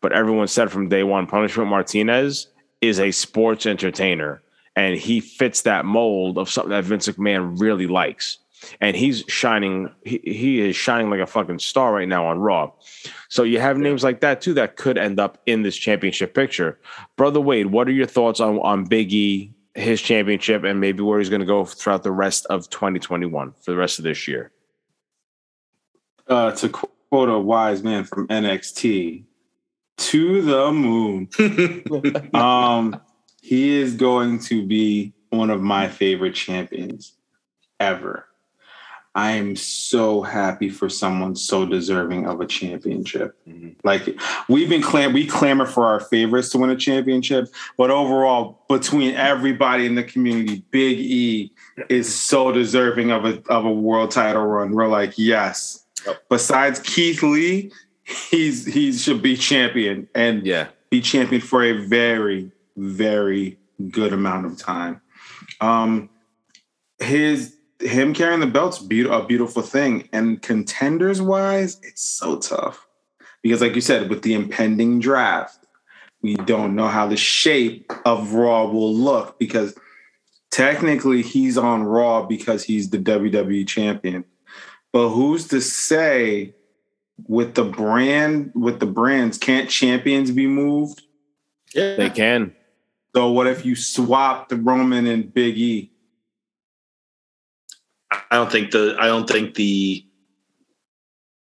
but 0.00 0.12
everyone 0.12 0.48
said 0.48 0.72
from 0.72 0.88
day 0.88 1.02
one, 1.02 1.26
Punishment 1.26 1.68
Martinez 1.68 2.48
is 2.80 2.98
a 2.98 3.10
sports 3.10 3.66
entertainer 3.66 4.40
and 4.76 4.96
he 4.96 5.20
fits 5.20 5.62
that 5.62 5.84
mold 5.84 6.38
of 6.38 6.48
something 6.50 6.70
that 6.70 6.84
Vince 6.84 7.08
McMahon 7.08 7.60
really 7.60 7.86
likes. 7.86 8.38
And 8.80 8.96
he's 8.96 9.24
shining, 9.28 9.90
he, 10.04 10.20
he 10.24 10.60
is 10.60 10.74
shining 10.74 11.10
like 11.10 11.20
a 11.20 11.26
fucking 11.26 11.58
star 11.58 11.92
right 11.92 12.08
now 12.08 12.26
on 12.26 12.38
Raw. 12.38 12.72
So 13.28 13.42
you 13.42 13.60
have 13.60 13.76
names 13.76 14.02
like 14.02 14.20
that 14.20 14.40
too 14.40 14.54
that 14.54 14.76
could 14.76 14.96
end 14.96 15.20
up 15.20 15.38
in 15.46 15.62
this 15.62 15.76
championship 15.76 16.34
picture. 16.34 16.78
Brother 17.16 17.40
Wade, 17.40 17.66
what 17.66 17.88
are 17.88 17.92
your 17.92 18.06
thoughts 18.06 18.40
on, 18.40 18.58
on 18.60 18.84
Big 18.84 19.12
E, 19.12 19.52
his 19.74 20.00
championship, 20.00 20.64
and 20.64 20.80
maybe 20.80 21.02
where 21.02 21.18
he's 21.18 21.28
going 21.28 21.40
to 21.40 21.46
go 21.46 21.64
throughout 21.64 22.04
the 22.04 22.12
rest 22.12 22.46
of 22.46 22.70
2021 22.70 23.52
for 23.60 23.70
the 23.70 23.76
rest 23.76 23.98
of 23.98 24.04
this 24.04 24.26
year? 24.26 24.52
Uh, 26.26 26.52
to 26.52 26.68
quote 26.70 27.28
a 27.28 27.38
wise 27.38 27.82
man 27.82 28.04
from 28.04 28.26
NXT, 28.28 29.24
to 29.96 30.42
the 30.42 30.72
moon. 30.72 31.28
um, 32.34 33.00
he 33.44 33.78
is 33.78 33.94
going 33.94 34.38
to 34.38 34.66
be 34.66 35.12
one 35.28 35.50
of 35.50 35.60
my 35.60 35.86
favorite 35.86 36.34
champions 36.34 37.12
ever. 37.78 38.24
I 39.14 39.32
am 39.32 39.54
so 39.54 40.22
happy 40.22 40.70
for 40.70 40.88
someone 40.88 41.36
so 41.36 41.66
deserving 41.66 42.26
of 42.26 42.40
a 42.40 42.46
championship. 42.46 43.36
Mm-hmm. 43.46 43.86
Like 43.86 44.18
we've 44.48 44.70
been 44.70 44.80
clam 44.80 45.12
we 45.12 45.26
clamor 45.26 45.66
for 45.66 45.84
our 45.84 46.00
favorites 46.00 46.48
to 46.50 46.58
win 46.58 46.70
a 46.70 46.76
championship, 46.76 47.48
but 47.76 47.90
overall, 47.90 48.64
between 48.70 49.14
everybody 49.14 49.84
in 49.84 49.94
the 49.94 50.04
community, 50.04 50.64
Big 50.70 50.98
E 50.98 51.52
is 51.90 52.12
so 52.12 52.50
deserving 52.50 53.10
of 53.10 53.26
a 53.26 53.42
of 53.50 53.66
a 53.66 53.72
world 53.72 54.10
title 54.10 54.46
run. 54.46 54.72
We're 54.72 54.88
like, 54.88 55.18
yes. 55.18 55.84
Yep. 56.06 56.22
Besides 56.30 56.80
Keith 56.80 57.22
Lee, 57.22 57.70
he's 58.04 58.64
he 58.64 58.90
should 58.94 59.20
be 59.20 59.36
champion 59.36 60.08
and 60.14 60.46
yeah, 60.46 60.68
be 60.88 61.02
champion 61.02 61.42
for 61.42 61.62
a 61.62 61.86
very 61.86 62.50
very 62.76 63.58
good 63.90 64.12
amount 64.12 64.46
of 64.46 64.58
time. 64.58 65.00
Um, 65.60 66.10
his 66.98 67.56
him 67.80 68.14
carrying 68.14 68.40
the 68.40 68.46
belt's 68.46 68.78
be- 68.78 69.08
a 69.08 69.24
beautiful 69.24 69.62
thing, 69.62 70.08
and 70.12 70.40
contenders 70.40 71.20
wise, 71.20 71.78
it's 71.82 72.02
so 72.02 72.38
tough 72.38 72.86
because, 73.42 73.60
like 73.60 73.74
you 73.74 73.80
said, 73.80 74.08
with 74.08 74.22
the 74.22 74.34
impending 74.34 75.00
draft, 75.00 75.66
we 76.22 76.34
don't 76.36 76.74
know 76.74 76.88
how 76.88 77.06
the 77.06 77.16
shape 77.16 77.92
of 78.04 78.32
Raw 78.32 78.64
will 78.64 78.94
look 78.94 79.38
because 79.38 79.74
technically 80.50 81.20
he's 81.20 81.58
on 81.58 81.82
Raw 81.82 82.22
because 82.22 82.64
he's 82.64 82.90
the 82.90 82.98
WWE 82.98 83.66
champion. 83.68 84.24
But 84.92 85.10
who's 85.10 85.48
to 85.48 85.60
say 85.60 86.54
with 87.28 87.54
the 87.54 87.64
brand 87.64 88.52
with 88.54 88.80
the 88.80 88.86
brands 88.86 89.36
can't 89.36 89.68
champions 89.68 90.30
be 90.30 90.46
moved? 90.46 91.02
Yeah, 91.74 91.96
they 91.96 92.10
can. 92.10 92.54
So 93.14 93.30
what 93.30 93.46
if 93.46 93.64
you 93.64 93.76
swap 93.76 94.48
the 94.48 94.56
Roman 94.56 95.06
and 95.06 95.32
Big 95.32 95.56
E? 95.56 95.90
I 98.10 98.36
don't 98.36 98.50
think 98.50 98.72
the 98.72 98.96
I 98.98 99.06
don't 99.06 99.28
think 99.28 99.54
the 99.54 100.04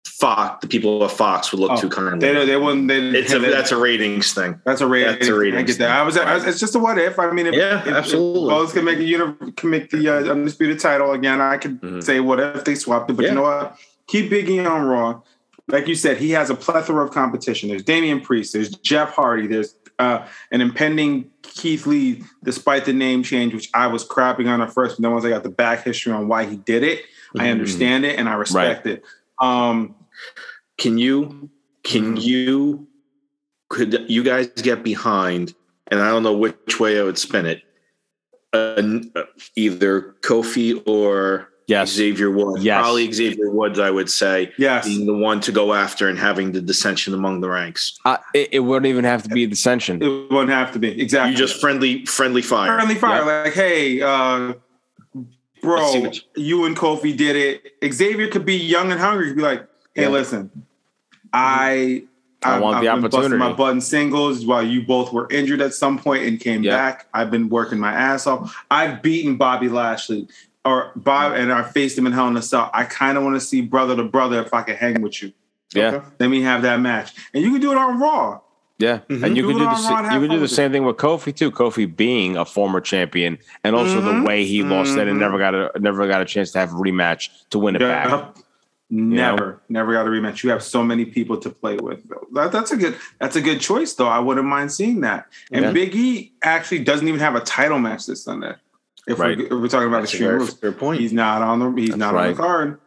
Fox 0.07 0.61
the 0.63 0.69
people 0.69 1.03
of 1.03 1.13
Fox 1.13 1.53
would 1.53 1.61
look 1.61 1.73
oh, 1.73 1.81
too 1.81 1.89
kindly. 1.89 2.33
They 2.33 2.47
they 2.47 2.57
wouldn't. 2.57 2.89
They, 2.89 3.01
it's 3.01 3.33
a, 3.33 3.39
that's 3.39 3.73
a 3.73 3.77
ratings 3.77 4.33
thing. 4.33 4.61
That's 4.65 4.81
a 4.81 4.87
rating. 4.87 5.13
That's 5.13 5.29
a 5.29 5.35
ratings. 5.35 5.59
I 5.59 5.63
get 5.65 5.79
that. 5.79 5.91
I 5.91 6.03
was, 6.03 6.17
I 6.17 6.35
was, 6.35 6.45
It's 6.47 6.61
just 6.61 6.75
a 6.75 6.79
what 6.79 6.99
if. 6.99 7.19
I 7.19 7.31
mean, 7.33 7.47
if, 7.47 7.55
yeah, 7.55 7.81
if, 7.81 7.89
absolutely. 7.89 8.45
If 8.45 8.49
both 8.49 8.73
can 8.73 8.85
make 8.85 8.99
a 8.99 9.05
uni- 9.05 9.53
can 9.53 9.71
make 9.71 9.91
the 9.91 10.09
uh, 10.09 10.31
undisputed 10.31 10.81
title 10.81 11.13
again. 11.13 11.41
I 11.41 11.59
could 11.59 11.81
mm-hmm. 11.83 12.01
say 12.01 12.21
what 12.21 12.41
if 12.41 12.65
they 12.65 12.75
swapped 12.77 13.11
it, 13.11 13.15
but 13.15 13.25
yeah. 13.25 13.31
you 13.31 13.35
know 13.35 13.43
what? 13.43 13.79
Keep 14.07 14.31
Biggie 14.31 14.69
on 14.69 14.85
Raw. 14.87 15.21
Like 15.69 15.89
you 15.89 15.97
said, 15.97 16.17
he 16.17 16.31
has 16.31 16.49
a 16.49 16.55
plethora 16.55 17.05
of 17.05 17.11
competition. 17.11 17.69
There's 17.69 17.83
Damian 17.83 18.21
Priest. 18.21 18.53
There's 18.53 18.71
Jeff 18.71 19.11
Hardy. 19.11 19.49
There's 19.49 19.75
uh, 19.99 20.27
an 20.51 20.61
impending 20.61 21.31
Keith 21.43 21.87
Lee, 21.87 22.23
despite 22.45 22.85
the 22.85 22.93
name 22.93 23.23
change, 23.23 23.55
which 23.55 23.71
I 23.75 23.87
was 23.87 24.07
crapping 24.07 24.49
on 24.49 24.61
at 24.61 24.73
first, 24.73 24.97
but 24.97 25.03
then 25.03 25.13
once 25.13 25.25
I 25.25 25.31
got 25.31 25.43
the 25.43 25.51
back 25.51 25.85
history 25.85 26.13
on 26.13 26.29
why 26.29 26.45
he 26.45 26.57
did 26.57 26.83
it, 26.83 27.01
mm-hmm. 27.01 27.41
I 27.41 27.51
understand 27.51 28.05
it 28.05 28.19
and 28.19 28.29
I 28.29 28.35
respect 28.35 28.87
right. 28.87 28.97
it. 28.97 29.05
Um, 29.39 29.95
can 30.79 30.99
you 30.99 31.51
can 31.83 32.17
mm-hmm. 32.17 32.17
you 32.17 32.89
could 33.69 34.05
you 34.09 34.23
guys 34.23 34.49
get 34.49 34.83
behind? 34.83 35.55
And 35.89 36.01
I 36.01 36.09
don't 36.11 36.23
know 36.25 36.37
which 36.37 36.81
way 36.81 36.99
I 36.99 37.05
would 37.05 37.19
spin 37.19 37.47
it. 37.47 37.63
Uh, 38.53 39.01
either 39.55 40.15
Kofi 40.23 40.83
or 40.87 41.49
Yes. 41.67 41.91
Xavier 41.91 42.31
Woods. 42.31 42.63
Yes. 42.63 42.81
Probably 42.81 43.11
Xavier 43.11 43.51
Woods, 43.51 43.79
I 43.79 43.91
would 43.91 44.09
say. 44.09 44.53
Yes. 44.57 44.87
Being 44.87 45.07
the 45.07 45.15
one 45.15 45.41
to 45.41 45.53
go 45.53 45.73
after 45.73 46.09
and 46.09 46.19
having 46.19 46.53
the 46.53 46.61
dissension 46.61 47.13
among 47.13 47.41
the 47.41 47.49
ranks. 47.49 47.99
Uh, 48.05 48.19
it, 48.35 48.51
it, 48.53 48.61
wouldn't 48.61 48.87
even 48.87 49.05
have 49.05 49.25
to 49.25 49.29
be 49.29 49.45
a 49.45 49.47
dissension. 49.49 50.01
It 50.01 50.31
wouldn't 50.31 50.51
have 50.51 50.73
to 50.73 50.79
be. 50.79 51.01
Exactly. 51.01 51.33
You 51.33 51.37
just 51.37 51.61
friendly, 51.61 52.07
friendly 52.07 52.43
fire. 52.43 52.77
Friendly 52.77 52.95
fire. 52.95 53.25
Yep. 53.25 53.45
Like, 53.47 53.55
hey, 53.55 54.01
uh, 54.01 54.55
bro, 55.61 55.95
you, 55.95 56.13
you 56.37 56.65
and 56.67 56.77
Kofi 56.77 57.17
did 57.17 57.35
it. 57.35 57.93
Xavier 57.93 58.29
could 58.29 58.47
be 58.47 58.57
young 58.57 58.93
and 58.93 59.01
hungry. 59.01 59.29
He'd 59.29 59.37
be 59.37 59.43
like, 59.43 59.67
hey, 59.95 60.03
yeah. 60.03 60.09
listen, 60.09 60.67
I 61.33 62.05
I, 62.43 62.61
want 62.61 62.77
I've 62.77 62.83
the 62.83 62.89
opportunity. 62.89 63.37
my 63.37 63.53
button 63.53 63.81
singles 63.81 64.47
while 64.47 64.63
you 64.63 64.83
both 64.83 65.13
were 65.13 65.27
injured 65.31 65.61
at 65.61 65.75
some 65.75 65.99
point 65.99 66.25
and 66.25 66.39
came 66.39 66.63
yep. 66.63 66.73
back. 66.73 67.07
I've 67.13 67.31
been 67.31 67.49
working 67.49 67.79
my 67.79 67.93
ass 67.93 68.27
off. 68.27 68.65
I've 68.71 69.03
beaten 69.03 69.37
Bobby 69.37 69.69
Lashley 69.69 70.29
or 70.67 70.93
Bob 70.97 71.33
and 71.35 71.53
I 71.53 71.63
faced 71.63 71.97
him 71.97 72.07
in 72.07 72.13
Hell 72.13 72.29
in 72.29 72.37
a 72.37 72.43
Cell. 72.43 72.71
I 72.75 72.85
kind 72.85 73.17
of 73.17 73.25
want 73.25 73.37
to 73.37 73.41
see 73.41 73.61
brother 73.61 73.97
to 73.97 74.05
brother 74.05 74.41
if 74.41 74.53
I 74.53 74.63
can 74.63 74.77
hang 74.77 75.01
with 75.01 75.23
you. 75.23 75.33
Yeah. 75.75 75.87
Okay? 75.89 76.07
Let 76.19 76.29
me 76.29 76.43
have 76.43 76.63
that 76.63 76.81
match. 76.81 77.15
And 77.33 77.43
you 77.43 77.53
can 77.53 77.61
do 77.61 77.73
it 77.73 77.79
on 77.79 78.01
Raw. 78.01 78.41
Yeah, 78.79 78.99
mm-hmm. 79.09 79.25
and 79.25 79.37
you 79.37 79.43
do 79.45 79.49
can 79.49 79.59
do 79.59 79.65
the 79.65 80.11
you 80.13 80.21
can 80.21 80.31
do 80.31 80.39
the 80.39 80.49
same 80.49 80.71
thing 80.71 80.85
with 80.85 80.99
Kofi 80.99 81.35
too. 81.35 81.51
Kofi 81.51 81.97
being 81.97 82.37
a 82.37 82.45
former 82.45 82.83
champion, 82.83 83.39
and 83.65 83.75
also 83.75 84.03
mm-hmm. 84.03 84.21
the 84.21 84.27
way 84.27 84.45
he 84.45 84.61
mm-hmm. 84.61 84.71
lost 84.71 84.99
it 84.99 85.09
and 85.09 85.19
never 85.19 85.39
got 85.39 85.55
a 85.55 85.71
never 85.79 86.07
got 86.07 86.21
a 86.21 86.27
chance 86.27 86.53
to 86.53 86.59
have 86.59 86.73
a 86.73 86.75
rematch 86.75 87.31
to 87.51 87.59
win 87.59 87.75
it 87.75 87.81
yeah. 87.81 88.07
back. 88.07 88.37
Never, 88.89 89.45
you 89.45 89.51
know? 89.51 89.59
never 89.81 89.93
got 89.95 90.07
a 90.07 90.11
rematch. 90.11 90.45
You 90.45 90.51
have 90.51 90.63
so 90.63 90.85
many 90.85 91.07
people 91.07 91.39
to 91.39 91.51
play 91.51 91.77
with. 91.77 92.03
That, 92.35 92.53
that's 92.53 92.71
a 92.71 92.77
good. 92.77 92.99
That's 93.19 93.35
a 93.35 93.41
good 93.41 93.61
choice, 93.61 93.95
though. 93.95 94.09
I 94.09 94.19
wouldn't 94.19 94.47
mind 94.47 94.71
seeing 94.71 95.01
that. 95.01 95.27
And 95.51 95.65
yeah. 95.65 95.73
Big 95.73 95.97
E 95.97 96.33
actually 96.43 96.85
doesn't 96.85 97.09
even 97.09 97.19
have 97.21 97.35
a 97.35 97.41
title 97.41 97.79
match 97.79 98.05
this 98.05 98.23
Sunday. 98.23 98.55
If, 99.07 99.19
right. 99.19 99.39
we're, 99.39 99.45
if 99.45 99.51
we're 99.53 99.69
talking 99.69 99.89
about 99.89 100.01
That's 100.01 100.13
extreme 100.13 100.31
rules, 100.31 100.55
fair 100.55 100.73
point. 100.73 101.01
He's 101.01 101.13
not 101.13 101.43
on 101.43 101.59
the 101.61 101.81
he's 101.81 101.91
That's 101.91 101.99
not 101.99 102.15
right. 102.15 102.27
on 102.29 102.33
the 102.33 102.43
card. 102.43 102.81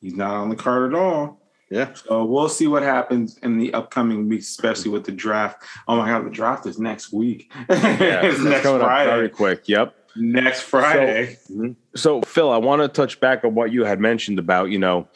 He's 0.00 0.14
not 0.14 0.34
on 0.34 0.48
the 0.48 0.56
card 0.56 0.92
at 0.92 0.98
all. 0.98 1.40
Yeah. 1.70 1.92
So 1.92 2.24
we'll 2.24 2.48
see 2.48 2.66
what 2.66 2.82
happens 2.82 3.36
in 3.38 3.58
the 3.58 3.74
upcoming 3.74 4.28
weeks, 4.28 4.48
especially 4.48 4.90
with 4.90 5.04
the 5.04 5.12
draft. 5.12 5.62
Oh 5.86 5.96
my 5.96 6.08
god, 6.08 6.24
the 6.24 6.30
draft 6.30 6.64
is 6.66 6.78
next 6.78 7.12
week. 7.12 7.52
Yeah, 7.68 8.24
it's 8.24 8.40
next 8.40 8.62
Friday. 8.62 9.10
very 9.10 9.28
quick. 9.28 9.68
Yep. 9.68 9.94
next 10.16 10.62
Friday. 10.62 11.36
So, 11.46 11.74
so, 11.94 12.22
Phil, 12.22 12.50
I 12.50 12.56
want 12.56 12.80
to 12.80 12.88
touch 12.88 13.20
back 13.20 13.44
on 13.44 13.54
what 13.54 13.70
you 13.70 13.84
had 13.84 14.00
mentioned 14.00 14.38
about, 14.38 14.70
you 14.70 14.78
know, 14.78 15.06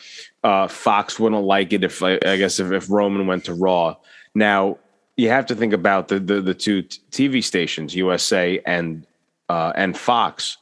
uh, 0.45 0.69
Fox 0.69 1.19
wouldn't 1.19 1.45
like 1.45 1.73
it 1.73 1.85
if 1.85 2.03
I 2.03 2.19
guess 2.19 2.61
if, 2.61 2.71
if 2.71 2.91
Roman 2.91 3.27
went 3.27 3.47
to 3.47 3.55
Raw. 3.55 3.97
Now 4.35 4.79
you 5.17 5.29
have 5.29 5.47
to 5.47 5.55
think 5.55 5.73
about 5.73 6.09
the 6.09 6.19
the, 6.19 6.43
the 6.43 6.55
two 6.55 6.83
TV 6.83 7.43
stations, 7.43 7.95
USA 7.95 8.61
and 8.67 9.07
uh, 9.53 9.73
and 9.75 9.97
Fox. 9.97 10.57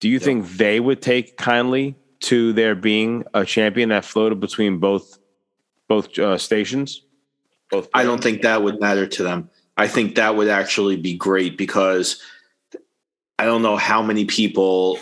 Do 0.00 0.08
you 0.08 0.14
yep. 0.14 0.22
think 0.22 0.48
they 0.50 0.80
would 0.80 1.00
take 1.00 1.36
kindly 1.36 1.96
to 2.20 2.52
there 2.52 2.74
being 2.74 3.24
a 3.32 3.44
champion 3.44 3.90
that 3.90 4.04
floated 4.04 4.40
between 4.40 4.78
both 4.78 5.18
both 5.88 6.18
uh, 6.18 6.36
stations? 6.36 7.02
Both. 7.70 7.88
I 7.94 8.02
don't 8.02 8.22
think 8.22 8.42
that 8.42 8.62
would 8.62 8.80
matter 8.80 9.06
to 9.06 9.22
them. 9.22 9.50
I 9.76 9.86
think 9.86 10.16
that 10.16 10.34
would 10.36 10.48
actually 10.48 10.96
be 10.96 11.16
great 11.16 11.56
because 11.56 12.20
I 13.38 13.44
don't 13.44 13.62
know 13.62 13.76
how 13.76 14.02
many 14.02 14.24
people 14.24 14.98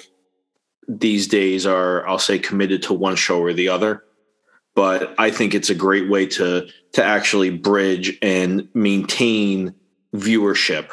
these 0.87 1.27
days 1.27 1.67
are 1.67 2.07
I'll 2.07 2.19
say 2.19 2.39
committed 2.39 2.83
to 2.85 2.95
one 2.95 3.17
show 3.17 3.41
or 3.41 3.53
the 3.53 3.69
other 3.69 4.05
but 4.75 5.14
I 5.19 5.31
think 5.31 5.55
it's 5.55 5.71
a 5.71 5.75
great 5.75 6.09
way 6.09 6.27
to 6.27 6.69
to 6.93 7.03
actually 7.03 7.51
bridge 7.51 8.17
and 8.23 8.69
maintain 8.75 9.75
viewership 10.14 10.91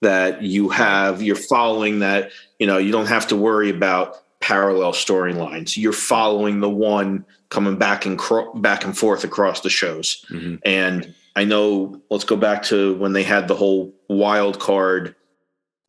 that 0.00 0.42
you 0.42 0.68
have 0.70 1.22
you're 1.22 1.36
following 1.36 1.98
that 2.00 2.30
you 2.58 2.66
know 2.66 2.78
you 2.78 2.92
don't 2.92 3.06
have 3.06 3.26
to 3.28 3.36
worry 3.36 3.70
about 3.70 4.16
parallel 4.40 4.92
storylines. 4.92 5.76
You're 5.76 5.92
following 5.92 6.60
the 6.60 6.70
one 6.70 7.24
coming 7.50 7.76
back 7.76 8.06
and 8.06 8.18
cro- 8.18 8.52
back 8.54 8.84
and 8.84 8.96
forth 8.96 9.24
across 9.24 9.60
the 9.60 9.70
shows. 9.70 10.24
Mm-hmm. 10.30 10.56
and 10.64 11.14
i 11.36 11.44
know 11.44 12.00
let's 12.10 12.24
go 12.24 12.36
back 12.36 12.62
to 12.64 12.96
when 12.96 13.12
they 13.12 13.22
had 13.22 13.46
the 13.46 13.54
whole 13.54 13.94
wild 14.08 14.58
card 14.58 15.14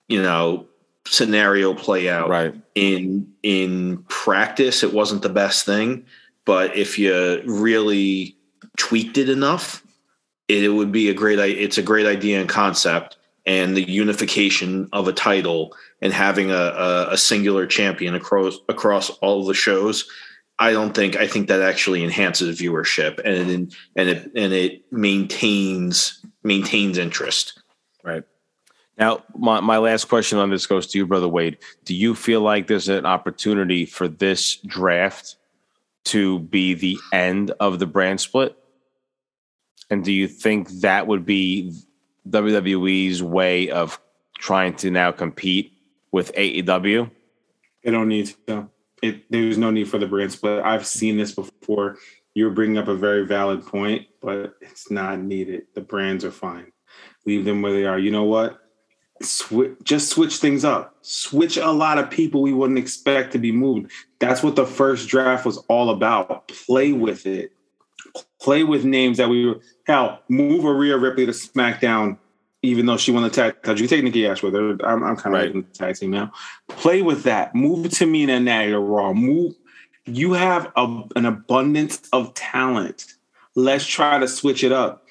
you 0.08 0.22
know 0.22 0.68
scenario 1.08 1.74
play 1.74 2.10
out. 2.10 2.30
Right. 2.30 2.54
In 2.76 3.34
in 3.42 4.04
practice 4.08 4.84
it 4.84 4.94
wasn't 4.94 5.24
the 5.24 5.30
best 5.30 5.66
thing 5.66 6.06
but 6.46 6.76
if 6.76 7.00
you 7.00 7.42
really 7.46 8.36
tweaked 8.78 9.18
it 9.18 9.30
enough 9.30 9.84
it, 10.48 10.68
would 10.68 10.92
be 10.92 11.10
a 11.10 11.14
great 11.14 11.40
it's 11.40 11.78
a 11.78 11.84
great 11.84 12.06
idea 12.06 12.40
and 12.40 12.50
concept 12.50 13.18
and 13.46 13.76
the 13.76 13.90
unification 13.90 14.88
of 14.94 15.08
a 15.08 15.14
title 15.14 15.76
and 16.02 16.14
having 16.14 16.52
a, 16.52 16.56
a, 16.56 17.08
a 17.12 17.18
singular 17.18 17.66
champion 17.66 18.16
across 18.16 18.58
across 18.70 19.10
all 19.22 19.46
the 19.46 19.54
shows 19.54 20.08
I 20.62 20.74
don't 20.74 20.94
think 20.94 21.16
I 21.16 21.28
think 21.28 21.48
that 21.48 21.62
actually 21.62 22.04
enhances 22.04 22.60
viewership 22.60 23.20
and 23.26 23.76
and 23.96 24.10
it 24.10 24.32
and 24.36 24.54
it 24.54 24.92
maintains 24.92 26.24
maintains 26.44 27.00
interest. 27.00 27.60
Right. 28.04 28.24
Now, 28.96 29.24
my, 29.36 29.60
my 29.62 29.80
last 29.80 30.06
question 30.06 30.38
on 30.38 30.52
this 30.52 30.68
goes 30.68 30.86
to 30.88 31.00
you, 31.00 31.08
Brother 31.08 31.28
Wade. 31.28 31.58
Do 31.86 31.96
you 31.96 32.14
feel 32.14 32.42
like 32.42 32.68
there's 32.68 32.90
an 32.90 33.08
opportunity 33.08 33.86
for 33.86 34.08
this 34.08 34.58
draft 34.58 35.38
to 36.06 36.40
be 36.40 36.76
the 36.76 37.00
end 37.12 37.52
of 37.60 37.80
the 37.80 37.88
brand 37.88 38.22
split? 38.22 38.56
And 39.90 40.04
do 40.04 40.12
you 40.12 40.28
think 40.28 40.70
that 40.82 41.08
would 41.08 41.26
be 41.26 41.74
WWE's 42.30 43.24
way 43.24 43.70
of 43.70 44.00
trying 44.38 44.76
to 44.76 44.92
now 44.92 45.12
compete 45.12 45.74
with 46.12 46.34
AEW? 46.36 47.10
They 47.84 47.92
don't 47.92 48.08
need 48.08 48.34
to. 48.48 48.70
It, 49.02 49.30
there's 49.32 49.58
no 49.58 49.72
need 49.72 49.90
for 49.90 49.98
the 49.98 50.08
brand 50.08 50.32
split. 50.32 50.64
I've 50.64 50.86
seen 50.86 51.18
this 51.18 51.34
before. 51.34 51.98
You're 52.34 52.52
bringing 52.52 52.78
up 52.78 52.88
a 52.88 52.96
very 52.96 53.26
valid 53.26 53.66
point, 53.66 54.08
but 54.22 54.56
it's 54.62 54.92
not 54.92 55.20
needed. 55.20 55.64
The 55.74 55.82
brands 55.82 56.24
are 56.24 56.32
fine. 56.32 56.72
Leave 57.26 57.46
them 57.46 57.62
where 57.62 57.74
they 57.74 57.86
are. 57.86 58.00
You 58.00 58.12
know 58.12 58.24
what? 58.24 58.60
Just 59.84 60.10
switch 60.10 60.38
things 60.38 60.64
up. 60.64 60.96
Switch 61.02 61.58
a 61.58 61.72
lot 61.72 61.98
of 61.98 62.10
people 62.10 62.42
we 62.42 62.54
wouldn't 62.54 62.80
expect 62.80 63.34
to 63.34 63.40
be 63.40 63.52
moved. 63.52 63.92
That's 64.20 64.42
what 64.42 64.56
the 64.56 64.66
first 64.66 65.10
draft 65.10 65.46
was 65.46 65.58
all 65.68 65.90
about. 65.90 66.48
Play 66.48 66.92
with 66.92 67.26
it. 67.26 67.52
Play 68.42 68.64
with 68.64 68.86
names 68.86 69.18
that 69.18 69.30
we 69.30 69.46
were. 69.46 69.60
Hell, 69.86 70.20
move 70.30 70.64
Rhea 70.64 70.98
Ripley 70.98 71.26
to 71.26 71.32
SmackDown, 71.32 72.18
even 72.62 72.86
though 72.86 72.98
she 72.98 73.12
won 73.12 73.24
the 73.24 73.30
tag 73.30 73.56
title. 73.64 73.82
You 73.82 73.88
take 73.88 74.04
Nikki 74.04 74.28
Ash 74.28 74.42
with 74.42 74.54
her. 74.54 74.78
I'm, 74.84 75.04
I'm 75.04 75.16
kind 75.16 75.36
of 75.36 75.42
right. 75.42 75.54
the 75.54 75.62
tag 75.74 75.96
team 75.96 76.12
now. 76.12 76.32
Play 76.68 77.02
with 77.02 77.24
that. 77.24 77.54
Move 77.56 77.88
Tamina 77.88 78.38
and 78.38 78.72
to 78.72 78.80
Raw. 78.80 79.14
Move. 79.14 79.54
You 80.06 80.34
have 80.34 80.72
a, 80.76 81.02
an 81.16 81.26
abundance 81.26 82.08
of 82.12 82.34
talent. 82.34 83.14
Let's 83.56 83.86
try 83.86 84.18
to 84.18 84.28
switch 84.28 84.64
it 84.64 84.72
up. 84.72 85.06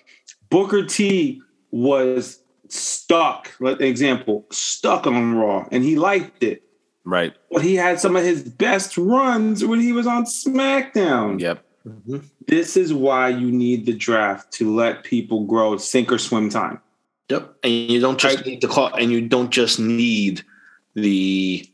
Booker 0.50 0.84
T 0.84 1.42
was 1.70 2.42
stuck, 2.68 3.52
like 3.60 3.80
example, 3.80 4.46
stuck 4.50 5.06
on 5.06 5.36
Raw, 5.36 5.66
and 5.70 5.84
he 5.84 5.96
liked 5.96 6.42
it. 6.42 6.62
Right. 7.04 7.34
But 7.50 7.62
he 7.62 7.76
had 7.76 8.00
some 8.00 8.16
of 8.16 8.24
his 8.24 8.42
best 8.42 8.96
runs 8.96 9.64
when 9.64 9.80
he 9.80 9.92
was 9.92 10.06
on 10.06 10.24
SmackDown. 10.24 11.40
Yep. 11.40 11.64
Mm-hmm. 11.86 12.18
This 12.46 12.76
is 12.76 12.92
why 12.92 13.28
you 13.28 13.50
need 13.50 13.86
the 13.86 13.94
draft 13.94 14.52
to 14.54 14.74
let 14.74 15.04
people 15.04 15.44
grow 15.44 15.76
sink 15.76 16.12
or 16.12 16.18
swim 16.18 16.50
time. 16.50 16.80
Yep. 17.28 17.54
And 17.62 17.72
you 17.72 18.00
don't 18.00 18.18
just 18.18 18.44
need 18.44 18.60
the 18.60 18.68
call 18.68 18.92
and 18.94 19.10
you 19.10 19.26
don't 19.26 19.50
just 19.50 19.78
need 19.78 20.42
the 20.94 21.66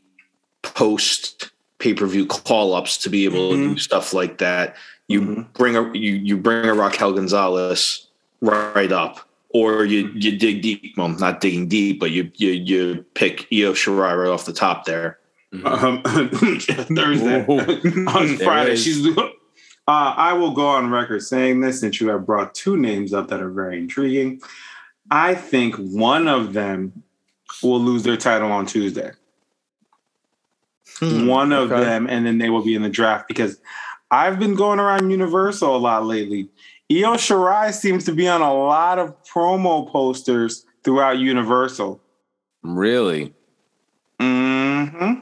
post 0.61 1.49
pay-per-view 1.79 2.27
call-ups 2.27 2.97
to 2.99 3.09
be 3.09 3.25
able 3.25 3.51
mm-hmm. 3.51 3.69
to 3.69 3.73
do 3.73 3.79
stuff 3.79 4.13
like 4.13 4.37
that. 4.37 4.75
You 5.07 5.21
mm-hmm. 5.21 5.41
bring 5.53 5.75
a 5.75 5.91
you 5.97 6.13
you 6.13 6.37
bring 6.37 6.65
a 6.65 6.73
Raquel 6.73 7.13
Gonzalez 7.13 8.07
right 8.41 8.91
up 8.91 9.27
or 9.49 9.85
you 9.85 10.11
you 10.13 10.37
dig 10.37 10.61
deep. 10.61 10.93
Well, 10.97 11.09
not 11.09 11.41
digging 11.41 11.67
deep, 11.67 11.99
but 11.99 12.11
you 12.11 12.31
you 12.35 12.51
you 12.51 13.05
pick 13.13 13.47
Io 13.51 13.73
Shirai 13.73 14.17
right 14.17 14.29
off 14.29 14.45
the 14.45 14.53
top 14.53 14.85
there. 14.85 15.19
Um, 15.63 16.01
Thursday 16.03 17.45
on 17.47 18.37
Friday, 18.37 18.75
she's. 18.75 19.07
Uh, 19.87 20.13
I 20.17 20.33
will 20.33 20.51
go 20.51 20.67
on 20.67 20.89
record 20.89 21.23
saying 21.23 21.61
this 21.61 21.79
since 21.79 22.01
you 22.01 22.09
have 22.09 22.25
brought 22.25 22.53
two 22.53 22.75
names 22.75 23.13
up 23.13 23.29
that 23.29 23.41
are 23.41 23.49
very 23.49 23.77
intriguing. 23.77 24.41
I 25.09 25.33
think 25.33 25.75
one 25.75 26.27
of 26.27 26.53
them 26.53 27.03
will 27.63 27.79
lose 27.79 28.03
their 28.03 28.17
title 28.17 28.51
on 28.51 28.65
Tuesday. 28.65 29.11
Hmm, 30.99 31.27
one 31.27 31.53
of 31.53 31.71
okay. 31.71 31.83
them, 31.83 32.07
and 32.09 32.25
then 32.25 32.37
they 32.37 32.49
will 32.49 32.63
be 32.63 32.75
in 32.75 32.81
the 32.81 32.89
draft 32.89 33.27
because 33.27 33.59
I've 34.11 34.39
been 34.39 34.55
going 34.55 34.79
around 34.79 35.09
Universal 35.09 35.75
a 35.75 35.77
lot 35.77 36.05
lately 36.05 36.49
Io 36.89 37.15
Shirai 37.15 37.73
seems 37.73 38.05
to 38.05 38.13
be 38.13 38.27
on 38.29 38.41
a 38.41 38.53
lot 38.53 38.97
of 38.97 39.13
promo 39.25 39.89
posters 39.91 40.65
throughout 40.83 41.19
Universal. 41.19 42.01
Really? 42.63 43.33
Mm-hmm. 44.21 45.21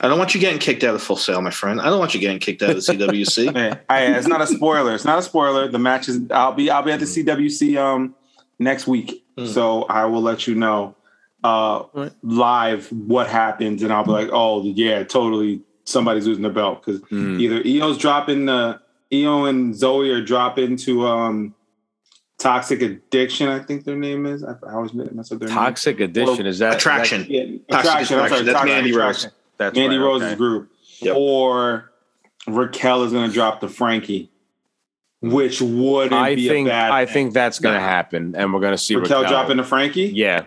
I 0.00 0.08
don't 0.08 0.18
want 0.18 0.34
you 0.34 0.40
getting 0.40 0.58
kicked 0.58 0.84
out 0.84 0.94
of 0.94 1.02
Full 1.02 1.16
Sail, 1.16 1.40
my 1.40 1.50
friend. 1.50 1.80
I 1.80 1.86
don't 1.86 1.98
want 1.98 2.14
you 2.14 2.20
getting 2.20 2.38
kicked 2.38 2.62
out 2.62 2.70
of 2.70 2.76
the 2.76 2.82
CWC. 2.82 3.80
hey, 3.90 4.12
it's 4.14 4.26
not 4.26 4.42
a 4.42 4.46
spoiler. 4.46 4.94
It's 4.94 5.04
not 5.04 5.18
a 5.18 5.22
spoiler. 5.22 5.68
The 5.68 5.78
match 5.78 6.08
is. 6.08 6.20
I'll 6.30 6.52
be. 6.52 6.70
I'll 6.70 6.82
be 6.82 6.92
at 6.92 7.00
the 7.00 7.06
CWC 7.06 7.78
um 7.78 8.14
next 8.58 8.86
week, 8.86 9.24
mm. 9.36 9.46
so 9.46 9.84
I 9.84 10.04
will 10.04 10.20
let 10.20 10.46
you 10.46 10.54
know 10.54 10.94
uh 11.42 11.84
right. 11.94 12.12
live 12.22 12.88
what 12.92 13.28
happens, 13.28 13.82
and 13.82 13.92
I'll 13.92 14.04
be 14.04 14.10
like, 14.10 14.28
oh 14.32 14.62
yeah, 14.62 15.04
totally. 15.04 15.62
Somebody's 15.84 16.26
losing 16.26 16.42
the 16.42 16.50
belt 16.50 16.84
because 16.84 17.00
mm. 17.02 17.40
either 17.40 17.62
Io's 17.66 17.96
dropping 17.96 18.44
the 18.44 18.78
Io 19.10 19.46
and 19.46 19.72
Zoey 19.72 20.14
are 20.14 20.22
dropping 20.22 20.76
to 20.76 21.06
um 21.06 21.54
Toxic 22.38 22.82
Addiction, 22.82 23.48
I 23.48 23.58
think 23.58 23.84
their 23.84 23.96
name 23.96 24.26
is. 24.26 24.44
I, 24.44 24.52
I 24.68 24.74
always 24.74 24.92
mess 24.92 25.32
up 25.32 25.40
their 25.40 25.48
Toxic 25.48 25.98
name. 25.98 26.10
Addiction 26.10 26.46
is 26.46 26.58
that 26.58 26.76
Attraction? 26.76 27.22
That, 27.22 27.30
yeah, 27.30 27.42
attraction. 27.70 28.18
attraction. 28.18 28.46
That's 28.46 28.64
Mandy 28.64 28.92
Rose. 28.94 29.28
That's 29.58 29.76
Mandy 29.76 29.98
right, 29.98 30.04
Rose's 30.04 30.28
okay. 30.28 30.36
group. 30.36 30.72
Yep. 31.00 31.16
Or 31.16 31.92
Raquel 32.46 33.02
is 33.04 33.12
going 33.12 33.28
to 33.28 33.34
drop 33.34 33.60
the 33.60 33.68
Frankie, 33.68 34.30
which 35.20 35.60
would 35.60 36.12
I 36.12 36.34
be 36.34 36.48
think, 36.48 36.68
I 36.70 37.04
thing. 37.04 37.14
think 37.14 37.34
that's 37.34 37.58
going 37.58 37.74
to 37.74 37.80
happen, 37.80 38.34
and 38.36 38.52
we're 38.52 38.60
going 38.60 38.72
to 38.72 38.78
see 38.78 38.96
Raquel, 38.96 39.22
Raquel 39.22 39.30
dropping 39.30 39.56
the 39.58 39.64
Frankie. 39.64 40.06
Yeah, 40.14 40.46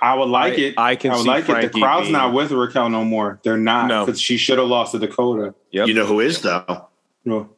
I 0.00 0.14
would 0.14 0.28
like 0.28 0.54
I, 0.54 0.56
it. 0.56 0.74
I 0.78 0.96
can. 0.96 1.10
I 1.10 1.16
would 1.16 1.26
like 1.26 1.44
Frankie 1.44 1.66
it. 1.66 1.72
The 1.72 1.80
crowd's 1.80 2.04
being... 2.04 2.12
not 2.12 2.32
with 2.32 2.50
Raquel 2.50 2.88
no 2.88 3.04
more. 3.04 3.40
They're 3.42 3.56
not 3.56 3.88
because 3.88 4.18
no. 4.18 4.20
she 4.20 4.36
should 4.36 4.58
have 4.58 4.68
lost 4.68 4.92
to 4.92 4.98
Dakota. 4.98 5.54
Yep. 5.72 5.88
You 5.88 5.94
know 5.94 6.06
who 6.06 6.20
is 6.20 6.40
though? 6.42 6.88
No. 7.24 7.50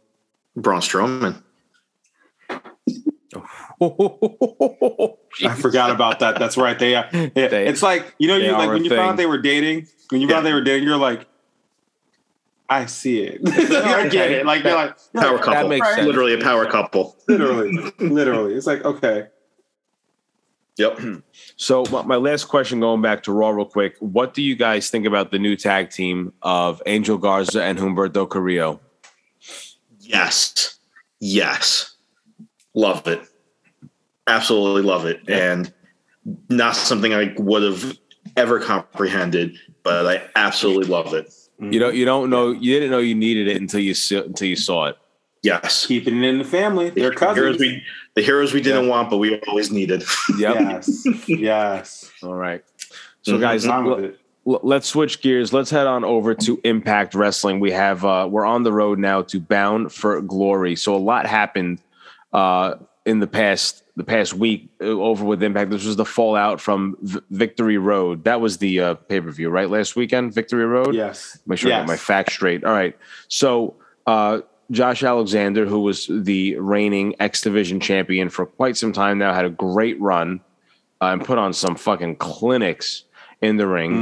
Braun 0.57 0.81
Strowman. 0.81 1.43
I 5.43 5.55
forgot 5.55 5.91
about 5.91 6.21
that. 6.21 6.39
That's 6.39 6.57
right. 6.57 6.79
They, 6.79 6.95
uh, 6.95 7.05
they 7.11 7.67
it's 7.67 7.83
like 7.83 8.15
you 8.19 8.29
know, 8.29 8.37
you 8.37 8.53
like 8.53 8.69
when 8.69 8.85
you 8.85 8.91
thing. 8.91 8.99
found 8.99 9.19
they 9.19 9.27
were 9.27 9.39
dating. 9.39 9.87
When 10.11 10.21
you 10.21 10.29
yeah. 10.29 10.35
found 10.35 10.47
they 10.47 10.53
were 10.53 10.63
dating, 10.63 10.87
you're 10.87 10.99
like, 10.99 11.27
I 12.69 12.87
see 12.87 13.23
it. 13.23 13.41
I 13.49 14.09
get 14.09 14.31
it. 14.33 14.45
Like 14.45 14.63
they're 14.63 14.75
like 14.75 14.97
power 15.15 15.39
couple. 15.39 15.53
That 15.55 15.69
makes 15.69 15.95
sense. 15.95 16.07
Literally 16.07 16.35
a 16.35 16.43
power 16.43 16.67
couple. 16.67 17.17
literally, 17.29 17.73
literally. 17.99 18.55
It's 18.55 18.67
like 18.67 18.85
okay. 18.85 19.29
Yep. 20.77 21.01
So 21.57 21.85
my 21.85 22.17
last 22.17 22.45
question, 22.45 22.81
going 22.81 23.03
back 23.03 23.23
to 23.25 23.33
Raw 23.33 23.51
real 23.51 23.67
quick, 23.67 23.97
what 23.99 24.33
do 24.33 24.43
you 24.43 24.57
guys 24.57 24.89
think 24.89 25.05
about 25.05 25.31
the 25.31 25.39
new 25.39 25.55
tag 25.55 25.91
team 25.91 26.33
of 26.43 26.81
Angel 26.87 27.19
Garza 27.19 27.63
and 27.63 27.79
Humberto 27.79 28.29
Carrillo? 28.29 28.81
Yes. 29.99 30.79
Yes. 31.21 31.97
Love 32.75 33.07
it. 33.07 33.21
Absolutely 34.31 34.83
love 34.83 35.07
it. 35.07 35.21
Yeah. 35.29 35.53
And 35.53 35.73
not 36.49 36.77
something 36.77 37.13
I 37.15 37.35
would 37.39 37.63
have 37.63 37.99
ever 38.37 38.61
comprehended, 38.61 39.57
but 39.83 40.07
I 40.07 40.23
absolutely 40.37 40.87
love 40.87 41.15
it. 41.15 41.33
You 41.59 41.79
don't 41.79 41.95
you 41.95 42.05
don't 42.07 42.31
know 42.31 42.53
you 42.53 42.73
didn't 42.75 42.91
know 42.91 42.99
you 43.01 43.15
needed 43.15 43.47
it 43.49 43.61
until 43.61 43.81
you 43.81 43.95
until 44.13 44.49
you 44.49 44.57
saw 44.57 44.87
it. 44.87 44.97
Yes, 45.43 45.87
Keeping 45.87 46.23
it 46.23 46.27
in 46.29 46.39
the 46.39 46.45
family. 46.45 46.91
They're 46.91 47.11
the 47.11 47.19
heroes 47.35 47.57
cousins. 47.57 47.61
we 47.61 47.83
the 48.15 48.23
heroes 48.23 48.53
we 48.55 48.61
didn't 48.63 48.89
want, 48.89 49.11
but 49.11 49.19
we 49.19 49.39
always 49.49 49.71
needed. 49.71 50.03
Yep. 50.39 50.55
Yes. 50.55 51.07
yes. 51.29 52.11
All 52.23 52.35
right. 52.35 52.63
So 53.23 53.37
Mhm. 53.37 53.41
guys, 53.41 53.67
Fine 53.67 53.87
l- 53.87 53.97
with 53.97 54.05
it. 54.07 54.21
l- 54.47 54.61
let's 54.63 54.87
switch 54.87 55.21
gears. 55.23 55.53
Let's 55.53 55.71
head 55.71 55.87
on 55.87 56.05
over 56.05 56.35
to 56.35 56.61
Impact 56.65 57.15
Wrestling. 57.15 57.61
We 57.61 57.73
have 57.73 58.05
uh 58.05 58.27
we're 58.31 58.47
on 58.47 58.63
the 58.63 58.73
road 58.73 58.99
now 58.99 59.23
to 59.23 59.41
Bound 59.41 59.93
for 59.93 60.21
Glory. 60.23 60.77
So 60.77 60.95
a 60.95 60.99
lot 60.99 61.27
happened 61.27 61.81
uh 62.33 62.75
in 63.07 63.19
the 63.21 63.27
past 63.27 63.80
the 63.97 64.05
past 64.05 64.35
week 64.35 64.71
uh, 64.81 64.85
over 64.85 65.25
with 65.25 65.43
Impact. 65.43 65.71
This 65.71 65.85
was 65.85 65.97
the 65.97 66.05
fallout 66.05 66.61
from 66.61 66.97
v- 67.03 67.21
Victory 67.31 67.79
Road. 67.79 68.25
That 68.25 68.41
was 68.41 68.59
the 68.59 68.81
uh, 68.81 68.95
pay-per-view, 68.95 69.51
right? 69.51 69.69
Last 69.69 69.97
weekend, 69.97 70.35
Victory 70.35 70.65
Road. 70.65 70.95
Yes. 70.95 71.39
Make 71.47 71.59
sure 71.59 71.71
I 71.73 71.77
yes. 71.77 71.83
get 71.83 71.89
my 71.89 71.97
facts 71.97 72.35
straight. 72.35 72.65
All 72.65 72.73
right. 72.73 72.97
So 73.29 73.75
uh 74.07 74.41
Josh 74.71 75.03
Alexander, 75.03 75.67
who 75.67 75.81
was 75.81 76.07
the 76.09 76.57
reigning 76.59 77.17
X 77.19 77.41
Division 77.41 77.81
champion 77.81 78.29
for 78.29 78.47
quite 78.47 78.77
some 78.77 78.93
time 78.93 79.19
now, 79.19 79.35
had 79.35 79.45
a 79.45 79.51
great 79.51 80.01
run 80.01 80.41
uh, 81.01 81.07
and 81.07 81.25
put 81.25 81.39
on 81.39 81.53
some 81.53 81.75
fucking 81.75 82.17
clinics 82.17 83.03
in 83.43 83.57
the 83.57 83.67
ring. 83.67 83.93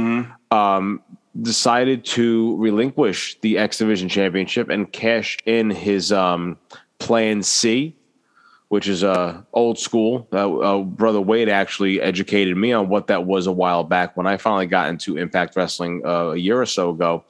Mhm. 0.51 0.55
Um, 0.55 1.01
decided 1.41 2.05
to 2.05 2.55
relinquish 2.57 3.39
the 3.41 3.57
X 3.57 3.79
Division 3.79 4.09
championship 4.09 4.69
and 4.69 4.91
cash 4.91 5.37
in 5.45 5.71
his 5.71 6.11
um, 6.11 6.57
Plan 6.99 7.41
C, 7.41 7.95
which 8.69 8.87
is 8.87 9.03
uh, 9.03 9.41
old 9.51 9.77
school. 9.77 10.27
Uh, 10.31 10.57
uh, 10.57 10.83
Brother 10.83 11.19
Wade 11.19 11.49
actually 11.49 11.99
educated 11.99 12.55
me 12.55 12.71
on 12.71 12.87
what 12.87 13.07
that 13.07 13.25
was 13.25 13.47
a 13.47 13.51
while 13.51 13.83
back 13.83 14.15
when 14.15 14.27
I 14.27 14.37
finally 14.37 14.67
got 14.67 14.89
into 14.89 15.17
Impact 15.17 15.55
Wrestling 15.55 16.03
uh, 16.05 16.29
a 16.29 16.37
year 16.37 16.61
or 16.61 16.67
so 16.67 16.91
ago. 16.91 17.25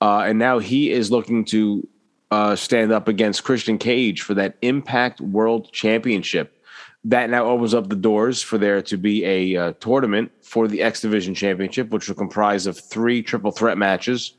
Uh, 0.00 0.24
and 0.26 0.38
now 0.38 0.58
he 0.58 0.90
is 0.90 1.10
looking 1.10 1.44
to 1.46 1.88
uh, 2.30 2.54
stand 2.54 2.92
up 2.92 3.08
against 3.08 3.44
Christian 3.44 3.78
Cage 3.78 4.22
for 4.22 4.34
that 4.34 4.56
Impact 4.62 5.20
World 5.20 5.72
Championship. 5.72 6.58
That 7.04 7.30
now 7.30 7.46
opens 7.46 7.74
up 7.74 7.88
the 7.88 7.96
doors 7.96 8.42
for 8.42 8.58
there 8.58 8.80
to 8.82 8.96
be 8.96 9.24
a 9.24 9.56
uh, 9.56 9.72
tournament 9.80 10.30
for 10.42 10.68
the 10.68 10.82
X 10.82 11.00
Division 11.00 11.34
Championship, 11.34 11.90
which 11.90 12.08
will 12.08 12.14
comprise 12.14 12.66
of 12.66 12.78
three 12.78 13.22
triple 13.22 13.50
threat 13.50 13.78
matches. 13.78 14.34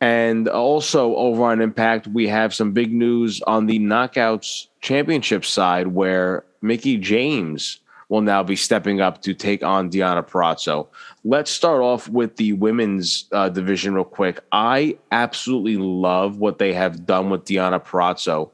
And 0.00 0.46
also 0.48 1.16
over 1.16 1.44
on 1.44 1.60
Impact, 1.60 2.06
we 2.06 2.28
have 2.28 2.54
some 2.54 2.72
big 2.72 2.92
news 2.92 3.40
on 3.42 3.66
the 3.66 3.78
Knockouts 3.78 4.66
Championship 4.80 5.44
side, 5.44 5.88
where 5.88 6.44
Mickie 6.60 6.98
James 6.98 7.80
will 8.08 8.20
now 8.20 8.42
be 8.42 8.56
stepping 8.56 9.00
up 9.00 9.22
to 9.22 9.34
take 9.34 9.62
on 9.62 9.90
Deonna 9.90 10.26
Purrazzo. 10.26 10.86
Let's 11.24 11.50
start 11.50 11.80
off 11.80 12.08
with 12.08 12.36
the 12.36 12.52
women's 12.52 13.24
uh, 13.32 13.48
division 13.48 13.94
real 13.94 14.04
quick. 14.04 14.40
I 14.52 14.98
absolutely 15.10 15.76
love 15.76 16.38
what 16.38 16.58
they 16.58 16.72
have 16.72 17.06
done 17.06 17.30
with 17.30 17.44
Deonna 17.44 17.82
Purrazzo. 17.82 18.50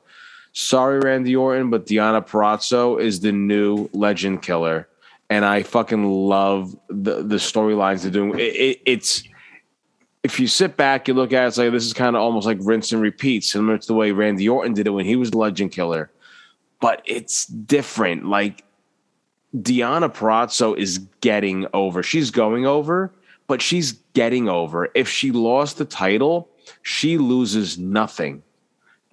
Sorry, 0.52 1.00
Randy 1.00 1.34
Orton, 1.34 1.70
but 1.70 1.86
Deonna 1.86 2.26
Purrazzo 2.26 3.00
is 3.00 3.20
the 3.20 3.32
new 3.32 3.88
legend 3.92 4.42
killer, 4.42 4.88
and 5.28 5.44
I 5.44 5.62
fucking 5.62 6.04
love 6.04 6.76
the 6.88 7.22
the 7.22 7.36
storylines 7.36 8.02
they're 8.02 8.10
doing. 8.10 8.38
It, 8.38 8.54
it, 8.54 8.80
it's 8.84 9.22
if 10.22 10.38
you 10.38 10.46
sit 10.46 10.76
back, 10.76 11.08
you 11.08 11.14
look 11.14 11.32
at 11.32 11.44
it, 11.44 11.48
it's 11.48 11.58
like 11.58 11.72
this 11.72 11.84
is 11.84 11.92
kind 11.92 12.16
of 12.16 12.22
almost 12.22 12.46
like 12.46 12.58
rinse 12.60 12.92
and 12.92 13.02
repeat, 13.02 13.44
similar 13.44 13.78
to 13.78 13.86
the 13.86 13.94
way 13.94 14.12
Randy 14.12 14.48
Orton 14.48 14.74
did 14.74 14.86
it 14.86 14.90
when 14.90 15.04
he 15.04 15.16
was 15.16 15.30
the 15.30 15.38
legend 15.38 15.72
killer. 15.72 16.10
But 16.80 17.02
it's 17.04 17.46
different. 17.46 18.26
Like 18.26 18.64
Deonna 19.56 20.12
Purrazzo 20.12 20.76
is 20.76 20.98
getting 21.20 21.66
over. 21.74 22.02
She's 22.02 22.30
going 22.30 22.66
over, 22.66 23.12
but 23.46 23.60
she's 23.62 23.92
getting 24.14 24.48
over. 24.48 24.88
If 24.94 25.08
she 25.08 25.32
lost 25.32 25.78
the 25.78 25.84
title, 25.84 26.48
she 26.82 27.18
loses 27.18 27.78
nothing 27.78 28.42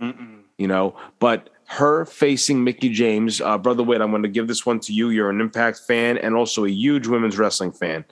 Mm-mm. 0.02 0.42
you 0.58 0.68
know. 0.68 0.96
But 1.20 1.50
her 1.66 2.06
facing 2.06 2.64
Mickie 2.64 2.90
James, 2.90 3.42
uh, 3.42 3.58
brother 3.58 3.84
Wade, 3.84 4.02
I'm 4.02 4.12
going 4.12 4.24
to 4.24 4.30
give 4.30 4.48
this 4.48 4.66
one 4.66 4.80
to 4.82 4.94
you. 4.94 5.10
You're 5.10 5.30
an 5.30 5.42
Impact 5.42 5.80
fan 5.88 6.18
and 6.18 6.36
also 6.36 6.66
a 6.66 6.70
huge 6.70 7.08
women's 7.08 7.38
wrestling 7.38 7.72
fan. 7.72 8.06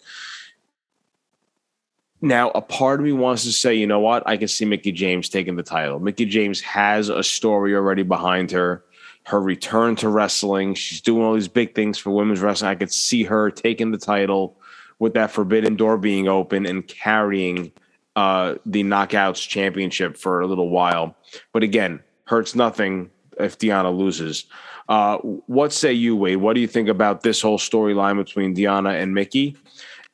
Now, 2.21 2.49
a 2.55 2.61
part 2.61 2.99
of 2.99 3.05
me 3.05 3.11
wants 3.11 3.43
to 3.43 3.51
say, 3.51 3.75
you 3.75 3.85
know 3.85 3.99
what? 3.99 4.23
I 4.25 4.37
can 4.37 4.47
see 4.47 4.65
Mickie 4.65 4.91
James 4.91 5.29
taking 5.29 5.55
the 5.55 5.63
title. 5.63 5.99
Mickie 5.99 6.25
James 6.25 6.61
has 6.61 7.09
a 7.09 7.23
story 7.23 7.75
already 7.75 8.03
behind 8.03 8.51
her. 8.51 8.83
Her 9.23 9.41
return 9.41 9.95
to 9.97 10.09
wrestling. 10.09 10.73
She's 10.73 11.01
doing 11.01 11.23
all 11.23 11.33
these 11.33 11.49
big 11.49 11.75
things 11.75 11.97
for 11.97 12.11
women's 12.11 12.39
wrestling. 12.39 12.71
I 12.71 12.75
could 12.75 12.91
see 12.91 13.23
her 13.23 13.51
taking 13.51 13.91
the 13.91 13.97
title 13.97 14.57
with 14.99 15.13
that 15.13 15.31
forbidden 15.31 15.75
door 15.75 15.97
being 15.97 16.27
open 16.27 16.65
and 16.65 16.87
carrying 16.87 17.71
uh, 18.15 18.55
the 18.65 18.83
Knockouts 18.83 19.47
championship 19.47 20.17
for 20.17 20.39
a 20.41 20.47
little 20.47 20.69
while. 20.69 21.15
But 21.53 21.61
again, 21.61 21.99
hurts 22.25 22.55
nothing 22.55 23.11
if 23.39 23.59
Deonna 23.59 23.95
loses. 23.95 24.45
Uh, 24.89 25.17
what 25.17 25.71
say 25.73 25.93
you, 25.93 26.15
Wade? 26.15 26.37
What 26.37 26.53
do 26.53 26.61
you 26.61 26.67
think 26.67 26.89
about 26.89 27.21
this 27.21 27.41
whole 27.41 27.59
storyline 27.59 28.15
between 28.17 28.55
Deonna 28.55 28.99
and 29.01 29.13
Mickie? 29.13 29.55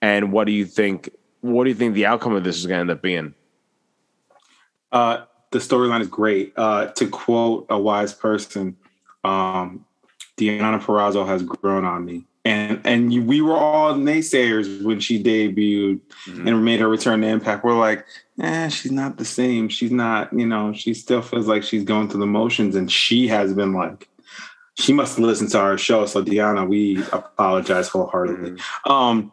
And 0.01 0.31
what 0.33 0.47
do 0.47 0.51
you 0.51 0.65
think? 0.65 1.09
What 1.43 1.65
do 1.65 1.71
you 1.71 1.75
think 1.75 1.93
the 1.93 2.05
outcome 2.05 2.35
of 2.35 2.45
this 2.45 2.55
is 2.57 2.65
going 2.65 2.77
to 2.77 2.81
end 2.81 2.91
up 2.91 3.01
being? 3.01 3.33
Uh, 4.93 5.25
the 5.51 5.59
storyline 5.59 5.99
is 5.99 6.07
great. 6.07 6.53
Uh, 6.55 6.85
to 6.87 7.05
quote 7.09 7.65
a 7.69 7.77
wise 7.77 8.13
person, 8.13 8.77
um, 9.25 9.85
Deonna 10.37 10.81
Purrazzo 10.81 11.27
has 11.27 11.43
grown 11.43 11.83
on 11.83 12.05
me. 12.05 12.23
And 12.45 12.79
and 12.85 13.13
you, 13.13 13.23
we 13.23 13.41
were 13.41 13.57
all 13.57 13.93
naysayers 13.93 14.83
when 14.83 15.01
she 15.01 15.21
debuted 15.21 15.99
Mhm. 16.27 16.47
and 16.47 16.63
made 16.65 16.79
her 16.79 16.87
return 16.87 17.19
to 17.21 17.27
Impact. 17.27 17.65
We're 17.65 17.77
like, 17.77 18.05
eh, 18.39 18.69
she's 18.69 18.91
not 18.91 19.17
the 19.17 19.25
same. 19.25 19.67
She's 19.67 19.91
not, 19.91 20.31
you 20.31 20.45
know, 20.45 20.71
she 20.71 20.93
still 20.93 21.21
feels 21.21 21.47
like 21.47 21.63
she's 21.63 21.83
going 21.83 22.07
through 22.07 22.21
the 22.21 22.25
motions. 22.25 22.75
And 22.77 22.89
she 22.89 23.27
has 23.27 23.53
been 23.53 23.73
like, 23.73 24.07
she 24.75 24.93
must 24.93 25.19
listen 25.19 25.47
to 25.49 25.59
our 25.59 25.77
show. 25.77 26.05
So 26.05 26.23
Deonna, 26.23 26.67
we 26.67 27.03
apologize 27.11 27.89
wholeheartedly. 27.89 28.59
Um, 28.85 29.31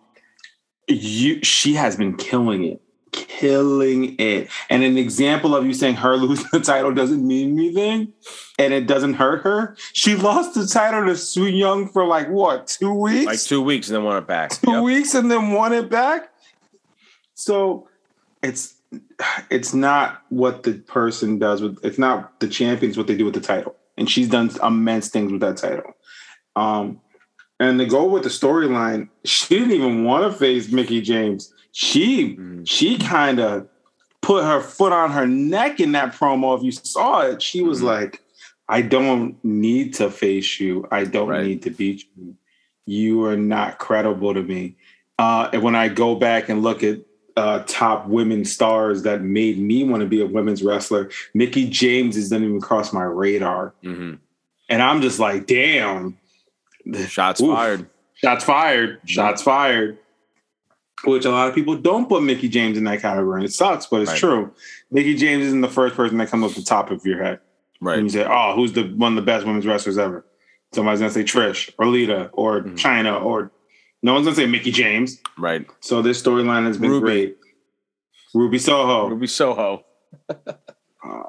you, 0.93 1.43
she 1.43 1.75
has 1.75 1.97
been 1.97 2.17
killing 2.17 2.65
it, 2.65 2.81
killing 3.13 4.17
it. 4.19 4.49
And 4.69 4.83
an 4.83 4.97
example 4.99 5.55
of 5.55 5.67
you 5.67 5.75
saying 5.75 5.97
her 5.97 6.17
losing 6.17 6.47
the 6.53 6.61
title 6.61 6.93
doesn't 6.93 7.27
mean 7.27 7.59
anything, 7.59 8.13
and 8.59 8.73
it 8.73 8.87
doesn't 8.87 9.15
hurt 9.15 9.43
her. 9.43 9.77
She 9.93 10.15
lost 10.17 10.55
the 10.55 10.67
title 10.67 11.05
to 11.07 11.17
Su 11.17 11.47
Yung 11.47 11.89
for 11.89 12.05
like 12.07 12.29
what 12.29 12.67
two 12.67 12.93
weeks? 12.93 13.27
Like 13.27 13.41
two 13.41 13.63
weeks 13.63 13.89
and 13.89 13.97
then 13.97 14.05
won 14.05 14.17
it 14.19 14.27
back. 14.27 14.51
two 14.51 14.71
Yep. 14.73 14.83
weeks 14.83 15.15
and 15.15 15.31
then 15.31 15.53
won 15.53 15.73
it 15.73 15.89
back. 15.91 16.31
So 17.35 17.89
it's 18.43 18.75
it's 19.51 19.73
not 19.73 20.23
what 20.31 20.63
the 20.65 20.75
person 20.75 21.39
does 21.39 21.63
with 21.63 21.79
it's 21.85 21.99
not 21.99 22.41
the 22.41 22.49
champions 22.49 22.97
what 22.97 23.07
they 23.07 23.17
do 23.17 23.25
with 23.25 23.35
the 23.35 23.41
title. 23.41 23.77
And 23.97 24.09
she's 24.11 24.29
done 24.29 24.51
immense 24.63 25.09
things 25.09 25.31
with 25.31 25.41
that 25.43 25.57
title. 25.57 25.93
Um 26.57 27.01
and 27.61 27.79
to 27.79 27.87
go 27.87 28.05
with 28.05 28.25
the 28.25 28.29
storyline, 28.31 29.09
she 29.25 29.59
didn't 29.59 29.73
even 29.73 30.03
want 30.05 30.31
to 30.33 30.37
face 30.37 30.73
Mickie 30.73 31.03
James. 31.03 31.53
She 31.73 32.37
Mhm. 32.37 32.63
she 32.67 32.99
kind 32.99 33.39
of 33.39 33.69
put 34.23 34.45
her 34.45 34.61
foot 34.61 34.93
on 34.93 35.13
her 35.13 35.27
neck 35.27 35.79
in 35.79 35.93
that 35.93 36.15
promo. 36.15 36.57
If 36.57 36.65
you 36.65 36.73
saw 36.73 37.21
it, 37.21 37.41
she 37.41 37.63
was 37.63 37.81
Mhm. 37.81 37.85
like, 37.85 38.23
I 38.69 38.83
don't 38.83 39.37
need 39.45 39.95
to 39.95 40.11
face 40.11 40.59
you. 40.61 40.87
I 40.91 41.05
don't 41.05 41.29
Right. 41.29 41.47
need 41.47 41.63
to 41.63 41.71
beat 41.71 42.05
you. 42.17 42.35
You 42.87 43.25
are 43.25 43.37
not 43.37 43.79
credible 43.79 44.35
to 44.35 44.43
me. 44.43 44.77
Uh, 45.19 45.49
and 45.53 45.63
when 45.63 45.75
I 45.77 45.89
go 45.89 46.15
back 46.17 46.49
and 46.49 46.63
look 46.63 46.83
at 46.83 46.99
uh, 47.37 47.63
top 47.67 48.07
women 48.09 48.45
stars 48.45 49.03
that 49.05 49.23
made 49.23 49.59
me 49.59 49.83
want 49.85 50.03
to 50.03 50.07
be 50.07 50.21
a 50.21 50.27
women's 50.27 50.63
wrestler, 50.63 51.09
Mickie 51.33 51.71
James 51.71 52.17
doesn't 52.17 52.43
even 52.45 52.61
cross 52.61 52.93
my 52.93 53.05
radar. 53.05 53.73
Mhm. 53.83 54.19
And 54.69 54.83
I'm 54.83 55.01
just 55.01 55.19
like, 55.19 55.47
damn. 55.47 56.19
Shots 57.09 57.41
Oof. 57.41 57.55
fired. 57.55 57.89
Shots 58.15 58.45
fired. 58.45 59.01
Shots 59.07 59.43
fired. 59.43 59.99
Which 61.05 61.25
a 61.25 61.31
lot 61.31 61.49
of 61.49 61.55
people 61.55 61.77
don't 61.77 62.09
put 62.09 62.23
Mickie 62.23 62.49
James 62.51 62.77
in 62.77 62.85
that 62.85 63.01
category. 63.01 63.37
And 63.41 63.49
it 63.49 63.53
sucks, 63.55 63.87
but 63.87 64.03
it's 64.03 64.11
Right. 64.11 64.19
true. 64.21 64.53
Mickie 64.91 65.15
James 65.15 65.45
isn't 65.47 65.63
the 65.63 65.69
first 65.69 65.95
person 65.97 66.19
that 66.19 66.29
comes 66.29 66.45
off 66.45 66.55
the 66.55 66.63
top 66.63 66.91
of 66.91 67.05
your 67.07 67.23
head. 67.23 67.41
Right. 67.81 67.97
When 67.97 68.05
you 68.05 68.11
say, 68.11 68.27
oh, 68.29 68.55
who's 68.55 68.73
the 68.75 68.83
one 68.85 69.13
of 69.13 69.17
the 69.17 69.23
best 69.23 69.47
women's 69.47 69.67
wrestlers 69.67 69.97
ever? 69.97 70.27
Somebody's 70.75 71.01
gonna 71.01 71.11
say 71.13 71.25
Trish 71.25 71.71
or 71.79 71.87
Lita 71.87 72.29
or 72.35 72.61
Mhm. 72.61 72.75
Chyna 72.77 73.25
or 73.25 73.51
no 74.03 74.13
one's 74.13 74.27
gonna 74.27 74.37
say 74.37 74.47
Mickie 74.47 74.71
James. 74.73 75.21
Right. 75.39 75.67
So 75.81 76.03
this 76.03 76.23
storyline 76.23 76.67
has 76.67 76.77
been 76.77 76.91
Ruby. 76.91 77.05
great. 77.07 77.37
Ruby 78.35 78.59
Soho. 78.59 79.09
Ruby 79.09 79.27
Soho. 79.27 79.85
Uh, 80.29 80.35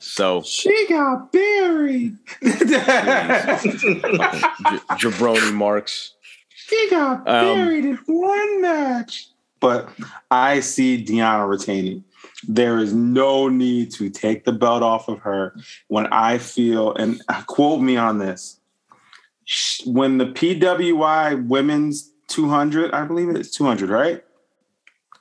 So 0.00 0.42
she 0.42 0.86
got 0.88 1.30
buried. 1.30 2.16
J- 2.42 2.50
jabroni 4.98 5.52
marks. 5.52 6.14
She 6.48 6.88
got 6.90 7.28
Um, 7.28 7.54
buried 7.56 7.84
in 7.84 7.96
one 8.06 8.62
match. 8.62 9.28
But 9.60 9.90
I 10.30 10.60
see 10.60 11.04
Deonna 11.04 11.46
retaining. 11.48 12.02
There 12.48 12.78
is 12.78 12.94
no 12.94 13.48
need 13.48 13.90
to 13.92 14.08
take 14.08 14.44
the 14.46 14.52
belt 14.52 14.82
off 14.82 15.08
of 15.08 15.18
her 15.20 15.54
when 15.88 16.06
I 16.06 16.38
feel, 16.38 16.94
and 16.94 17.20
quote 17.46 17.82
me 17.82 17.98
on 17.98 18.18
this, 18.18 18.58
when 19.84 20.16
the 20.16 20.26
PWI 20.26 21.46
Women's 21.46 22.10
200, 22.28 22.92
I 22.92 23.04
believe 23.04 23.28
it's 23.28 23.50
200, 23.50 23.90
right? 23.90 24.24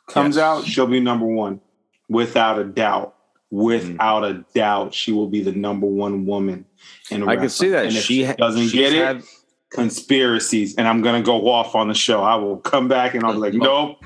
Comes 0.08 0.38
Yes. 0.38 0.44
out, 0.44 0.66
she'll 0.66 0.88
be 0.88 1.02
number 1.02 1.26
one, 1.26 1.60
without 2.08 2.58
a 2.60 2.64
doubt. 2.64 3.16
Without 3.52 4.24
a 4.24 4.45
doubt, 4.54 4.93
she 4.93 5.12
will 5.12 5.28
be 5.28 5.41
the 5.41 5.52
number 5.52 5.88
one 5.88 6.26
woman. 6.26 6.66
In 7.10 7.28
I 7.28 7.36
can 7.36 7.50
see 7.50 7.70
that 7.70 7.88
And 7.88 7.95
if 7.95 8.04
she 8.04 8.24
ha- 8.24 8.34
doesn't 8.38 8.72
get 8.72 8.93
it. 8.93 9.04
had- 9.06 9.24
conspiracies, 9.72 10.76
and 10.76 10.88
I'm 10.88 11.02
gonna 11.02 11.22
go 11.22 11.47
off 11.50 11.76
on 11.76 11.88
the 11.88 11.93
show. 11.93 12.22
I 12.24 12.36
will 12.36 12.58
come 12.58 12.88
back 12.88 13.14
and 13.16 13.24
I'll 13.24 13.34
be 13.34 13.39
like, 13.39 13.54
nope. 13.54 13.97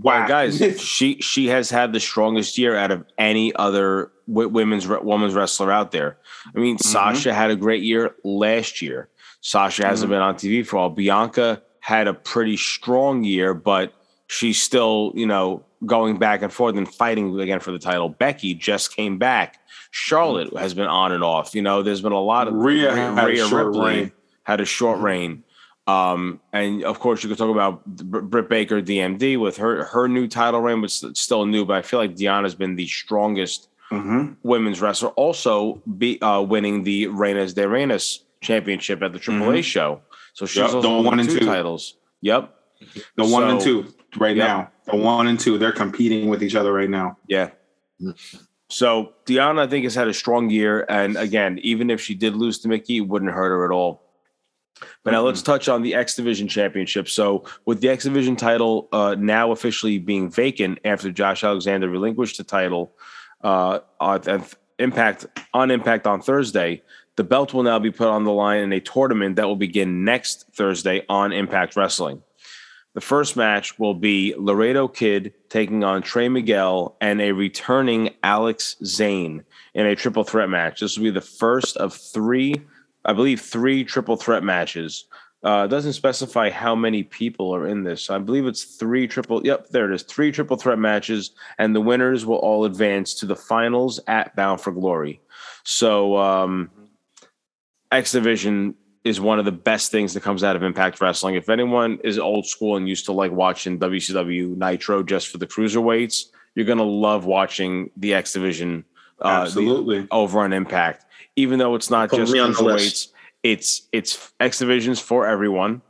Wow, 0.00 0.26
guys, 0.26 0.58
she 0.80 1.20
she 1.20 1.48
has 1.48 1.68
had 1.70 1.92
the 1.92 2.00
strongest 2.00 2.56
year 2.58 2.76
out 2.76 2.90
of 2.90 3.04
any 3.18 3.54
other 3.56 4.10
women's 4.26 4.86
women's 4.88 5.34
wrestler 5.34 5.70
out 5.72 5.90
there. 5.92 6.18
I 6.54 6.58
mean, 6.58 6.76
Mm-hmm. 6.76 6.88
Sasha 6.88 7.34
had 7.34 7.50
a 7.50 7.56
great 7.56 7.82
year 7.82 8.14
last 8.24 8.82
year. 8.82 9.08
Sasha 9.40 9.84
hasn't 9.86 10.10
Mm-hmm. 10.10 10.14
been 10.14 10.22
on 10.22 10.34
TV 10.36 10.66
for 10.66 10.78
all. 10.78 10.90
Bianca 10.90 11.62
had 11.80 12.06
a 12.08 12.14
pretty 12.14 12.56
strong 12.56 13.24
year, 13.24 13.52
but 13.54 13.92
she's 14.28 14.60
still, 14.62 15.12
you 15.14 15.26
know, 15.26 15.64
going 15.86 16.18
back 16.18 16.42
and 16.42 16.52
forth 16.52 16.76
and 16.76 16.88
fighting 16.92 17.38
again 17.40 17.60
for 17.60 17.72
the 17.72 17.78
title. 17.78 18.08
Becky 18.08 18.54
just 18.54 18.94
came 18.94 19.18
back. 19.18 19.58
Charlotte 19.90 20.56
has 20.56 20.74
been 20.74 20.86
on 20.86 21.12
and 21.12 21.22
off. 21.24 21.54
You 21.54 21.62
know, 21.62 21.82
there's 21.82 22.00
been 22.00 22.12
a 22.12 22.20
lot 22.20 22.48
of 22.48 22.54
Mm-hmm. 22.54 22.62
Rhea 22.64 22.92
had 22.94 23.30
a 23.30 23.36
short 23.48 23.66
Ripley 23.66 23.84
reign. 23.86 24.12
had 24.44 24.60
a 24.60 24.64
short 24.64 24.96
Mm-hmm. 24.98 25.04
reign. 25.06 25.44
Um, 25.88 26.40
and 26.52 26.84
of 26.84 27.00
course, 27.00 27.22
you 27.24 27.28
could 27.28 27.38
talk 27.38 27.50
about 27.50 27.84
Britt 27.84 28.48
Baker, 28.48 28.80
DMD, 28.80 29.38
with 29.40 29.56
her 29.56 29.84
her 29.86 30.06
new 30.08 30.28
title 30.28 30.60
reign, 30.60 30.80
which 30.80 31.02
is 31.02 31.18
still 31.18 31.44
new, 31.44 31.64
but 31.64 31.76
I 31.76 31.82
feel 31.82 31.98
like 31.98 32.14
Deonna's 32.14 32.54
been 32.54 32.76
the 32.76 32.86
strongest 32.86 33.68
Mhm. 33.90 34.36
women's 34.44 34.80
wrestler. 34.80 35.08
Also, 35.10 35.82
be 35.98 36.20
uh, 36.22 36.40
winning 36.40 36.84
the 36.84 37.06
Reinas 37.06 37.54
de 37.54 37.62
Reinas 37.64 38.20
championship 38.40 39.02
at 39.02 39.12
the 39.12 39.18
AAA 39.18 39.62
show. 39.62 40.00
So 40.34 40.46
she's 40.46 40.62
Mm-hmm. 40.62 40.66
Yep, 40.68 40.74
also 40.76 41.02
the 41.02 41.02
one 41.08 41.18
and 41.20 41.28
two 41.28 41.40
two. 41.40 41.46
titles. 41.46 41.96
Yep. 42.20 42.54
The 43.16 43.24
one 43.26 43.50
and 43.50 43.60
So- 43.60 43.82
two 43.82 43.94
right 44.18 44.36
Yep. 44.36 44.46
now. 44.48 44.70
The 44.86 44.96
one 44.96 45.26
and 45.28 45.38
two, 45.38 45.58
they're 45.58 45.72
competing 45.72 46.28
with 46.28 46.42
each 46.42 46.54
other 46.54 46.72
right 46.72 46.90
now. 46.90 47.16
Yeah. 47.28 47.50
So 48.68 49.12
Deonna, 49.26 49.60
I 49.60 49.66
think, 49.66 49.84
has 49.84 49.94
had 49.94 50.08
a 50.08 50.14
strong 50.14 50.50
year. 50.50 50.86
And 50.88 51.16
again, 51.16 51.58
even 51.62 51.90
if 51.90 52.00
she 52.00 52.14
did 52.14 52.34
lose 52.34 52.58
to 52.60 52.68
Mickie, 52.68 52.98
it 52.98 53.00
wouldn't 53.02 53.30
hurt 53.30 53.50
her 53.50 53.64
at 53.64 53.70
all. 53.70 54.02
But 55.04 55.12
now 55.12 55.22
let's 55.22 55.42
touch 55.42 55.68
on 55.68 55.82
the 55.82 55.94
X 55.94 56.16
Division 56.16 56.48
Championship. 56.48 57.08
So, 57.08 57.44
with 57.66 57.80
the 57.80 57.88
X 57.88 58.04
Division 58.04 58.34
title 58.34 58.88
uh, 58.92 59.14
now 59.18 59.52
officially 59.52 59.98
being 59.98 60.30
vacant 60.30 60.78
after 60.84 61.12
Josh 61.12 61.44
Alexander 61.44 61.88
relinquished 61.88 62.38
the 62.38 62.44
title 62.44 62.92
uh, 63.42 63.80
at 64.00 64.54
Impact 64.78 65.26
on 65.54 65.70
Impact 65.70 66.06
on 66.06 66.20
Thursday, 66.20 66.82
the 67.16 67.24
belt 67.24 67.52
will 67.52 67.62
now 67.62 67.78
be 67.78 67.90
put 67.90 68.08
on 68.08 68.24
the 68.24 68.32
line 68.32 68.60
in 68.60 68.72
a 68.72 68.80
tournament 68.80 69.36
that 69.36 69.46
will 69.46 69.56
begin 69.56 70.04
next 70.04 70.46
Thursday 70.54 71.04
on 71.08 71.32
Impact 71.32 71.76
Wrestling. 71.76 72.22
The 72.94 73.00
first 73.00 73.36
match 73.36 73.78
will 73.78 73.94
be 73.94 74.34
Laredo 74.36 74.86
Kid 74.86 75.32
taking 75.48 75.82
on 75.82 76.02
Trey 76.02 76.28
Miguel 76.28 76.96
and 77.00 77.22
a 77.22 77.32
returning 77.32 78.10
Alex 78.22 78.76
Zayne 78.84 79.44
in 79.72 79.86
a 79.86 79.96
triple 79.96 80.24
threat 80.24 80.50
match. 80.50 80.80
This 80.80 80.96
will 80.96 81.04
be 81.04 81.10
the 81.10 81.20
first 81.22 81.76
of 81.78 81.94
three, 81.94 82.54
I 83.04 83.14
believe, 83.14 83.40
three 83.40 83.84
triple 83.84 84.16
threat 84.16 84.42
matches. 84.42 85.06
Uh, 85.42 85.66
doesn't 85.66 85.94
specify 85.94 86.50
how 86.50 86.74
many 86.74 87.02
people 87.02 87.52
are 87.52 87.66
in 87.66 87.82
this. 87.82 88.10
I 88.10 88.18
believe 88.18 88.46
it's 88.46 88.76
three 88.76 89.08
triple. 89.08 89.44
Yep, 89.44 89.70
there 89.70 89.90
it 89.90 89.94
is. 89.94 90.02
Three 90.02 90.30
triple 90.30 90.56
threat 90.56 90.78
matches, 90.78 91.32
and 91.58 91.74
the 91.74 91.80
winners 91.80 92.24
will 92.26 92.36
all 92.36 92.64
advance 92.64 93.14
to 93.14 93.26
the 93.26 93.34
finals 93.34 93.98
at 94.06 94.36
Bound 94.36 94.60
for 94.60 94.70
Glory. 94.70 95.20
So, 95.64 96.16
um, 96.16 96.70
X 97.90 98.12
Division 98.12 98.74
is 99.04 99.20
one 99.20 99.38
of 99.38 99.44
the 99.44 99.52
best 99.52 99.90
things 99.90 100.14
that 100.14 100.22
comes 100.22 100.44
out 100.44 100.54
of 100.56 100.62
Impact 100.62 101.00
Wrestling. 101.00 101.34
If 101.34 101.48
anyone 101.48 101.98
is 102.04 102.18
old 102.18 102.46
school 102.46 102.76
and 102.76 102.88
used 102.88 103.06
to 103.06 103.12
like 103.12 103.32
watching 103.32 103.78
WCW 103.78 104.56
Nitro 104.56 105.02
just 105.02 105.28
for 105.28 105.38
the 105.38 105.46
cruiserweights, 105.46 106.26
you're 106.54 106.66
gonna 106.66 106.82
love 106.84 107.24
watching 107.24 107.90
the 107.96 108.14
X 108.14 108.32
Division 108.32 108.84
uh, 109.20 109.40
the- 109.40 109.42
Absolutely. 109.46 110.06
over 110.10 110.40
on 110.40 110.52
Impact. 110.52 111.04
Even 111.36 111.58
though 111.58 111.74
it's 111.74 111.90
not 111.90 112.10
Put 112.10 112.18
just 112.18 112.32
me 112.32 112.38
on 112.38 112.52
cruiserweights, 112.52 113.08
it's 113.42 113.88
it's 113.92 114.32
X 114.38 114.58
Divisions 114.58 115.00
for 115.00 115.26
everyone. 115.26 115.82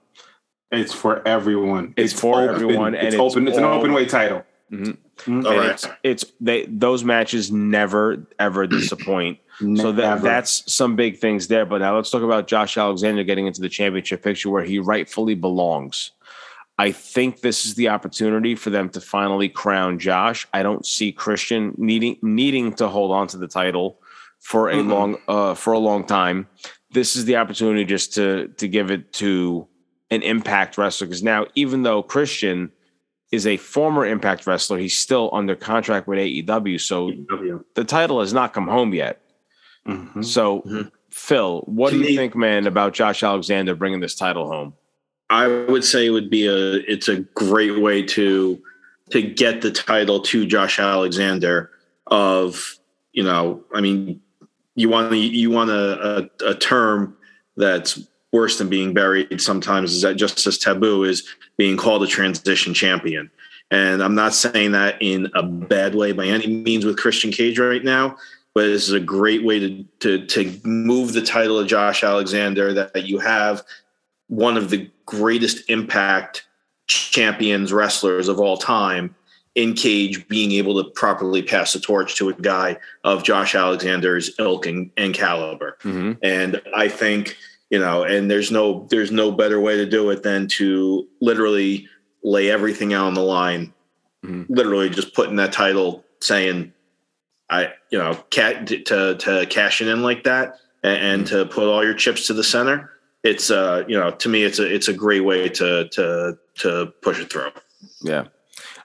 It's 0.71 0.93
for 0.95 1.27
everyone. 1.29 1.93
It's 1.99 2.19
for 2.19 2.41
everyone, 2.49 2.95
and 2.95 3.09
it's, 3.09 3.15
it's 3.15 3.21
open. 3.21 3.47
It's 3.47 3.59
an 3.59 3.65
open 3.65 3.93
weight 3.93 4.09
title. 4.09 4.45
Mhm. 4.73 4.97
Mhm. 5.27 5.45
All 5.45 5.51
And 5.53 5.61
right. 5.61 5.71
it's 5.71 5.87
it's 6.03 6.25
they 6.41 6.65
those 6.67 7.05
matches 7.05 7.53
never 7.53 8.27
ever 8.39 8.67
disappoint. 8.67 9.39
So 9.59 9.93
that 9.93 10.23
that's 10.23 10.73
some 10.73 10.97
big 10.97 11.19
things 11.19 11.49
there. 11.49 11.67
But 11.67 11.79
now 11.79 11.95
let's 11.97 12.11
talk 12.11 12.23
about 12.23 12.47
Josh 12.47 12.77
Alexander 12.77 13.23
getting 13.23 13.47
into 13.47 13.61
the 13.61 13.69
championship 13.69 14.23
picture 14.23 14.51
where 14.51 14.65
he 14.65 14.79
rightfully 14.79 15.35
belongs. 15.35 16.13
I 16.79 16.91
think 16.91 17.41
this 17.41 17.65
is 17.65 17.75
the 17.75 17.89
opportunity 17.89 18.55
for 18.55 18.71
them 18.71 18.89
to 18.91 19.01
finally 19.01 19.49
crown 19.49 19.99
Josh. 19.99 20.49
I 20.53 20.63
don't 20.63 20.87
see 20.87 21.13
Christian 21.13 21.75
needing 21.77 22.17
needing 22.23 22.73
to 22.75 22.89
hold 22.89 23.13
on 23.13 23.27
to 23.29 23.37
the 23.37 23.47
title 23.47 24.01
for 24.41 24.71
a 24.71 24.75
Mm-mm. 24.75 24.89
long 24.89 25.17
uh, 25.29 25.55
for 25.55 25.73
a 25.75 25.79
long 25.79 26.05
time. 26.05 26.49
This 26.91 27.15
is 27.15 27.25
the 27.25 27.37
opportunity 27.37 27.85
just 27.85 28.15
to 28.15 28.49
to 28.57 28.69
give 28.69 28.91
it 28.91 29.13
to 29.15 29.69
an 30.11 30.23
Impact 30.23 30.77
wrestler 30.77 31.07
because 31.07 31.23
now 31.23 31.47
even 31.55 31.83
though 31.85 32.03
Christian 32.03 32.73
is 33.31 33.47
a 33.47 33.57
former 33.57 34.05
Impact 34.05 34.47
wrestler, 34.47 34.79
he's 34.79 34.97
still 34.97 35.31
under 35.33 35.57
contract 35.57 36.07
with 36.07 36.19
AEW. 36.19 36.81
So 36.81 37.13
the 37.75 37.85
title 37.85 38.21
has 38.21 38.35
not 38.35 38.53
come 38.53 38.67
home 38.67 38.93
yet. 38.93 39.22
Mhm. 39.87 40.25
So, 40.25 40.61
Mhm. 40.67 40.91
Phil, 41.11 41.61
what 41.67 41.91
To 41.91 41.97
do 41.97 42.03
you 42.03 42.11
me- 42.11 42.17
think, 42.17 42.35
man, 42.37 42.67
about 42.67 42.95
Josh 42.95 43.23
Alexander 43.23 43.75
bringing 43.75 44.01
this 44.01 44.15
title 44.15 44.47
home? 44.49 44.75
I 45.31 45.47
would 45.47 45.85
say 45.85 46.07
it 46.07 46.11
would 46.11 46.31
be 46.31 46.47
a 46.47 46.75
it's 46.91 47.09
a 47.09 47.17
great 47.35 47.79
way 47.81 48.03
to 48.03 48.61
to 49.11 49.23
get 49.23 49.61
the 49.63 49.71
title 49.71 50.21
to 50.21 50.47
Josh 50.47 50.79
Alexander 50.79 51.71
of 52.09 52.79
you 53.13 53.23
know 53.23 53.63
I 53.75 53.81
mean 53.81 54.21
you 54.75 54.89
want 54.89 55.11
to 55.11 55.17
you 55.19 55.51
want 55.51 55.71
a, 55.71 56.29
a, 56.45 56.51
a 56.51 56.55
term 56.55 57.17
that's 57.57 57.99
worse 58.33 58.59
than 58.59 58.69
being 58.69 58.93
buried 58.95 59.41
sometimes 59.41 59.93
is 59.95 60.03
that 60.03 60.17
just 60.17 60.47
as 60.47 60.59
taboo 60.59 61.05
is 61.05 61.23
being 61.59 61.77
called 61.77 62.03
a 62.03 62.07
transition 62.07 62.73
champion 62.75 63.31
and 63.71 64.03
I'm 64.03 64.15
not 64.15 64.35
saying 64.35 64.73
that 64.73 64.97
in 65.01 65.31
a 65.35 65.43
bad 65.43 65.95
way 65.95 66.13
by 66.13 66.27
any 66.27 66.47
means 66.47 66.85
with 66.85 66.97
Christian 66.99 67.31
Cage 67.31 67.59
right 67.59 67.85
now 67.85 68.17
but 68.55 68.63
this 68.67 68.87
is 68.89 68.93
a 68.95 69.01
great 69.01 69.45
way 69.45 69.59
to 69.61 69.85
to 70.01 70.27
to 70.27 70.61
move 70.65 71.13
the 71.13 71.23
title 71.23 71.59
of 71.59 71.67
Josh 71.67 72.03
Alexander 72.05 72.73
that, 72.75 72.93
that 72.95 73.07
you 73.07 73.19
have 73.19 73.63
one 74.29 74.57
of 74.57 74.71
the 74.71 74.91
greatest 75.07 75.69
impact 75.69 76.47
champions 76.87 77.73
wrestlers 77.73 78.29
of 78.29 78.41
all 78.41 78.57
time 78.57 79.15
in 79.55 79.75
cage 79.75 80.27
being 80.29 80.53
able 80.53 80.83
to 80.83 80.91
properly 80.91 81.43
pass 81.43 81.73
the 81.75 81.81
torch 81.81 82.15
to 82.17 82.29
a 82.31 82.35
guy 82.35 82.77
of 83.05 83.23
josh 83.23 83.55
alexander's 83.55 84.31
ilk 84.39 84.67
and, 84.67 84.91
and 84.97 85.15
caliber 85.15 85.77
Mm-hmm. 85.83 86.13
and 86.23 86.61
i 86.75 86.89
think 86.89 87.37
you 87.71 87.79
know 87.79 88.03
and 88.03 88.31
there's 88.31 88.51
no 88.51 88.87
there's 88.91 89.11
no 89.13 89.31
better 89.31 89.61
way 89.61 89.77
to 89.77 89.87
do 89.87 90.09
it 90.11 90.23
than 90.23 90.49
to 90.49 91.07
literally 91.21 91.87
lay 92.25 92.51
everything 92.51 92.93
out 92.95 93.07
on 93.07 93.15
the 93.15 93.23
line 93.23 93.73
Mhm. 94.25 94.47
literally 94.49 94.89
just 94.89 95.15
putting 95.15 95.37
that 95.37 95.53
title 95.53 96.05
saying 96.21 96.73
i 97.53 97.73
you 97.91 97.99
know 97.99 98.15
cat 98.31 98.67
to 98.67 99.15
to 99.17 99.47
cash 99.49 99.81
it 99.81 99.89
in 99.89 100.03
like 100.03 100.25
that 100.25 100.57
and, 100.83 100.99
and 101.07 101.27
to 101.27 101.45
put 101.47 101.69
all 101.69 101.85
your 101.85 101.95
chips 101.95 102.27
to 102.27 102.33
the 102.33 102.45
center 102.45 102.91
it's 103.23 103.51
uh 103.51 103.85
you 103.87 103.99
know 103.99 104.11
to 104.11 104.29
me 104.29 104.43
it's 104.43 104.59
a 104.59 104.75
it's 104.75 104.89
a 104.89 104.93
great 104.93 105.21
way 105.21 105.49
to 105.49 105.89
to 105.89 106.37
to 106.55 106.93
push 107.03 107.21
it 107.21 107.31
through 107.31 107.51
Yeah, 108.03 108.25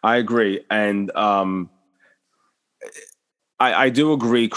I 0.04 0.18
agree, 0.18 0.62
and 0.70 1.12
um, 1.16 1.70
I, 3.60 3.86
I 3.86 3.90
do 3.90 4.14
agree. 4.14 4.50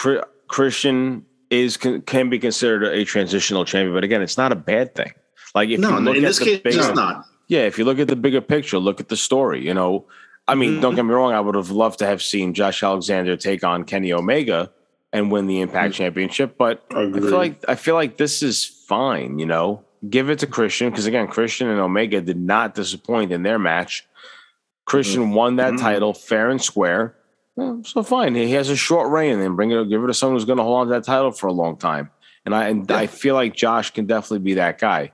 Christian 0.48 1.24
is 1.50 1.76
can, 1.76 2.02
can 2.02 2.28
be 2.30 2.38
considered 2.38 2.84
a 2.84 3.04
transitional 3.04 3.64
champion, 3.64 3.94
but 3.94 4.04
again, 4.04 4.22
it's 4.22 4.36
not 4.38 4.52
a 4.52 4.56
bad 4.56 4.94
thing. 4.94 5.12
Like 5.54 5.70
if 5.70 5.80
no 5.80 5.90
you 5.90 6.04
look 6.04 6.16
in 6.16 6.24
at 6.24 6.28
this 6.28 6.38
the 6.38 6.44
case 6.44 6.60
big- 6.62 6.74
it's 6.74 6.94
not 6.94 7.24
Yeah, 7.48 7.60
if 7.60 7.78
you 7.78 7.84
look 7.84 7.98
at 7.98 8.08
the 8.08 8.16
bigger 8.16 8.40
picture, 8.40 8.78
look 8.78 9.00
at 9.00 9.08
the 9.08 9.16
story. 9.16 9.64
You 9.64 9.74
know, 9.74 10.06
I 10.50 10.54
mean, 10.56 10.76
Mhm. 10.76 10.80
don't 10.82 10.94
get 10.96 11.04
me 11.04 11.12
wrong. 11.14 11.32
I 11.32 11.40
would 11.40 11.54
have 11.54 11.70
loved 11.70 11.98
to 12.00 12.06
have 12.06 12.20
seen 12.22 12.54
Josh 12.54 12.82
Alexander 12.82 13.36
take 13.36 13.62
on 13.64 13.84
Kenny 13.84 14.12
Omega 14.12 14.70
and 15.12 15.30
win 15.30 15.46
the 15.46 15.60
Impact 15.60 15.94
Championship, 15.94 16.56
but 16.58 16.84
I 16.90 17.10
feel 17.10 17.30
like 17.36 17.64
I 17.68 17.74
feel 17.76 17.94
like 17.94 18.16
this 18.16 18.42
is 18.42 18.64
fine. 18.64 19.38
You 19.38 19.46
know, 19.46 19.84
give 20.08 20.28
it 20.30 20.38
to 20.40 20.46
Christian 20.46 20.90
because 20.90 21.06
again, 21.06 21.28
Christian 21.28 21.68
and 21.68 21.80
Omega 21.80 22.20
did 22.20 22.38
not 22.38 22.74
disappoint 22.74 23.32
in 23.32 23.42
their 23.42 23.58
match. 23.58 24.04
Christian 24.86 25.30
won 25.32 25.56
that 25.56 25.74
Mhm. 25.74 25.80
title 25.80 26.14
fair 26.14 26.50
and 26.50 26.60
square. 26.60 27.14
So 27.84 28.02
fine, 28.02 28.34
he 28.34 28.52
has 28.52 28.70
a 28.70 28.76
short 28.76 29.10
reign, 29.10 29.38
and 29.38 29.54
bring 29.54 29.70
it, 29.70 29.88
give 29.90 30.02
it 30.02 30.06
to 30.06 30.14
someone 30.14 30.36
who's 30.36 30.46
going 30.46 30.56
to 30.56 30.62
hold 30.64 30.80
on 30.80 30.86
to 30.86 30.92
that 30.94 31.04
title 31.04 31.30
for 31.30 31.46
a 31.46 31.52
long 31.52 31.76
time. 31.76 32.08
And 32.46 32.54
I 32.54 32.68
and 32.68 32.90
I 32.90 33.06
feel 33.06 33.34
like 33.34 33.54
Josh 33.54 33.90
can 33.90 34.06
definitely 34.06 34.38
be 34.38 34.54
that 34.54 34.78
guy. 34.78 35.12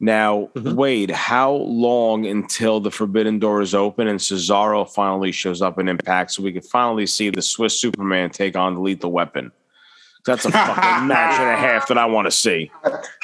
Now, 0.00 0.48
Mhm. 0.56 0.74
Wade, 0.74 1.10
how 1.10 1.50
long 1.52 2.24
until 2.24 2.78
the 2.78 2.90
Forbidden 2.90 3.38
Door 3.40 3.62
is 3.62 3.74
open 3.74 4.06
and 4.06 4.20
Cesaro 4.20 4.88
finally 4.88 5.32
shows 5.32 5.60
up 5.60 5.78
in 5.78 5.88
Impact 5.88 6.30
so 6.30 6.42
we 6.42 6.52
can 6.52 6.62
finally 6.62 7.06
see 7.06 7.30
the 7.30 7.42
Swiss 7.42 7.80
Superman 7.80 8.30
take 8.30 8.56
on 8.56 8.74
the 8.74 8.80
Lethal 8.80 9.10
Weapon? 9.10 9.50
That's 10.24 10.44
a 10.44 10.50
fucking 10.52 11.06
match 11.08 11.40
and 11.40 11.48
a 11.48 11.56
half 11.56 11.88
that 11.88 11.96
I 11.96 12.04
want 12.04 12.26
to 12.26 12.30
see. 12.30 12.70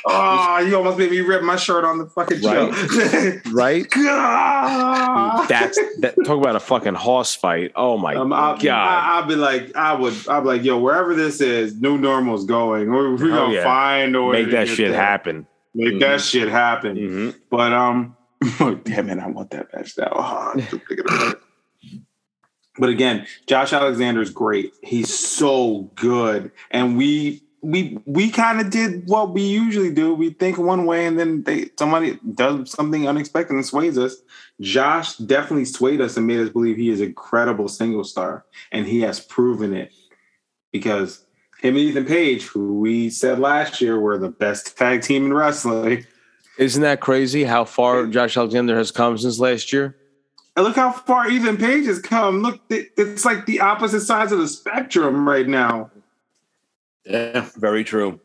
Oh, 0.07 0.59
you 0.59 0.75
almost 0.77 0.97
made 0.99 1.11
me 1.11 1.21
rip 1.21 1.43
my 1.43 1.57
shirt 1.57 1.85
on 1.85 1.99
the 1.99 2.07
fucking 2.07 2.41
show. 2.41 2.71
Right? 3.53 3.87
That's 5.49 5.79
that. 6.01 6.15
Talk 6.25 6.39
about 6.41 6.57
a 6.57 6.61
fucking 6.61 6.95
horse 6.95 7.35
fight. 7.35 7.73
Oh 7.77 7.99
my 7.99 8.15
Um, 8.15 8.33
I'll, 8.33 8.57
god! 8.57 8.69
I, 8.71 9.17
I'll 9.19 9.27
be 9.27 9.37
like, 9.37 9.77
I 9.77 9.93
would, 9.93 10.15
I'll 10.29 10.41
be 10.41 10.47
like, 10.49 10.65
yo, 10.65 10.79
wherever 10.79 11.15
this 11.15 11.41
is, 11.41 11.79
new 11.81 11.99
normal's 11.99 12.45
going. 12.47 12.91
We're, 12.91 13.11
we're 13.17 13.31
Hell 13.31 13.47
gonna 13.47 13.55
yeah. 13.55 13.65
find 13.65 14.17
a 14.17 14.23
way 14.23 14.39
Make 14.43 14.47
to 14.47 14.51
that 14.53 14.69
shit 14.69 14.91
there. 14.93 15.01
happen. 15.01 15.47
Make 15.75 16.01
that 16.01 16.21
shit 16.21 16.49
happen. 16.49 16.97
Mhm. 16.97 17.35
But 17.51 17.73
um, 17.73 18.17
damn 18.85 19.11
it, 19.11 19.19
I 19.19 19.27
want 19.29 19.51
that 19.51 19.75
match 19.75 19.97
now. 19.99 20.13
Oh, 20.13 20.53
I'm 20.55 20.63
still 20.63 20.81
thinking 20.87 21.07
about 21.07 21.33
it. 21.35 21.41
But 22.79 22.89
again, 22.91 23.27
Josh 23.47 23.73
Alexander 23.73 24.21
is 24.21 24.31
great. 24.31 24.73
He's 24.83 25.13
so 25.13 25.91
good, 25.95 26.51
and 26.71 26.97
we 26.97 27.43
we 27.63 27.99
we 28.05 28.31
kind 28.31 28.61
of 28.61 28.71
did 28.71 29.09
what 29.09 29.33
we 29.33 29.43
usually 29.43 29.93
do. 29.93 30.13
We 30.13 30.31
think 30.31 30.59
one 30.59 30.85
way, 30.85 31.07
and 31.07 31.19
then 31.19 31.45
they 31.45 31.71
somebody 31.79 32.19
does 32.35 32.71
something 32.71 33.09
unexpected 33.09 33.55
and 33.55 33.65
sways 33.65 33.97
us. 33.97 34.17
Josh 34.61 35.17
definitely 35.17 35.65
swayed 35.65 36.01
us 36.01 36.17
and 36.17 36.27
made 36.27 36.41
us 36.41 36.51
believe 36.51 36.77
he 36.77 36.91
is 36.91 37.01
a 37.01 37.13
credible 37.13 37.69
single 37.69 38.05
star, 38.05 38.45
and 38.73 38.87
he 38.87 39.01
has 39.01 39.21
proven 39.21 39.73
it 39.73 39.93
because 40.73 41.24
him 41.61 41.77
and 41.77 41.79
Ethan 41.79 42.05
Page, 42.05 42.45
who 42.45 42.79
we 42.81 43.11
said 43.11 43.39
last 43.39 43.81
year 43.81 43.99
were 43.99 44.19
the 44.19 44.29
best 44.31 44.77
tag 44.77 45.03
team 45.03 45.27
in 45.27 45.35
wrestling. 45.35 46.07
Isn't 46.59 46.83
that 46.83 47.01
crazy 47.01 47.45
how 47.45 47.65
far 47.65 48.07
Josh 48.07 48.37
Alexander 48.37 48.77
has 48.77 48.91
come 48.91 49.19
since 49.19 49.39
last 49.39 49.73
year? 49.73 49.97
And 50.57 50.65
look 50.65 50.77
how 50.77 50.93
far 50.93 51.29
Ethan 51.29 51.57
Page 51.57 51.87
has 51.87 52.01
come. 52.01 52.43
Look, 52.43 52.61
it's 52.69 53.25
like 53.25 53.47
the 53.47 53.61
opposite 53.61 54.03
sides 54.03 54.31
of 54.31 54.39
the 54.39 54.47
spectrum 54.47 55.29
right 55.29 55.49
now. 55.49 55.91
Yeah. 57.05 57.49
Very 57.57 57.83
true. 57.83 58.21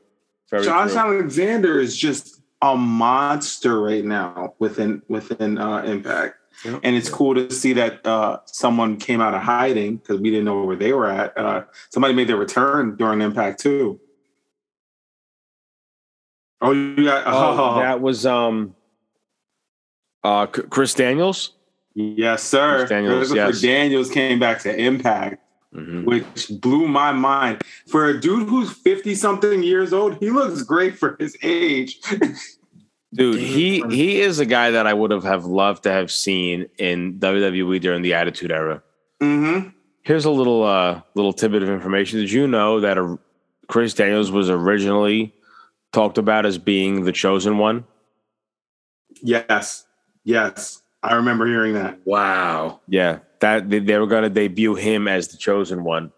Very 0.50 0.64
Josh 0.64 0.92
true. 0.92 1.00
Alexander 1.00 1.80
is 1.80 1.98
just 1.98 2.42
a 2.62 2.76
monster 2.76 3.82
right 3.82 4.06
now 4.06 4.54
within 4.60 5.02
within 5.08 5.58
uh, 5.58 5.82
Impact, 5.84 6.36
Yep. 6.66 6.82
and 6.84 6.96
it's 6.96 7.10
cool 7.10 7.36
to 7.36 7.50
see 7.52 7.74
that 7.74 8.06
uh, 8.06 8.40
someone 8.46 8.98
came 8.98 9.22
out 9.22 9.34
of 9.34 9.42
hiding 9.42 9.98
because 9.98 10.20
we 10.20 10.30
didn't 10.30 10.46
know 10.46 10.64
where 10.64 10.76
they 10.76 10.92
were 10.92 11.08
at. 11.08 11.38
Uh, 11.38 11.64
somebody 11.90 12.14
made 12.14 12.28
their 12.28 12.36
return 12.38 12.96
during 12.98 13.22
Impact 13.22 13.60
too. 13.62 14.00
Oh, 16.62 16.72
you 16.72 17.06
got 17.06 17.24
Oh, 17.26 17.76
oh, 17.76 17.80
that 17.80 18.02
was 18.02 18.26
um, 18.26 18.76
uh, 20.24 20.46
Chris 20.48 20.94
Daniels. 20.94 21.54
yes, 21.94 22.44
sir. 22.44 22.80
Chris 22.80 22.90
Daniels, 22.90 23.34
yes. 23.34 23.62
Daniels 23.62 24.10
came 24.10 24.40
back 24.40 24.60
to 24.62 24.76
Impact. 24.76 25.42
Mhm. 25.72 26.04
which 26.06 26.50
blew 26.62 26.88
my 26.88 27.12
mind. 27.12 27.62
For 27.88 28.08
a 28.10 28.20
dude 28.20 28.50
who's 28.50 28.72
50 28.72 29.14
something 29.14 29.62
years 29.62 29.94
old, 29.94 30.18
he 30.18 30.32
looks 30.32 30.64
great 30.64 30.98
for 30.98 31.16
his 31.20 31.38
age. 31.44 32.00
Dude, 33.14 33.40
he 33.40 33.82
he 33.90 34.22
is 34.22 34.40
a 34.40 34.46
guy 34.46 34.72
that 34.72 34.86
I 34.86 34.94
would 34.94 35.10
have 35.12 35.24
have 35.24 35.46
loved 35.46 35.84
to 35.84 35.92
have 35.92 36.12
seen 36.12 36.68
in 36.78 37.20
WWE 37.20 37.82
during 37.82 38.02
the 38.04 38.14
Attitude 38.14 38.52
Era. 38.52 38.84
mm-hmm. 39.22 39.70
Here's 40.04 40.26
a 40.26 40.32
little 40.32 40.64
uh 40.64 41.02
little 41.16 41.34
tidbit 41.34 41.64
of 41.64 41.70
information. 41.70 42.20
Did 42.20 42.32
you 42.32 42.48
know 42.48 42.80
that 42.80 42.98
a, 42.98 43.18
Chris 43.68 43.94
Daniels 43.94 44.32
was 44.32 44.50
originally 44.50 45.34
talked 45.92 46.18
about 46.18 46.46
as 46.46 46.58
being 46.58 47.04
the 47.04 47.12
chosen 47.12 47.58
one? 47.58 47.84
Yes. 49.22 49.86
Yes. 50.24 50.82
I 51.02 51.16
remember 51.16 51.46
hearing 51.48 51.74
that. 51.74 52.00
Wow. 52.06 52.82
Yeah, 52.88 53.20
that 53.40 53.70
they, 53.70 53.80
they 53.80 53.98
were 53.98 54.08
going 54.08 54.24
to 54.24 54.30
debut 54.30 54.76
him 54.76 55.08
as 55.08 55.30
the 55.30 55.38
chosen 55.38 55.84
one, 55.84 56.12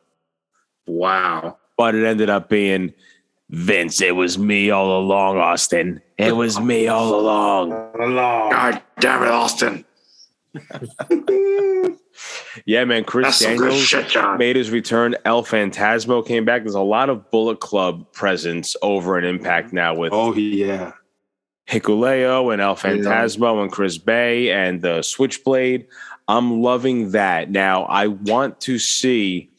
Wow. 0.87 1.57
but 1.77 1.93
it 1.95 2.05
ended 2.05 2.29
up 2.29 2.49
being 2.49 2.93
Vince. 3.51 4.01
It 4.01 4.15
was 4.15 4.37
me 4.37 4.71
all 4.71 4.97
along, 4.99 5.37
Austin. 5.37 6.01
It 6.17 6.35
was 6.35 6.59
me 6.59 6.87
all 6.87 7.19
along. 7.19 7.69
God 7.69 8.81
damn 8.99 9.23
it, 9.23 9.29
Austin. 9.29 9.85
Yeah, 12.65 12.85
man. 12.85 13.03
Chris 13.03 13.39
That's 13.39 13.39
Daniels 13.39 13.81
shit, 13.81 14.15
made 14.37 14.55
his 14.55 14.69
return. 14.69 15.15
El 15.25 15.43
Fantasmo 15.43 16.25
came 16.25 16.45
back. 16.45 16.63
There's 16.63 16.75
a 16.75 16.81
lot 16.81 17.09
of 17.09 17.31
Bullet 17.31 17.59
Club 17.59 18.11
presence 18.11 18.75
over 18.81 19.17
in 19.17 19.25
Impact 19.25 19.73
now 19.73 19.95
with 19.95 20.13
Oh, 20.13 20.33
yeah. 20.35 20.91
Hikuleo 21.67 22.51
and 22.51 22.61
El 22.61 22.75
Fantasmo 22.75 23.61
and 23.61 23.71
Chris 23.71 23.97
Bey 23.97 24.51
and 24.51 24.81
the 24.81 25.01
Switchblade. 25.01 25.87
I'm 26.27 26.61
loving 26.61 27.11
that. 27.11 27.49
Now, 27.49 27.83
I 27.83 28.07
want 28.07 28.59
to 28.61 28.77
see 28.77 29.49
at, 29.49 29.50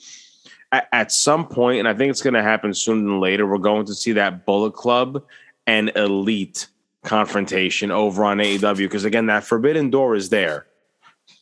at 0.72 1.12
some 1.12 1.46
point, 1.46 1.78
and 1.78 1.88
I 1.88 1.94
think 1.94 2.10
it's 2.10 2.22
going 2.22 2.34
to 2.34 2.42
happen 2.42 2.72
sooner 2.72 3.02
than 3.02 3.20
later, 3.20 3.46
we're 3.46 3.58
going 3.58 3.84
to 3.86 3.94
see 3.94 4.12
that 4.12 4.46
Bullet 4.46 4.72
Club 4.72 5.22
and 5.66 5.92
Elite 5.96 6.66
confrontation 7.04 7.90
over 7.90 8.24
on 8.24 8.38
AEW 8.38 8.76
because, 8.78 9.04
again, 9.04 9.26
that 9.26 9.44
Forbidden 9.44 9.90
Door 9.90 10.14
is 10.16 10.30
there. 10.30 10.66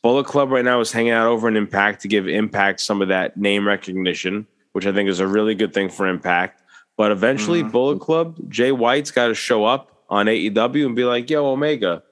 Bullet 0.03 0.25
Club 0.25 0.49
right 0.51 0.65
now 0.65 0.79
is 0.79 0.91
hanging 0.91 1.11
out 1.11 1.27
over 1.27 1.47
in 1.47 1.55
Impact 1.55 2.01
to 2.01 2.07
give 2.07 2.27
Impact 2.27 2.79
some 2.81 3.01
of 3.01 3.07
that 3.07 3.37
name 3.37 3.65
recognition, 3.67 4.45
which 4.73 4.85
I 4.85 4.91
think 4.91 5.09
is 5.09 5.19
a 5.19 5.27
really 5.27 5.55
good 5.55 5.73
thing 5.73 5.89
for 5.89 6.07
Impact. 6.07 6.61
But 6.97 7.11
eventually, 7.11 7.63
Mhm. 7.63 7.71
Bullet 7.71 7.99
Club, 7.99 8.37
Jay 8.49 8.71
White's 8.71 9.11
got 9.11 9.27
to 9.27 9.33
show 9.35 9.63
up 9.65 9.91
on 10.09 10.27
AEW 10.27 10.85
and 10.85 10.95
be 10.95 11.05
like, 11.05 11.29
yo, 11.29 11.45
Omega, 11.45 12.03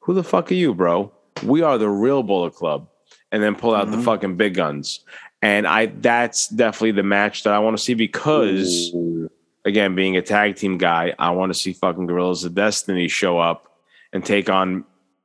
who 0.00 0.14
the 0.14 0.22
fuck 0.22 0.50
are 0.50 0.54
you, 0.54 0.74
bro? 0.74 1.10
We 1.44 1.62
are 1.62 1.76
the 1.76 1.88
real 1.88 2.22
Bullet 2.22 2.54
Club. 2.54 2.88
And 3.30 3.42
then 3.42 3.54
pull 3.56 3.74
out 3.74 3.90
the 3.90 3.98
Mhm. 3.98 4.04
fucking 4.04 4.36
big 4.36 4.54
guns. 4.54 5.00
And 5.40 5.66
I 5.66 5.86
that's 5.86 6.48
definitely 6.48 6.92
the 6.92 7.02
match 7.02 7.44
that 7.44 7.52
I 7.52 7.58
want 7.60 7.76
to 7.76 7.82
see 7.82 7.94
because 7.94 8.92
Ooh. 8.94 9.30
again, 9.64 9.94
being 9.94 10.16
a 10.16 10.22
tag 10.22 10.56
team 10.56 10.78
guy, 10.78 11.14
I 11.18 11.30
want 11.30 11.52
to 11.52 11.58
see 11.58 11.72
fucking 11.72 12.06
Guerrillas 12.06 12.44
of 12.44 12.54
Destiny 12.54 13.08
show 13.08 13.38
up 13.38 13.68
and 14.12 14.24
take 14.24 14.50
on 14.50 14.84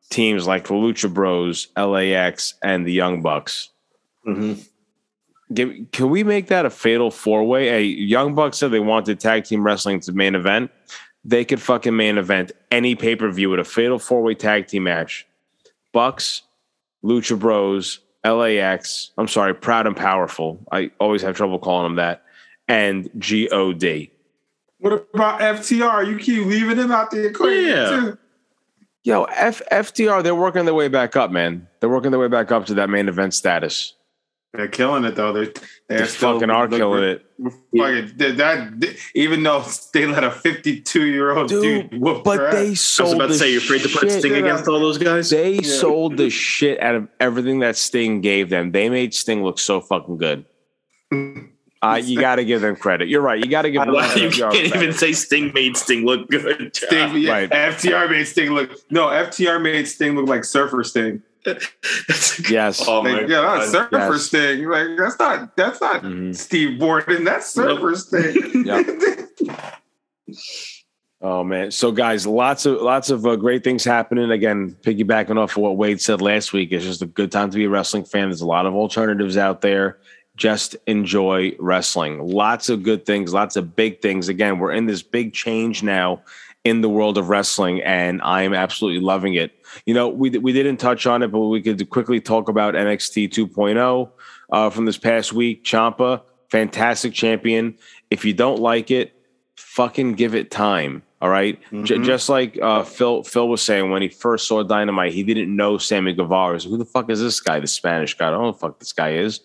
teams 0.09 0.45
like 0.45 0.67
the 0.67 0.73
Lucha 0.75 1.11
Bros, 1.11 1.67
LAX, 1.75 2.53
and 2.61 2.85
the 2.85 2.91
Young 2.91 3.21
Bucks. 3.21 3.69
Mhm. 4.27 4.67
Give, 5.53 5.71
can 5.91 6.09
we 6.09 6.23
make 6.23 6.47
that 6.47 6.65
a 6.65 6.69
fatal 6.69 7.11
four 7.11 7.43
way? 7.43 7.67
Hey, 7.67 7.83
Young 7.83 8.35
Bucks 8.35 8.57
said 8.57 8.71
they 8.71 8.79
wanted 8.79 9.19
tag 9.19 9.45
team 9.45 9.63
wrestling 9.63 9.99
to 10.01 10.11
main 10.11 10.35
event. 10.35 10.71
They 11.25 11.45
could 11.45 11.61
fucking 11.61 11.95
main 11.95 12.17
event 12.17 12.51
any 12.71 12.95
pay 12.95 13.15
per 13.15 13.31
view 13.31 13.49
with 13.49 13.59
a 13.59 13.63
fatal 13.63 13.99
four 13.99 14.21
way 14.21 14.35
tag 14.35 14.67
team 14.67 14.83
match. 14.83 15.25
Bucks, 15.91 16.43
Lucha 17.03 17.37
Bros, 17.37 17.99
LAX. 18.25 19.11
I'm 19.17 19.27
sorry, 19.27 19.53
Proud 19.53 19.87
and 19.87 19.95
Powerful. 19.95 20.59
I 20.71 20.91
always 20.99 21.21
have 21.21 21.35
trouble 21.35 21.59
calling 21.59 21.85
them 21.85 21.95
that. 21.97 22.23
And 22.67 23.09
God. 23.19 24.11
What 24.79 25.07
about 25.13 25.39
FTR? 25.41 26.07
You 26.09 26.17
keep 26.17 26.45
leaving 26.45 26.77
him 26.77 26.91
out 26.91 27.11
the 27.11 27.27
equation, 27.27 27.65
Yeah. 27.69 27.89
too. 27.89 28.17
Yo, 29.05 29.23
F- 29.25 29.61
FTR, 29.69 30.23
they're 30.23 30.33
working 30.35 30.63
their 30.65 30.73
way 30.73 30.87
back 30.87 31.15
up, 31.17 31.29
man. 31.29 31.67
They're 31.79 31.89
working 31.89 32.11
their 32.11 32.19
way 32.19 32.29
back 32.29 32.51
up 32.51 32.65
to 32.67 32.73
that 32.75 32.89
main 32.89 33.09
event 33.09 33.33
status. 33.33 33.93
They're 34.53 34.67
killing 34.67 35.03
it, 35.03 35.15
though. 35.15 35.33
They're, 35.33 35.51
they're 35.89 35.99
They 36.01 36.05
still 36.05 36.33
fucking 36.35 36.51
are 36.51 36.67
look- 36.67 36.79
killing 36.79 37.03
it. 37.03 37.25
Fucking, 37.75 38.17
that, 38.17 38.37
that- 38.37 38.95
even 39.15 39.41
though 39.41 39.65
they 39.93 40.05
let 40.05 40.23
a 40.23 40.29
52 40.29 41.05
year 41.07 41.35
old 41.35 41.49
Dude, 41.49 41.89
dude, 41.89 42.01
But 42.01 42.23
their 42.23 42.51
they 42.51 42.57
ass. 42.57 42.65
I 42.67 42.69
was 42.69 42.79
sold 42.81 43.15
about 43.15 43.27
to 43.27 43.33
the 43.33 43.39
say, 43.39 43.51
you're 43.51 43.61
afraid 43.61 43.81
to 43.81 43.89
put 43.89 44.01
shit- 44.11 44.19
Sting 44.19 44.35
against 44.35 44.67
all 44.67 44.79
those 44.79 44.99
guys? 44.99 45.31
They 45.31 45.53
Yeah. 45.55 45.61
sold 45.63 46.17
the 46.17 46.29
shit 46.29 46.79
out 46.81 46.93
of 46.95 47.07
everything 47.19 47.59
that 47.59 47.77
Sting 47.77 48.21
gave 48.21 48.49
them. 48.51 48.71
They 48.71 48.89
made 48.89 49.15
Sting 49.15 49.43
look 49.43 49.57
so 49.59 49.81
fucking 49.81 50.17
good. 50.17 50.45
Uh, 51.85 51.97
you 52.01 52.17
got 52.17 52.37
to 52.37 52.45
give 52.45 52.61
them 52.61 52.77
credit. 52.77 53.09
You're 53.09 53.19
right. 53.19 53.37
You 53.43 53.51
got 53.51 53.63
to 53.63 53.69
give 53.69 53.81
them 53.81 53.93
Wow, 53.93 54.15
you 54.15 54.29
FTR 54.29 54.53
can't 54.53 54.71
credit. 54.71 54.75
even 54.77 54.93
say 54.93 55.11
Sting 55.11 55.51
made 55.53 55.75
Sting 55.75 56.05
look 56.05 56.29
good. 56.29 56.73
Sting, 56.73 57.17
yeah, 57.17 57.29
Right. 57.33 57.49
FTR 57.49 58.09
made 58.09 58.23
Sting 58.23 58.51
look 58.51 58.71
no. 58.89 59.07
FTR 59.07 59.61
made 59.61 59.85
Sting 59.85 60.15
look 60.15 60.29
like 60.29 60.45
Surfer 60.45 60.81
Sting. 60.85 61.21
Yes. 62.49 62.83
Oh 62.87 63.03
my 63.03 63.11
Like, 63.13 63.27
yeah, 63.27 63.41
that's 63.41 63.71
God. 63.71 63.89
Surfer 63.91 64.13
Yes. 64.13 64.21
Sting. 64.23 64.69
Like 64.69 64.87
that's 64.97 65.19
not 65.19 65.55
that's 65.55 65.81
not 65.81 66.01
Mhm. 66.03 66.35
Steve 66.35 66.79
Borden. 66.79 67.23
That's 67.23 67.51
Surfer 67.51 67.95
Sting. 67.95 68.65
Oh 71.25 71.41
man. 71.41 71.71
So 71.71 71.93
guys, 71.93 72.27
lots 72.27 72.65
of 72.65 72.81
lots 72.81 73.09
of 73.09 73.25
uh, 73.25 73.37
great 73.37 73.63
things 73.63 73.85
happening. 73.85 74.29
Again, 74.29 74.75
piggybacking 74.81 75.37
off 75.37 75.51
of 75.51 75.57
what 75.57 75.77
Wade 75.77 76.01
said 76.01 76.21
last 76.21 76.51
week, 76.51 76.73
it's 76.73 76.83
just 76.83 77.01
a 77.01 77.05
good 77.05 77.31
time 77.31 77.49
to 77.49 77.55
be 77.55 77.63
a 77.63 77.69
wrestling 77.69 78.03
fan. 78.03 78.27
There's 78.27 78.41
a 78.41 78.45
lot 78.45 78.65
of 78.65 78.75
alternatives 78.75 79.37
out 79.37 79.61
there. 79.61 79.99
Just 80.35 80.75
enjoy 80.85 81.55
wrestling. 81.59 82.19
Lots 82.27 82.67
of 82.67 82.83
good 82.83 83.05
things, 83.05 83.33
lots 83.33 83.55
of 83.55 83.73
big 83.73 84.01
things. 84.01 84.27
Again, 84.27 84.59
we're 84.59 84.73
in 84.73 84.85
this 84.85 85.01
big 85.01 85.31
change 85.33 85.81
now 85.81 86.21
in 86.65 86.81
the 86.81 86.89
world 86.89 87.17
of 87.17 87.29
wrestling, 87.29 87.81
and 87.83 88.21
I 88.21 88.41
am 88.41 88.53
absolutely 88.53 88.99
loving 88.99 89.35
it. 89.35 89.53
You 89.85 89.93
know, 89.93 90.07
we 90.09 90.29
we 90.31 90.53
didn't 90.53 90.77
touch 90.77 91.05
on 91.07 91.23
it, 91.23 91.31
but 91.31 91.39
we 91.39 91.61
could 91.61 91.89
quickly 91.89 92.19
talk 92.21 92.49
about 92.49 92.73
NXT 92.75 93.29
2.0 93.29 94.09
uh, 94.51 94.69
from 94.69 94.85
this 94.85 94.97
past 94.97 95.33
week. 95.33 95.63
Ciampa, 95.63 96.21
fantastic 96.49 97.13
champion. 97.13 97.75
If 98.09 98.25
you 98.25 98.33
don't 98.33 98.59
like 98.59 98.91
it, 98.91 99.13
fucking 99.57 100.13
give 100.13 100.35
it 100.35 100.51
time. 100.51 101.03
All 101.21 101.29
right? 101.29 101.57
J- 101.83 101.95
Mhm. 101.95 102.03
just 102.05 102.27
like 102.27 102.59
uh, 102.61 102.83
Phil 102.83 103.23
Phil 103.23 103.47
was 103.47 103.61
saying 103.61 103.89
when 103.89 104.01
he 104.01 104.09
first 104.09 104.47
saw 104.47 104.61
Dynamite, 104.61 105.13
he 105.13 105.23
didn't 105.23 105.55
know 105.55 105.77
Sammy 105.77 106.13
Guevara. 106.13 106.59
Who 106.59 106.77
the 106.77 106.85
fuck 106.85 107.09
is 107.09 107.21
this 107.21 107.39
guy? 107.39 107.59
The 107.61 107.67
Spanish 107.67 108.13
guy. 108.17 108.27
I 108.27 108.31
don't 108.31 108.41
know 108.41 108.45
who 108.47 108.51
the 108.53 108.57
fuck 108.59 108.79
this 108.79 108.91
guy 108.93 109.13
is. 109.13 109.39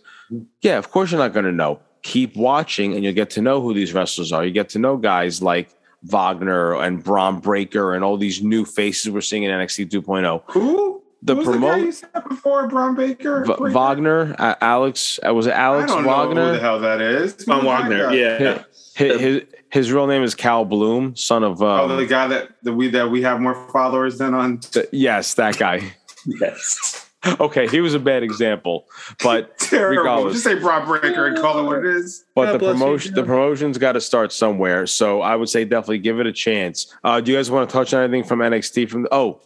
Yeah, 0.61 0.77
of 0.77 0.91
course 0.91 1.11
you're 1.13 1.21
not 1.21 1.33
going 1.33 1.47
to 1.47 1.53
know. 1.53 1.81
keep 2.03 2.37
watching 2.37 2.95
and 2.95 3.03
you'll 3.05 3.13
get 3.13 3.29
to 3.29 3.43
know 3.43 3.61
who 3.61 3.75
these 3.75 3.93
wrestlers 3.93 4.33
are. 4.33 4.45
You 4.45 4.53
get 4.53 4.69
to 4.71 4.79
know 4.79 4.97
guys 4.97 5.43
like 5.43 5.69
Wagner 6.05 6.75
and 6.81 7.03
Bron 7.03 7.41
Breakker 7.41 7.95
and 7.95 8.05
all 8.05 8.17
these 8.17 8.43
new 8.43 8.65
faces 8.65 9.11
we're 9.11 9.21
seeing 9.21 9.43
in 9.43 9.51
NXT 9.51 9.91
2.0. 9.91 10.43
Who? 10.53 11.03
The 11.21 11.35
Who's 11.35 11.45
promote- 11.47 11.61
the 11.75 11.77
guy 11.81 11.85
you 11.87 11.93
said 11.93 12.25
before, 12.29 12.69
Braun 12.69 12.95
Baker? 12.95 13.45
V- 13.45 13.55
Breaker? 13.59 13.75
Wagner, 13.77 14.37
uh, 14.39 14.55
Alex, 14.61 15.19
uh, 15.27 15.35
was 15.35 15.49
it 15.49 15.51
I 15.51 15.63
Alex 15.63 15.91
don't 15.91 16.05
know 16.05 16.29
who 16.29 16.53
the 16.53 16.59
hell 16.61 16.79
that 16.79 17.01
is. 17.01 17.33
Von 17.45 17.57
Who's 17.57 17.65
that 17.65 17.81
Wagner. 17.83 18.07
guy? 18.11 18.15
Yeah. 18.15 18.63
His, 18.95 19.21
his 19.21 19.43
his 19.71 19.93
real 19.93 20.07
name 20.07 20.23
is 20.23 20.35
Cal 20.37 20.65
Bloom, 20.65 21.15
son 21.17 21.43
of 21.43 21.61
Oh, 21.61 21.89
the 21.89 21.97
um, 21.97 22.07
guy 22.07 22.27
that, 22.29 22.51
that 22.63 22.73
we 22.73 22.89
that 22.91 23.11
we 23.11 23.21
have 23.23 23.41
more 23.41 23.69
followers 23.71 24.19
than 24.19 24.33
on. 24.35 24.59
th- 24.59 24.87
yes, 24.93 25.35
that 25.35 25.59
guy. 25.59 25.93
Yes. 26.27 27.08
Okay, 27.41 27.69
he 27.69 27.81
was 27.81 27.95
a 27.95 27.99
bad 27.99 28.23
example, 28.23 28.87
but 29.23 29.59
Terrible. 29.69 30.03
Regardless. 30.03 30.33
Just 30.35 30.45
say 30.45 30.55
Bron 30.55 30.87
Breakker 30.87 31.27
and 31.27 31.37
call 31.39 31.59
it 31.61 31.63
what 31.65 31.79
it 31.79 31.87
is. 31.87 32.25
but 32.35 32.47
God 32.47 32.53
the 32.53 32.59
bless 32.59 32.75
you, 32.75 32.79
promotion 32.81 33.15
the 33.15 33.21
yeah. 33.21 33.27
promotion's 33.27 33.79
got 33.79 33.93
to 33.93 34.01
start 34.01 34.33
somewhere. 34.33 34.87
So 34.87 35.21
I 35.21 35.37
would 35.37 35.49
say 35.49 35.65
definitely 35.65 35.99
give 35.99 36.21
it 36.21 36.27
a 36.27 36.33
chance. 36.33 36.95
Uh, 37.05 37.21
do 37.21 37.33
you 37.33 37.39
guys 37.39 37.51
want 37.51 37.69
to 37.69 37.73
touch 37.73 37.95
on 37.95 38.03
anything 38.03 38.25
from 38.25 38.41
NXT? 38.41 38.89
From 38.89 39.03
the, 39.03 39.15
oh, 39.15 39.41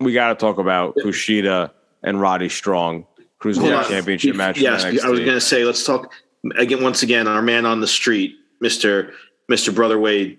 we 0.00 0.12
got 0.12 0.28
to 0.28 0.34
talk 0.34 0.58
about 0.58 0.96
Kushida 0.96 1.70
and 2.02 2.20
Roddy 2.20 2.48
Strong 2.48 3.06
cruiserweight 3.40 3.60
Hold 3.60 3.72
on. 3.72 3.84
championship 3.88 4.36
match. 4.36 4.58
Yes, 4.58 4.82
from 4.82 4.98
I 5.04 5.10
was 5.10 5.20
going 5.20 5.32
to 5.32 5.40
say 5.40 5.64
let's 5.64 5.84
talk 5.84 6.12
again. 6.56 6.82
Once 6.82 7.02
again, 7.02 7.28
our 7.28 7.42
man 7.42 7.66
on 7.66 7.80
the 7.80 7.86
street, 7.86 8.36
Mister 8.60 9.12
Mister 9.48 9.72
Brother 9.72 9.98
Wade 9.98 10.38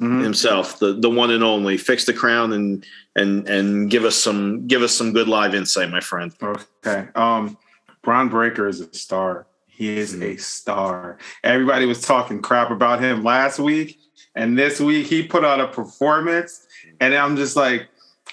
Mhm. 0.00 0.22
himself, 0.22 0.78
the 0.78 0.94
the 0.94 1.10
one 1.10 1.30
and 1.30 1.44
only. 1.44 1.76
Fix 1.76 2.04
the 2.04 2.12
crown 2.12 2.52
and 2.52 2.84
and 3.14 3.48
and 3.48 3.90
give 3.90 4.04
us 4.04 4.16
some 4.16 4.66
give 4.66 4.82
us 4.82 4.92
some 4.92 5.12
good 5.12 5.28
live 5.28 5.54
insight, 5.54 5.90
my 5.90 6.00
friend. 6.00 6.32
Okay. 6.42 7.08
Um, 7.14 7.56
Bron 8.02 8.28
Breakker 8.28 8.66
is 8.66 8.80
a 8.80 8.92
star. 8.94 9.46
He 9.66 9.96
is 9.96 10.20
a 10.20 10.36
star. 10.36 11.18
Everybody 11.44 11.86
was 11.86 12.00
talking 12.00 12.42
crap 12.42 12.70
about 12.70 13.00
him 13.00 13.22
last 13.22 13.58
week, 13.58 13.98
and 14.34 14.58
this 14.58 14.80
week 14.80 15.06
he 15.06 15.22
put 15.22 15.44
on 15.44 15.60
a 15.60 15.68
performance, 15.68 16.66
and 17.00 17.14
I'm 17.14 17.36
just 17.36 17.54
like, 17.56 17.88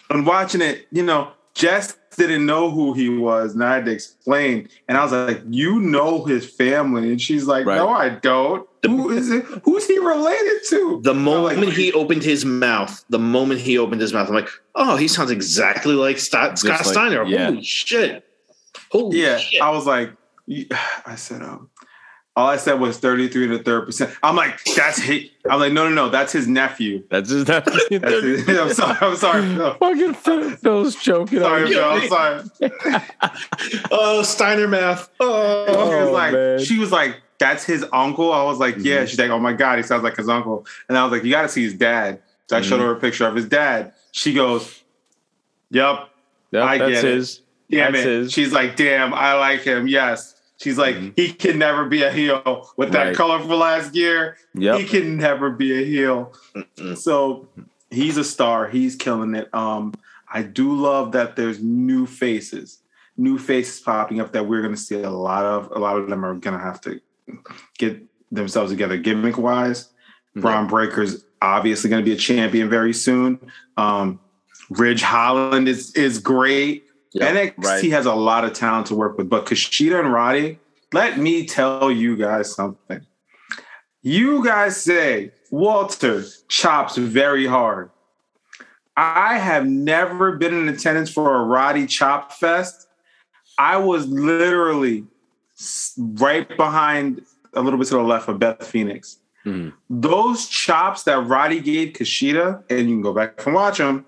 I'm 0.10 0.26
watching 0.26 0.62
it. 0.62 0.88
You 0.92 1.04
know, 1.04 1.32
Jess 1.54 1.96
didn't 2.28 2.46
know 2.46 2.70
who 2.70 2.94
he 2.94 3.10
was, 3.10 3.54
and 3.56 3.64
I 3.64 3.76
had 3.76 3.86
to 3.86 3.92
explain. 3.92 4.70
And 4.88 4.98
I 4.98 5.04
was 5.04 5.12
like, 5.12 5.42
"You 5.50 5.80
know 5.80 6.24
his 6.26 6.48
family?" 6.50 7.10
And 7.10 7.20
she's 7.22 7.46
like, 7.46 7.66
Right. 7.66 7.78
"No, 7.78 7.90
I 7.90 8.10
don't. 8.10 8.68
Who 8.86 9.10
is 9.12 9.30
it? 9.32 9.44
Who's 9.64 9.88
he 9.88 9.98
related 9.98 10.60
to?" 10.70 11.02
The 11.04 11.14
moment 11.14 11.60
like, 11.66 11.74
he 11.74 11.92
opened 11.94 12.24
his 12.24 12.46
mouth, 12.46 13.04
the 13.10 13.20
moment 13.20 13.62
he 13.62 13.78
opened 13.78 14.02
his 14.02 14.14
mouth, 14.14 14.28
I'm 14.30 14.36
like, 14.36 14.50
oh, 14.76 14.96
he 14.96 15.08
sounds 15.08 15.32
exactly 15.32 15.96
like 15.96 16.20
Scott, 16.20 16.60
Scott 16.60 16.86
like- 16.86 16.94
Steiner. 16.94 17.24
yeah. 17.26 17.48
Holy 17.48 17.64
shit! 17.64 18.26
Holy 18.92 19.22
Yeah, 19.22 19.38
shit! 19.38 19.62
I 19.62 19.70
was 19.72 19.86
like, 19.86 20.12
I 21.06 21.16
said, 21.16 21.42
um, 21.42 21.69
all 22.40 22.48
I 22.48 22.56
said 22.58 22.80
was 22.80 22.98
33 23.00 23.48
to 23.48 23.60
third 23.64 23.86
percent. 23.86 24.16
I'm 24.24 24.36
like, 24.36 24.64
that's 24.76 24.98
he. 25.02 25.32
I'm 25.50 25.60
like, 25.60 25.74
no, 25.74 25.88
no, 25.90 25.94
no, 25.94 26.10
that's 26.10 26.32
his 26.32 26.48
nephew. 26.48 27.04
That's 27.10 27.30
his. 27.30 27.46
That's 27.46 27.66
That's 27.90 28.24
his, 28.24 28.48
I'm 28.60 28.74
sorry. 28.74 28.98
I'm 29.02 29.16
sorry. 29.18 29.46
No. 29.46 29.74
Fucking 29.80 30.14
Phil, 30.14 30.52
Phil's 30.52 30.96
choking. 30.96 31.40
Sorry, 31.40 31.64
on 31.64 31.70
Phil. 31.70 31.84
I'm 31.84 32.48
sorry. 32.50 32.72
oh, 33.92 34.24
Steiner 34.24 34.68
math. 34.68 35.10
Oh, 35.20 35.66
She 35.68 35.76
was 35.76 36.08
Oh, 36.08 36.12
like, 36.12 36.34
man. 36.34 36.60
she 36.60 36.78
was 36.80 36.92
like, 36.92 37.22
that's 37.40 37.64
his 37.64 37.86
uncle. 37.94 38.32
I 38.32 38.44
was 38.44 38.58
like, 38.58 38.76
yeah. 38.80 39.04
Mhm. 39.04 39.08
She's 39.08 39.20
like, 39.20 39.30
oh 39.32 39.40
my 39.40 39.54
god, 39.54 39.78
he 39.78 39.84
sounds 39.84 40.04
like 40.04 40.16
his 40.18 40.30
uncle. 40.30 40.66
And 40.88 40.98
I 40.98 41.04
was 41.04 41.12
like, 41.12 41.24
you 41.24 41.32
got 41.32 41.44
to 41.44 41.50
see 41.50 41.64
his 41.64 41.74
dad. 41.74 42.22
So 42.50 42.58
I 42.58 42.62
showed 42.62 42.80
her 42.80 42.92
a 42.92 43.00
picture 43.00 43.28
of 43.28 43.36
his 43.36 43.48
dad. 43.48 43.94
She 44.12 44.34
goes, 44.34 44.82
yep, 45.70 46.10
Yep, 46.52 46.64
I 46.64 46.78
that's 46.80 46.92
get 46.92 47.06
it. 47.06 47.14
his. 47.16 47.42
damn 47.70 47.94
That's 47.94 48.06
it. 48.06 48.10
his. 48.10 48.32
She's 48.34 48.52
like, 48.54 48.76
damn, 48.76 49.14
I 49.14 49.34
like 49.36 49.62
him. 49.62 49.88
Yes. 49.88 50.36
She's 50.60 50.78
like, 50.78 50.96
Mhm. 50.98 51.14
he 51.16 51.32
can 51.32 51.58
never 51.58 51.86
be 51.86 52.04
a 52.04 52.12
heel 52.12 52.70
with 52.76 52.92
that 52.92 53.08
Right. 53.08 53.16
colorful 53.16 53.64
ass 53.64 53.90
gear. 53.90 54.38
He 54.54 54.84
can 54.84 55.16
never 55.18 55.50
be 55.52 55.82
a 55.82 55.86
heel. 55.86 56.34
Mm-mm. 56.56 56.98
So 56.98 57.48
he's 57.90 58.18
a 58.18 58.26
star. 58.26 58.68
He's 58.68 58.96
killing 58.98 59.36
it. 59.36 59.48
Um, 59.54 59.94
I 60.32 60.42
do 60.44 60.76
love 60.76 61.14
that 61.14 61.38
there's 61.38 61.64
new 61.64 62.06
faces, 62.06 62.80
new 63.18 63.38
faces 63.38 63.80
popping 63.80 64.20
up 64.20 64.34
that 64.34 64.48
we're 64.48 64.62
going 64.62 64.76
to 64.76 64.80
see 64.80 65.02
a 65.02 65.10
lot 65.10 65.46
of. 65.46 65.72
A 65.72 65.80
lot 65.80 65.98
of 65.98 66.10
them 66.10 66.26
are 66.26 66.34
going 66.36 66.58
to 66.58 66.64
have 66.64 66.82
to 66.82 67.00
get 67.78 68.04
themselves 68.32 68.70
together 68.72 68.98
gimmick 68.98 69.38
wise. 69.38 69.90
Mhm. 70.36 70.42
Bron 70.42 70.68
Breakker's 70.68 71.24
obviously 71.42 71.90
going 71.90 72.04
to 72.04 72.06
be 72.06 72.14
a 72.14 72.20
champion 72.20 72.70
very 72.70 72.94
soon. 72.94 73.40
Um, 73.78 74.20
Ridge 74.70 75.02
Holland 75.04 75.70
is 75.70 75.94
is 75.96 76.20
great. 76.20 76.84
Yep, 77.14 77.36
NXT 77.36 77.64
right. 77.64 77.92
has 77.92 78.06
a 78.06 78.14
lot 78.14 78.46
of 78.46 78.54
talent 78.54 78.88
to 78.88 78.96
work 78.96 79.18
with, 79.18 79.30
but 79.30 79.46
Kushida 79.46 80.00
and 80.00 80.14
Roddy, 80.14 80.60
let 80.94 81.18
me 81.18 81.46
tell 81.46 81.92
you 81.92 82.16
guys 82.16 82.54
something. 82.54 83.02
You 84.02 84.44
guys 84.46 84.78
say 84.78 85.32
Walter 85.52 86.24
chops 86.48 86.98
very 86.98 87.48
hard. 87.48 87.90
I 88.96 89.38
have 89.38 89.66
never 89.66 90.34
been 90.38 90.54
in 90.54 90.68
attendance 90.70 91.10
for 91.10 91.36
a 91.36 91.44
Roddy 91.44 91.88
chop 91.88 92.34
fest. 92.34 92.88
I 93.58 93.78
was 93.78 94.08
literally 94.08 95.06
right 95.98 96.48
behind 96.58 97.22
a 97.54 97.62
little 97.62 97.80
bit 97.80 97.88
to 97.88 97.96
the 97.96 98.04
left 98.04 98.30
of 98.30 98.40
Beth 98.40 98.66
Phoenix. 98.66 99.18
Mhm. 99.46 99.74
Those 99.90 100.48
chops 100.48 101.04
that 101.04 101.26
Roddy 101.26 101.60
gave 101.60 101.94
Kushida, 101.94 102.64
and 102.70 102.90
you 102.90 102.96
can 102.96 103.02
go 103.02 103.14
back 103.14 103.46
and 103.46 103.56
watch 103.56 103.78
them, 103.78 104.06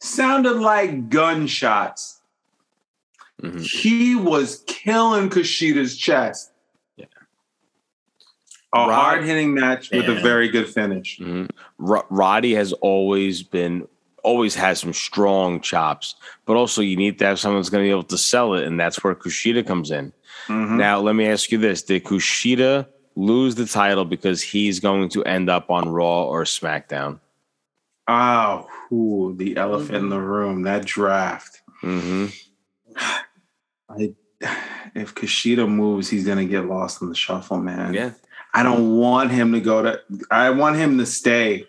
sounded 0.00 0.58
like 0.58 1.08
gunshots. 1.08 2.20
Mhm. 3.44 3.62
He 3.62 4.16
was 4.16 4.64
killing 4.66 5.28
Kushida's 5.28 5.96
chest. 5.96 6.52
Yeah. 6.96 7.06
A 8.72 8.84
hard 8.84 9.24
hitting 9.24 9.54
match 9.54 9.90
with 9.90 10.08
a 10.08 10.14
very 10.20 10.48
good 10.48 10.68
finish. 10.68 11.18
Mhm. 11.18 11.50
Ro- 11.78 12.06
Roddy 12.10 12.54
has 12.54 12.72
always 12.74 13.42
been, 13.42 13.86
always 14.22 14.54
has 14.54 14.80
some 14.80 14.92
strong 14.94 15.60
chops, 15.60 16.14
but 16.46 16.56
also 16.56 16.80
you 16.80 16.96
need 16.96 17.18
to 17.18 17.26
have 17.26 17.38
someone 17.38 17.60
that's 17.60 17.68
going 17.68 17.84
to 17.84 17.86
be 17.86 17.90
able 17.90 18.02
to 18.04 18.18
sell 18.18 18.54
it, 18.54 18.66
and 18.66 18.80
that's 18.80 19.04
where 19.04 19.14
Kushida 19.14 19.66
comes 19.66 19.90
in. 19.90 20.12
Mhm. 20.48 20.78
Now, 20.78 21.00
let 21.00 21.14
me 21.14 21.26
ask 21.26 21.52
you 21.52 21.58
this: 21.58 21.82
Did 21.82 22.04
Kushida 22.04 22.86
lose 23.16 23.54
the 23.54 23.66
title 23.66 24.04
because 24.04 24.42
he's 24.42 24.80
going 24.80 25.08
to 25.10 25.22
end 25.24 25.50
up 25.50 25.70
on 25.70 25.88
Raw 25.88 26.24
or 26.24 26.44
SmackDown? 26.44 27.20
Oh, 28.08 28.66
ooh, 28.92 29.34
the 29.36 29.56
elephant 29.56 29.96
in 29.96 30.08
the 30.08 30.20
room, 30.20 30.62
that 30.62 30.84
draft. 30.84 31.62
hmm 31.82 32.26
I, 33.88 34.14
if 34.94 35.14
Kushida 35.14 35.68
moves, 35.68 36.08
he's 36.10 36.26
gonna 36.26 36.44
get 36.44 36.66
lost 36.66 37.02
in 37.02 37.08
the 37.08 37.14
shuffle, 37.14 37.58
man. 37.58 37.94
Yeah, 37.94 38.12
I 38.52 38.62
don't 38.62 38.96
want 38.98 39.30
him 39.30 39.52
to 39.52 39.60
go 39.60 39.82
to. 39.82 40.00
I 40.30 40.50
want 40.50 40.76
him 40.76 40.98
to 40.98 41.06
stay 41.06 41.66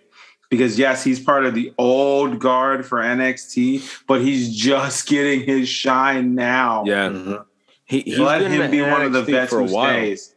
because 0.49 0.77
yes, 0.79 1.03
he's 1.03 1.19
part 1.19 1.45
of 1.45 1.53
the 1.53 1.73
old 1.77 2.39
guard 2.39 2.85
for 2.85 2.99
NXT, 2.99 4.05
but 4.07 4.21
he's 4.21 4.55
just 4.55 5.07
getting 5.07 5.41
his 5.41 5.67
shine 5.67 6.35
now. 6.35 6.83
yeah. 6.85 7.09
Mhm. 7.09 7.45
He, 7.87 8.01
he's 8.01 8.17
let 8.19 8.39
been 8.39 8.51
him 8.51 8.61
in 8.63 8.71
be 8.71 8.81
one 8.81 9.03
of 9.03 9.13
the 9.13 9.21
vets 9.21 9.51
for 9.51 9.59
a 9.59 9.67
who 9.67 9.73
while. 9.73 9.89
stays. 9.93 10.33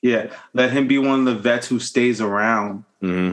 Yeah, 0.00 0.32
let 0.54 0.70
him 0.70 0.86
be 0.88 0.96
one 0.98 1.20
of 1.20 1.24
the 1.26 1.34
vets 1.34 1.66
who 1.66 1.80
stays 1.80 2.20
around 2.20 2.84
hmm 3.00 3.32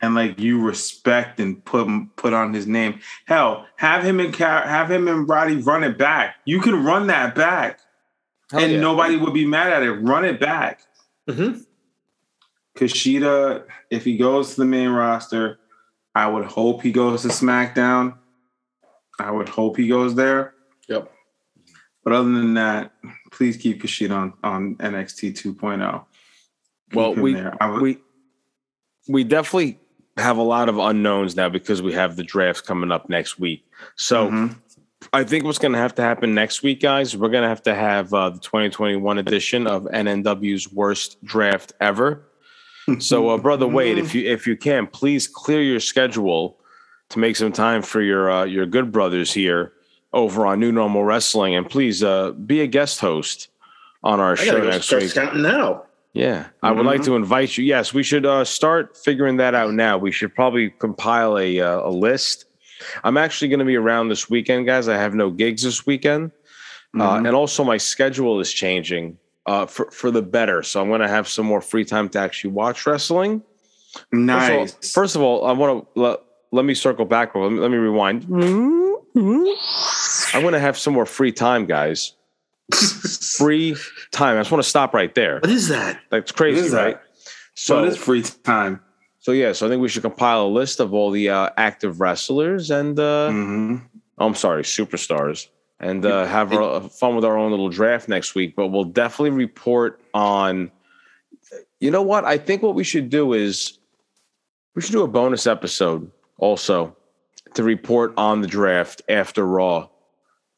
and 0.00 0.14
like 0.14 0.38
you 0.38 0.60
respect 0.62 1.40
and 1.40 1.64
put 1.64 1.88
put 2.16 2.32
on 2.32 2.52
his 2.52 2.66
name. 2.66 3.00
Hell, 3.26 3.66
have 3.76 4.04
him 4.04 4.20
and 4.20 4.34
have 4.34 4.90
him 4.90 5.08
and 5.08 5.28
Roddy 5.28 5.56
run 5.56 5.84
it 5.84 5.98
back. 5.98 6.36
You 6.44 6.60
can 6.60 6.84
run 6.84 7.06
that 7.08 7.34
back, 7.34 7.80
and 8.52 8.72
yeah. 8.72 8.80
nobody 8.80 9.16
would 9.16 9.34
be 9.34 9.46
mad 9.46 9.72
at 9.72 9.82
it. 9.82 9.92
Run 9.92 10.24
it 10.24 10.38
back. 10.40 10.80
Mhm. 11.28 11.64
Kushida, 12.76 13.64
if 13.90 14.04
he 14.04 14.16
goes 14.16 14.50
to 14.50 14.60
the 14.60 14.66
main 14.66 14.90
roster, 14.90 15.58
I 16.14 16.28
would 16.28 16.44
hope 16.44 16.82
he 16.82 16.92
goes 16.92 17.22
to 17.22 17.28
SmackDown. 17.28 18.18
I 19.18 19.30
would 19.30 19.48
hope 19.48 19.76
he 19.78 19.88
goes 19.88 20.14
there. 20.14 20.52
Yep. 20.88 21.10
But 22.04 22.12
other 22.12 22.30
than 22.30 22.54
that, 22.54 22.92
please 23.32 23.56
keep 23.56 23.82
Kushida 23.82 24.12
on, 24.14 24.34
on 24.44 24.76
NXT 24.76 25.32
2.0. 25.32 26.04
Keep 26.90 26.96
Well, 26.96 27.14
we 27.14 27.34
there. 27.34 27.56
I 27.60 27.70
would- 27.70 27.82
we 27.82 27.98
we 29.08 29.24
definitely 29.24 29.78
have 30.16 30.36
a 30.38 30.42
lot 30.42 30.68
of 30.68 30.78
unknowns 30.78 31.36
now 31.36 31.48
because 31.48 31.82
we 31.82 31.92
have 31.92 32.16
the 32.16 32.22
draft 32.24 32.66
coming 32.66 32.90
up 32.90 33.08
next 33.08 33.38
week. 33.38 33.64
So 33.96 34.28
Mhm. 34.30 34.56
I 35.12 35.24
think 35.24 35.44
what's 35.44 35.58
going 35.58 35.72
to 35.72 35.78
have 35.78 35.94
to 35.96 36.02
happen 36.02 36.34
next 36.34 36.62
week, 36.62 36.80
guys, 36.80 37.16
we're 37.16 37.28
going 37.28 37.42
to 37.42 37.48
have 37.48 37.62
to 37.64 37.74
have 37.74 38.12
uh, 38.14 38.30
the 38.30 38.40
2021 38.40 39.18
edition 39.18 39.66
of 39.66 39.84
NNW's 39.84 40.72
worst 40.72 41.22
draft 41.24 41.72
ever. 41.80 42.22
So, 43.00 43.30
uh, 43.30 43.36
brother 43.38 43.66
Wade, 43.66 43.98
if 43.98 44.14
you 44.14 44.30
if 44.30 44.46
you 44.46 44.56
can, 44.56 44.86
please 44.86 45.26
clear 45.26 45.60
your 45.60 45.80
schedule 45.80 46.56
to 47.08 47.18
make 47.18 47.34
some 47.34 47.50
time 47.50 47.82
for 47.82 48.00
your 48.00 48.30
uh, 48.30 48.44
your 48.44 48.64
good 48.64 48.92
brothers 48.92 49.32
here 49.32 49.72
over 50.12 50.46
on 50.46 50.60
New 50.60 50.70
Normal 50.70 51.02
Wrestling, 51.02 51.56
and 51.56 51.68
please 51.68 52.04
uh, 52.04 52.30
be 52.30 52.60
a 52.60 52.68
guest 52.68 53.00
host 53.00 53.48
on 54.04 54.20
our 54.20 54.32
I 54.32 54.36
show 54.36 54.60
go 54.60 54.70
next 54.70 54.86
start 54.86 55.02
week. 55.02 55.10
scouting 55.10 55.42
now. 55.42 55.82
Yeah, 56.16 56.46
I 56.62 56.70
would 56.72 56.86
like 56.86 57.02
Mhm. 57.02 57.04
to 57.06 57.16
invite 57.16 57.58
you. 57.58 57.64
Yes, 57.64 57.92
we 57.92 58.02
should 58.02 58.24
uh, 58.24 58.42
start 58.44 58.96
figuring 58.96 59.36
that 59.36 59.54
out 59.54 59.74
now. 59.74 59.98
We 59.98 60.10
should 60.12 60.34
probably 60.34 60.70
compile 60.70 61.36
a 61.38 61.60
uh, 61.60 61.80
a 61.80 61.90
list. 61.90 62.46
I'm 63.04 63.16
actually 63.18 63.48
going 63.48 63.58
to 63.58 63.66
be 63.66 63.76
around 63.76 64.08
this 64.08 64.30
weekend, 64.30 64.64
guys. 64.66 64.88
I 64.88 64.96
have 64.96 65.14
no 65.14 65.28
gigs 65.30 65.62
this 65.62 65.84
weekend, 65.86 66.30
uh, 66.98 67.16
Mhm. 67.18 67.26
and 67.26 67.36
also 67.36 67.64
my 67.64 67.76
schedule 67.76 68.40
is 68.40 68.50
changing 68.52 69.18
uh, 69.44 69.66
for 69.66 69.90
for 69.90 70.10
the 70.10 70.22
better. 70.22 70.62
So 70.62 70.80
I'm 70.80 70.88
going 70.88 71.02
to 71.02 71.08
have 71.18 71.28
some 71.28 71.44
more 71.44 71.60
free 71.60 71.84
time 71.84 72.08
to 72.10 72.18
actually 72.18 72.52
watch 72.52 72.86
wrestling. 72.86 73.42
Nice. 74.10 74.72
First 74.72 74.72
of 74.72 74.88
all, 74.88 75.02
first 75.02 75.16
of 75.16 75.22
all 75.22 75.44
I 75.46 75.52
want 75.52 75.70
to 75.94 76.00
let, 76.00 76.16
let 76.52 76.64
me 76.64 76.74
circle 76.74 77.04
back. 77.04 77.34
Let 77.34 77.52
me, 77.52 77.58
let 77.60 77.70
me 77.70 77.76
rewind. 77.76 78.24
I'm 80.34 80.42
going 80.42 80.52
to 80.60 80.60
have 80.68 80.76
some 80.78 80.94
more 80.94 81.06
free 81.06 81.32
time, 81.32 81.66
guys. 81.66 82.12
Free 82.74 83.76
time. 84.10 84.36
I 84.36 84.40
just 84.40 84.50
want 84.50 84.62
to 84.62 84.68
stop 84.68 84.94
right 84.94 85.14
there. 85.14 85.40
What 85.40 85.50
is 85.50 85.68
that? 85.68 86.00
That's 86.10 86.32
crazy, 86.32 86.56
What 86.60 86.66
is 86.66 86.72
that? 86.72 86.84
right? 86.84 86.98
so 87.54 87.76
So, 87.76 87.84
it 87.84 87.88
is 87.88 87.96
free 87.96 88.22
time. 88.22 88.80
so 89.20 89.32
yeah. 89.32 89.52
So 89.52 89.66
I 89.66 89.68
think 89.68 89.80
we 89.82 89.88
should 89.88 90.02
compile 90.02 90.46
a 90.46 90.48
list 90.48 90.80
of 90.80 90.92
all 90.94 91.10
the 91.10 91.28
uh, 91.30 91.50
active 91.56 92.00
wrestlers 92.00 92.70
and 92.70 92.98
uh, 92.98 93.30
hmm 93.30 93.76
I'm 94.18 94.34
sorry, 94.34 94.62
superstars, 94.62 95.48
and 95.78 96.06
uh, 96.06 96.24
have 96.24 96.50
our, 96.54 96.80
fun 96.88 97.16
with 97.16 97.24
our 97.26 97.36
own 97.36 97.50
little 97.50 97.68
draft 97.68 98.08
next 98.08 98.34
week. 98.34 98.56
But 98.56 98.68
we'll 98.68 98.84
definitely 98.84 99.30
report 99.30 100.00
on. 100.14 100.70
You 101.80 101.90
know 101.90 102.00
what? 102.00 102.24
I 102.24 102.38
think 102.38 102.62
what 102.62 102.74
we 102.74 102.82
should 102.82 103.10
do 103.10 103.34
is 103.34 103.78
we 104.74 104.80
should 104.80 104.92
do 104.92 105.02
a 105.02 105.08
bonus 105.08 105.46
episode 105.46 106.10
also 106.38 106.96
to 107.54 107.62
report 107.62 108.14
on 108.16 108.40
the 108.40 108.46
draft 108.46 109.02
after 109.10 109.46
Raw. 109.46 109.88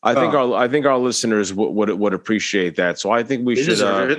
I 0.03 0.15
think 0.15 0.33
Oh. 0.35 0.55
our 0.55 0.63
I 0.65 0.69
think 0.69 0.87
our 0.87 0.99
listeners 0.99 1.53
would 1.53 1.71
would, 1.71 1.91
would 1.91 2.15
appreciate 2.15 2.77
that. 2.77 2.99
So 2.99 3.11
I 3.11 3.23
think 3.23 3.45
we 3.47 3.55
They 3.57 3.63
should 3.63 3.81
uh, 3.81 4.15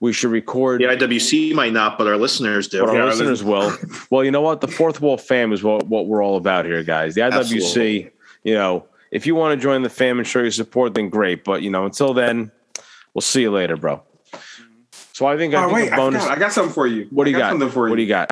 we 0.00 0.12
should 0.12 0.30
record. 0.30 0.80
The 0.80 0.86
IWC 0.86 1.52
might 1.54 1.72
not, 1.72 1.98
but 1.98 2.06
our 2.06 2.16
listeners 2.16 2.68
do. 2.68 2.80
But 2.80 2.90
our 2.90 2.96
Yeah, 2.96 3.04
listeners 3.04 3.44
will. 3.44 3.72
Well, 4.10 4.24
you 4.24 4.30
know 4.30 4.40
what? 4.40 4.60
The 4.60 4.68
fourth 4.68 5.00
wall 5.00 5.18
fam 5.18 5.52
is 5.52 5.62
what, 5.62 5.86
what 5.86 6.06
we're 6.06 6.24
all 6.24 6.36
about 6.36 6.64
here, 6.64 6.82
guys. 6.82 7.14
The 7.14 7.20
IWC, 7.20 7.34
Absolutely. 7.38 8.10
you 8.42 8.54
know, 8.54 8.86
if 9.10 9.26
you 9.26 9.34
want 9.34 9.58
to 9.58 9.62
join 9.62 9.82
the 9.82 9.90
fam 9.90 10.18
and 10.18 10.26
show 10.26 10.40
your 10.40 10.50
support, 10.50 10.94
then 10.94 11.10
great. 11.10 11.44
But 11.44 11.62
you 11.62 11.70
know, 11.70 11.84
until 11.84 12.14
then, 12.14 12.50
we'll 13.14 13.20
see 13.20 13.42
you 13.42 13.50
later, 13.50 13.76
bro. 13.76 14.02
So 15.12 15.26
I 15.26 15.36
think 15.36 15.52
I 15.54 15.58
Oh 15.64 15.66
think 15.68 15.74
wait, 15.74 15.88
a 15.90 15.92
I, 15.92 15.96
bonus. 15.96 16.22
forgot. 16.22 16.36
I 16.38 16.40
got 16.40 16.52
something 16.52 16.72
for 16.72 16.86
you. 16.86 17.06
what 17.10 17.24
do 17.24 17.30
I 17.30 17.32
you 17.32 17.38
got? 17.38 17.50
Something 17.50 17.68
for 17.70 17.86
you. 17.86 17.90
What 17.90 17.96
do 17.96 18.02
you 18.02 18.08
got? 18.08 18.30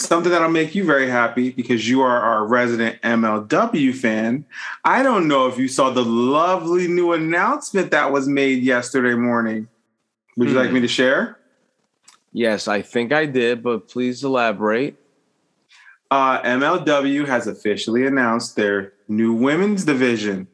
Something 0.00 0.30
that'll 0.30 0.48
make 0.50 0.74
you 0.74 0.84
very 0.84 1.08
happy 1.10 1.50
because 1.50 1.88
you 1.88 2.00
are 2.02 2.20
our 2.20 2.46
resident 2.46 3.00
MLW 3.02 3.94
fan. 3.94 4.44
I 4.84 5.02
don't 5.02 5.28
know 5.28 5.46
if 5.46 5.58
you 5.58 5.68
saw 5.68 5.90
the 5.90 6.04
lovely 6.04 6.88
new 6.88 7.12
announcement 7.12 7.90
that 7.90 8.12
was 8.12 8.28
made 8.28 8.62
yesterday 8.62 9.14
morning. 9.14 9.68
Would 10.36 10.48
you 10.48 10.54
Hmm. 10.54 10.60
like 10.60 10.72
me 10.72 10.80
to 10.80 10.88
share? 10.88 11.38
Yes, 12.32 12.68
I 12.68 12.82
think 12.82 13.12
I 13.12 13.26
did, 13.26 13.62
but 13.62 13.88
please 13.88 14.22
elaborate. 14.22 14.96
Uh, 16.10 16.40
MLW 16.42 17.26
has 17.26 17.46
officially 17.46 18.06
announced 18.06 18.54
their 18.56 18.92
new 19.08 19.32
women's 19.32 19.84
division, 19.84 20.46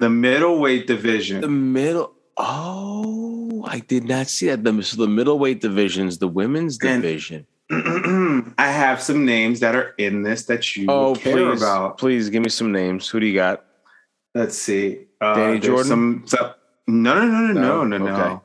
the 0.00 0.08
middleweight 0.10 0.86
division. 0.86 1.40
The 1.40 1.48
middle. 1.48 2.14
Oh, 2.36 3.64
I 3.66 3.80
did 3.80 4.04
not 4.04 4.28
see 4.28 4.46
that. 4.46 4.62
The, 4.64 4.82
so 4.82 4.96
the 4.96 5.08
middleweight 5.08 5.60
divisions, 5.60 6.18
the 6.18 6.28
women's 6.28 6.78
division. 6.78 7.46
I 7.70 8.52
have 8.70 9.02
some 9.02 9.24
names 9.26 9.60
that 9.60 9.74
are 9.74 9.90
in 9.98 10.22
this 10.22 10.44
that 10.46 10.76
you 10.76 10.86
Oh, 10.88 11.14
care 11.14 11.34
please, 11.52 11.60
about. 11.62 11.98
please 11.98 12.30
give 12.30 12.42
me 12.42 12.48
some 12.48 12.72
names. 12.72 13.08
Who 13.08 13.20
do 13.20 13.26
you 13.26 13.34
got? 13.34 13.64
Let's 14.34 14.56
see. 14.56 15.06
Uh, 15.20 15.34
Danny 15.34 15.58
Jordan? 15.60 15.86
Some, 15.86 16.22
some, 16.26 16.52
no, 16.86 17.14
no, 17.26 17.52
no, 17.52 17.84
no, 17.84 17.84
no, 17.84 17.98
No? 17.98 18.06
no, 18.06 18.42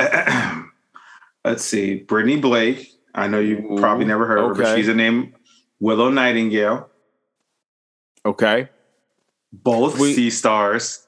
no. 0.00 0.64
Let's 1.44 1.64
see. 1.64 1.96
Brittany 1.96 2.36
Blake. 2.36 2.90
I 3.14 3.28
know 3.28 3.38
you 3.38 3.58
Ooh, 3.72 3.76
probably 3.78 4.06
never 4.06 4.26
heard 4.26 4.38
of 4.38 4.48
her, 4.48 4.54
but 4.54 4.66
okay. 4.66 4.76
she's 4.76 4.88
a 4.88 4.94
name. 4.94 5.34
Willow 5.80 6.08
Nightingale. 6.10 6.88
Okay, 8.26 8.70
Both 9.52 9.98
We- 10.00 10.14
C 10.14 10.30
stars. 10.30 11.03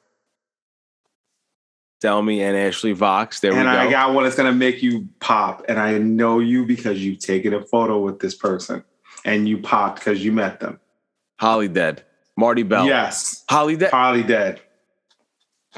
Delmi 2.00 2.42
and 2.42 2.56
Ashley 2.56 2.92
Vox. 2.92 3.40
There 3.40 3.52
And 3.52 3.60
we 3.60 3.64
go. 3.64 3.70
I 3.70 3.90
got 3.90 4.14
one 4.14 4.24
that's 4.24 4.36
gonna 4.36 4.52
make 4.52 4.82
you 4.82 5.08
pop. 5.20 5.64
And 5.68 5.78
I 5.78 5.98
know 5.98 6.38
you 6.38 6.66
because 6.66 7.02
you've 7.04 7.20
taken 7.20 7.54
a 7.54 7.62
photo 7.62 7.98
with 8.00 8.20
this 8.20 8.34
person. 8.34 8.84
And 9.24 9.48
you 9.48 9.58
popped 9.58 10.00
because 10.00 10.24
you 10.24 10.30
met 10.30 10.60
them. 10.60 10.78
Holly 11.40 11.68
dead. 11.68 12.04
Marti 12.36 12.62
Belle. 12.62 12.86
Yes. 12.86 13.44
Holidead. 13.50 13.90
Holly 13.90 14.22
dead. 14.22 14.60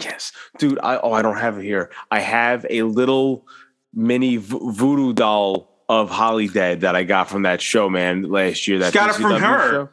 Yes, 0.01 0.33
dude. 0.59 0.79
I 0.81 0.97
oh, 0.99 1.13
I 1.13 1.23
don't 1.23 1.39
have 1.39 1.59
it 1.59 1.65
here. 1.65 1.91
I 2.11 2.21
have 2.21 2.65
a 2.71 2.83
little 2.83 3.47
mini 3.93 4.37
vo- 4.37 4.71
voodoo 4.71 5.13
doll 5.13 5.69
of 5.89 6.11
Holidead 6.11 6.81
that 6.81 6.95
I 6.95 7.03
got 7.03 7.29
from 7.29 7.43
that 7.43 7.61
show, 7.61 7.89
man, 7.89 8.23
last 8.23 8.69
year. 8.69 8.79
That 8.79 8.93
got 8.93 9.11
it 9.11 9.15
from 9.15 9.41
her? 9.41 9.71
show. 9.71 9.89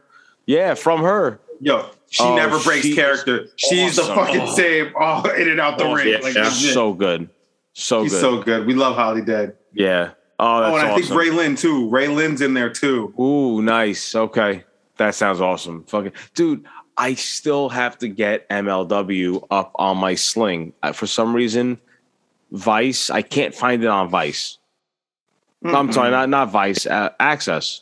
Yeah, 0.45 0.75
from 0.75 1.01
her. 1.01 1.39
Yo, 1.59 1.89
she 2.15 2.23
Oh, 2.23 2.35
never 2.35 2.57
breaks 2.59 2.85
she- 2.85 2.95
character. 2.95 3.47
She's 3.57 3.99
awesome. 3.99 4.15
the 4.15 4.21
fucking 4.21 4.41
Oh. 4.41 4.55
same. 4.55 4.93
Oh, 4.99 5.29
in 5.31 5.49
and 5.49 5.59
out 5.59 5.77
the 5.77 5.83
Oh, 5.85 5.93
ring. 5.93 6.07
yeah, 6.07 6.19
Like, 6.19 6.35
yeah. 6.35 6.49
So 6.49 6.93
good, 6.93 7.29
so 7.73 8.03
He's 8.03 8.11
good. 8.13 8.21
so 8.21 8.41
good. 8.41 8.65
We 8.65 8.73
love 8.73 8.95
Holidead. 8.95 9.53
yeah. 9.73 10.11
Oh, 10.39 10.59
that's 10.61 10.71
oh, 10.73 10.77
and 10.77 10.87
I 10.91 10.95
think 10.99 11.09
Ray 11.17 11.29
Lynn 11.29 11.55
too. 11.55 11.89
Ray 11.89 12.07
Lynn's 12.09 12.41
in 12.41 12.53
there 12.53 12.69
too. 12.69 13.13
Ooh, 13.19 13.61
nice. 13.61 14.13
Okay. 14.15 14.63
That 14.97 15.15
sounds 15.15 15.39
awesome. 15.41 15.83
Fucking 15.85 16.11
dude, 16.33 16.65
I 16.97 17.13
still 17.15 17.69
have 17.69 17.97
to 17.99 18.07
get 18.09 18.47
MLW 18.49 19.45
up 19.51 19.71
on 19.75 19.97
my 19.97 20.15
sling. 20.15 20.73
For 20.93 21.07
some 21.07 21.33
reason, 21.35 21.79
Vice, 22.51 23.09
I 23.09 23.21
can't 23.21 23.53
find 23.55 23.81
it 23.83 23.87
on 23.87 24.09
Vice. 24.09 24.57
No, 25.61 25.75
I'm 25.75 25.91
sorry, 25.93 26.11
not 26.11 26.29
not 26.29 26.51
Vice, 26.51 26.85
uh, 26.85 27.09
Access. 27.19 27.81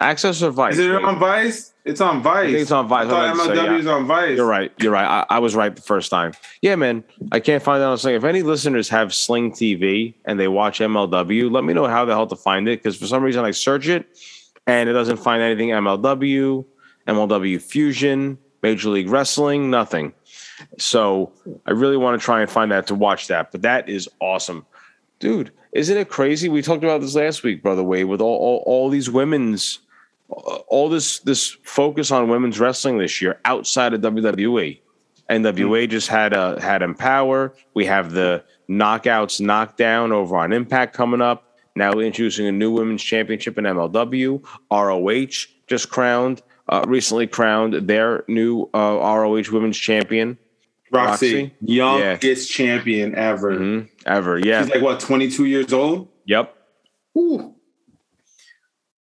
Access 0.00 0.42
or 0.42 0.50
Vice? 0.50 0.74
Is 0.78 0.86
it 0.86 0.92
Wait. 0.92 1.04
on 1.04 1.18
Vice? 1.18 1.72
It's 1.84 2.00
on 2.00 2.22
Vice. 2.22 2.36
I 2.36 2.46
think 2.46 2.58
it's 2.58 2.70
on 2.70 2.88
Vice. 2.88 3.06
I 3.06 3.08
thought 3.08 3.24
I 3.24 3.32
was 3.32 3.46
about 3.46 3.56
MLW 3.56 3.78
is 3.78 3.86
on 3.86 4.06
Vice. 4.06 4.36
You're 4.36 4.46
right. 4.46 4.72
You're 4.80 4.92
right. 4.92 5.24
I, 5.30 5.36
I 5.36 5.38
was 5.38 5.54
right 5.54 5.74
the 5.74 5.82
first 5.82 6.10
time. 6.10 6.32
Yeah, 6.60 6.76
man. 6.76 7.04
I 7.32 7.40
can't 7.40 7.62
find 7.62 7.82
it 7.82 7.84
on 7.84 7.96
Sling. 7.96 8.14
If 8.14 8.24
any 8.24 8.42
listeners 8.42 8.88
have 8.90 9.14
Sling 9.14 9.52
TV 9.52 10.14
and 10.26 10.38
they 10.38 10.48
watch 10.48 10.80
MLW, 10.80 11.50
let 11.50 11.64
me 11.64 11.72
know 11.72 11.86
how 11.86 12.04
the 12.04 12.12
hell 12.12 12.26
to 12.26 12.36
find 12.36 12.68
it. 12.68 12.82
Because 12.82 12.98
for 12.98 13.06
some 13.06 13.22
reason 13.22 13.44
I 13.44 13.52
search 13.52 13.88
it 13.88 14.06
and 14.66 14.88
it 14.88 14.92
doesn't 14.92 15.16
find 15.16 15.42
anything 15.42 15.70
MLW, 15.70 16.64
MLW 17.08 17.62
Fusion, 17.62 18.38
Major 18.62 18.90
League 18.90 19.08
Wrestling, 19.08 19.70
nothing. 19.70 20.12
So 20.78 21.32
I 21.66 21.70
really 21.70 21.96
want 21.96 22.20
to 22.20 22.24
try 22.24 22.42
and 22.42 22.50
find 22.50 22.70
that 22.72 22.86
to 22.88 22.94
watch 22.94 23.28
that. 23.28 23.52
But 23.52 23.62
that 23.62 23.88
is 23.88 24.06
awesome. 24.20 24.66
Dude, 25.18 25.50
isn't 25.72 25.96
it 25.96 26.08
crazy? 26.10 26.48
We 26.50 26.60
talked 26.60 26.84
about 26.84 27.00
this 27.00 27.14
last 27.14 27.42
week, 27.42 27.62
brother 27.62 27.82
Wade, 27.82 28.04
with 28.04 28.20
all, 28.20 28.36
all, 28.36 28.62
all 28.66 28.88
these 28.90 29.08
women's 29.08 29.78
all 30.30 30.88
this 30.88 31.18
this 31.20 31.56
focus 31.64 32.10
on 32.10 32.28
women's 32.28 32.60
wrestling 32.60 32.98
this 32.98 33.20
year 33.20 33.40
outside 33.44 33.94
of 33.94 34.00
WWE. 34.00 34.80
NWA 35.30 35.88
just 35.88 36.08
had 36.08 36.32
a 36.32 36.60
had 36.60 36.82
EmPowerrr. 36.82 37.52
We 37.74 37.86
have 37.86 38.12
the 38.12 38.44
knockouts 38.68 39.40
knockdown 39.40 40.12
over 40.12 40.36
on 40.36 40.52
Impact 40.52 40.94
coming 40.94 41.20
up. 41.20 41.44
Now 41.76 41.92
introducing 41.92 42.46
a 42.46 42.52
new 42.52 42.72
women's 42.72 43.02
championship 43.02 43.56
in 43.56 43.64
MLW. 43.64 44.42
ROH 44.72 45.46
just 45.68 45.88
crowned 45.90 46.42
uh, 46.68 46.84
recently 46.86 47.26
crowned 47.26 47.74
their 47.88 48.24
new 48.28 48.68
uh, 48.74 48.98
ROH 49.00 49.50
women's 49.52 49.78
champion. 49.78 50.38
Rok-C, 50.92 51.42
Rok-C? 51.42 51.54
youngest 51.60 52.50
champion 52.50 53.14
ever. 53.14 53.52
Mhm. 53.52 53.88
Ever, 54.06 54.38
yeah, 54.38 54.62
She's 54.62 54.70
like 54.72 54.82
what, 54.82 54.98
22 54.98 55.44
years 55.44 55.72
old? 55.72 56.08
yep. 56.26 56.56
Ooh. 57.16 57.54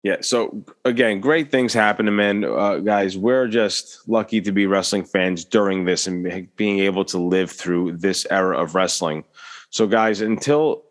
Yeah. 0.04 0.18
So 0.20 0.66
again, 0.84 1.22
great 1.22 1.50
things 1.50 1.74
happening, 1.74 2.16
man. 2.18 2.44
Uh, 2.44 2.78
guys, 2.80 3.18
we're 3.18 3.48
just 3.48 4.08
lucky 4.08 4.42
to 4.42 4.52
be 4.52 4.68
wrestling 4.68 5.06
fans 5.06 5.46
during 5.46 5.86
this 5.86 6.08
and 6.08 6.50
being 6.58 6.80
able 6.80 7.06
to 7.06 7.18
live 7.18 7.50
through 7.50 7.98
this 7.98 8.28
era 8.30 8.62
of 8.62 8.76
wrestling. 8.76 9.24
So, 9.70 9.88
guys, 9.88 10.20
until 10.20 10.84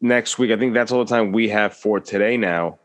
next 0.00 0.38
week, 0.38 0.50
I 0.50 0.56
think 0.56 0.74
that's 0.74 0.90
all 0.90 1.04
the 1.04 1.08
time 1.08 1.30
we 1.30 1.48
have 1.50 1.72
for 1.72 2.00
today. 2.00 2.36
Now, 2.36 2.80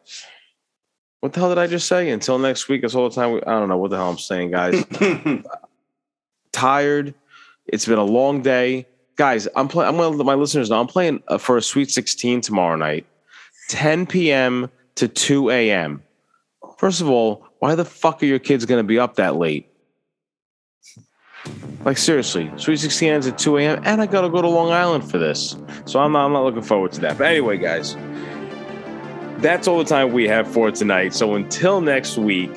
what 1.21 1.33
the 1.33 1.39
hell 1.39 1.49
did 1.49 1.57
I 1.57 1.65
just 1.65 1.87
say? 1.87 2.11
Until 2.11 2.37
next 2.37 2.69
week, 2.69 2.83
that's 2.83 2.93
all 2.93 3.09
the 3.09 3.15
time. 3.15 3.31
We, 3.31 3.41
I 3.41 3.59
don't 3.59 3.67
know 3.67 3.77
what 3.77 3.89
the 3.89 3.97
hell 3.97 4.11
I'm 4.11 4.19
saying, 4.19 4.51
guys. 4.51 4.85
Tired. 6.51 7.15
It's 7.65 7.87
been 7.87 7.97
a 7.97 8.03
long 8.03 8.43
day, 8.43 8.85
guys. 9.15 9.47
I'm 9.55 9.67
playing. 9.67 9.89
I'm 9.89 9.97
to 9.97 10.07
let 10.09 10.25
my 10.25 10.35
listeners 10.35 10.69
know. 10.69 10.79
I'm 10.79 10.87
playing 10.87 11.23
uh, 11.29 11.39
for 11.39 11.57
a 11.57 11.63
Sweet 11.63 11.89
16 11.89 12.41
tomorrow 12.41 12.75
night, 12.75 13.07
10 13.69 14.05
p.m 14.05 14.69
to 14.95 15.07
2 15.07 15.49
a.m. 15.49 16.03
First 16.77 17.01
of 17.01 17.09
all, 17.09 17.45
why 17.59 17.75
the 17.75 17.85
fuck 17.85 18.21
are 18.23 18.25
your 18.25 18.39
kids 18.39 18.65
going 18.65 18.79
to 18.79 18.87
be 18.87 18.99
up 18.99 19.15
that 19.15 19.35
late? 19.35 19.69
Like 21.83 21.97
seriously, 21.97 22.51
Sweet 22.55 22.79
16 22.79 23.09
ends 23.09 23.27
at 23.27 23.37
2 23.37 23.57
a.m. 23.57 23.81
and 23.83 24.01
I 24.01 24.05
got 24.05 24.21
to 24.21 24.29
go 24.29 24.41
to 24.41 24.47
Long 24.47 24.71
Island 24.71 25.09
for 25.09 25.17
this. 25.17 25.57
So 25.85 25.99
I'm 25.99 26.13
not, 26.13 26.25
I'm 26.25 26.33
not 26.33 26.43
looking 26.43 26.61
forward 26.61 26.93
to 26.93 27.01
that. 27.01 27.17
But 27.17 27.27
anyway, 27.27 27.57
guys, 27.57 27.95
that's 29.41 29.67
all 29.67 29.77
the 29.77 29.83
time 29.85 30.13
we 30.13 30.27
have 30.27 30.47
for 30.47 30.71
tonight. 30.71 31.13
So 31.13 31.35
until 31.35 31.81
next 31.81 32.17
week, 32.17 32.51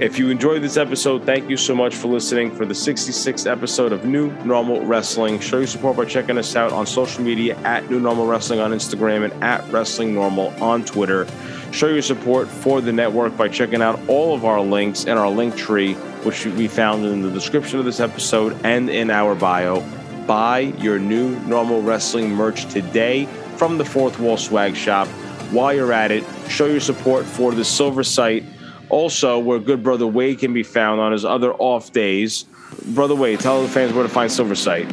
if 0.00 0.18
you 0.18 0.30
enjoyed 0.30 0.62
this 0.62 0.78
episode, 0.78 1.24
thank 1.24 1.50
you 1.50 1.56
so 1.56 1.74
much 1.74 1.94
for 1.94 2.08
listening 2.08 2.50
for 2.50 2.64
the 2.64 2.74
66th 2.74 3.48
episode 3.48 3.92
of 3.92 4.06
New 4.06 4.32
Normal 4.42 4.84
Wrestling. 4.84 5.38
Show 5.38 5.58
your 5.58 5.66
support 5.66 5.96
by 5.96 6.06
checking 6.06 6.38
us 6.38 6.56
out 6.56 6.72
on 6.72 6.86
social 6.86 7.22
media 7.22 7.56
at 7.58 7.88
New 7.90 8.00
Normal 8.00 8.26
Wrestling 8.26 8.58
on 8.58 8.72
Instagram 8.72 9.30
and 9.30 9.44
at 9.44 9.70
Wrestling 9.70 10.14
Normal 10.14 10.48
on 10.62 10.84
Twitter. 10.84 11.26
Show 11.72 11.88
your 11.88 12.02
support 12.02 12.48
for 12.48 12.82
the 12.82 12.92
network 12.92 13.34
by 13.34 13.48
checking 13.48 13.80
out 13.80 13.98
all 14.06 14.34
of 14.34 14.44
our 14.44 14.60
links 14.60 15.06
and 15.06 15.18
our 15.18 15.30
link 15.30 15.56
tree, 15.56 15.94
which 16.22 16.44
be 16.44 16.68
found 16.68 17.06
in 17.06 17.22
the 17.22 17.30
description 17.30 17.78
of 17.78 17.86
this 17.86 17.98
episode 17.98 18.54
and 18.62 18.90
in 18.90 19.10
our 19.10 19.34
bio. 19.34 19.80
buy 20.26 20.60
your 20.78 20.98
new 20.98 21.38
normal 21.40 21.82
wrestling 21.82 22.30
merch 22.30 22.66
today 22.66 23.24
from 23.56 23.78
the 23.78 23.84
Fourth 23.84 24.18
Wall 24.18 24.36
Swag 24.36 24.76
Shop. 24.76 25.08
While 25.50 25.74
you're 25.74 25.92
at 25.92 26.10
it, 26.10 26.24
show 26.48 26.66
your 26.66 26.78
support 26.78 27.24
for 27.24 27.52
the 27.52 27.64
Silver 27.64 28.04
Site. 28.04 28.44
Also, 28.90 29.38
where 29.38 29.58
good 29.58 29.82
brother 29.82 30.06
Wade 30.06 30.38
can 30.38 30.52
be 30.52 30.62
found 30.62 31.00
on 31.00 31.12
his 31.12 31.24
other 31.24 31.54
off 31.54 31.90
days. 31.92 32.44
Brother 32.88 33.14
Wade, 33.14 33.40
tell 33.40 33.62
the 33.62 33.68
fans 33.68 33.94
where 33.94 34.02
to 34.02 34.08
find 34.08 34.30
Silver 34.30 34.54
Site. 34.54 34.90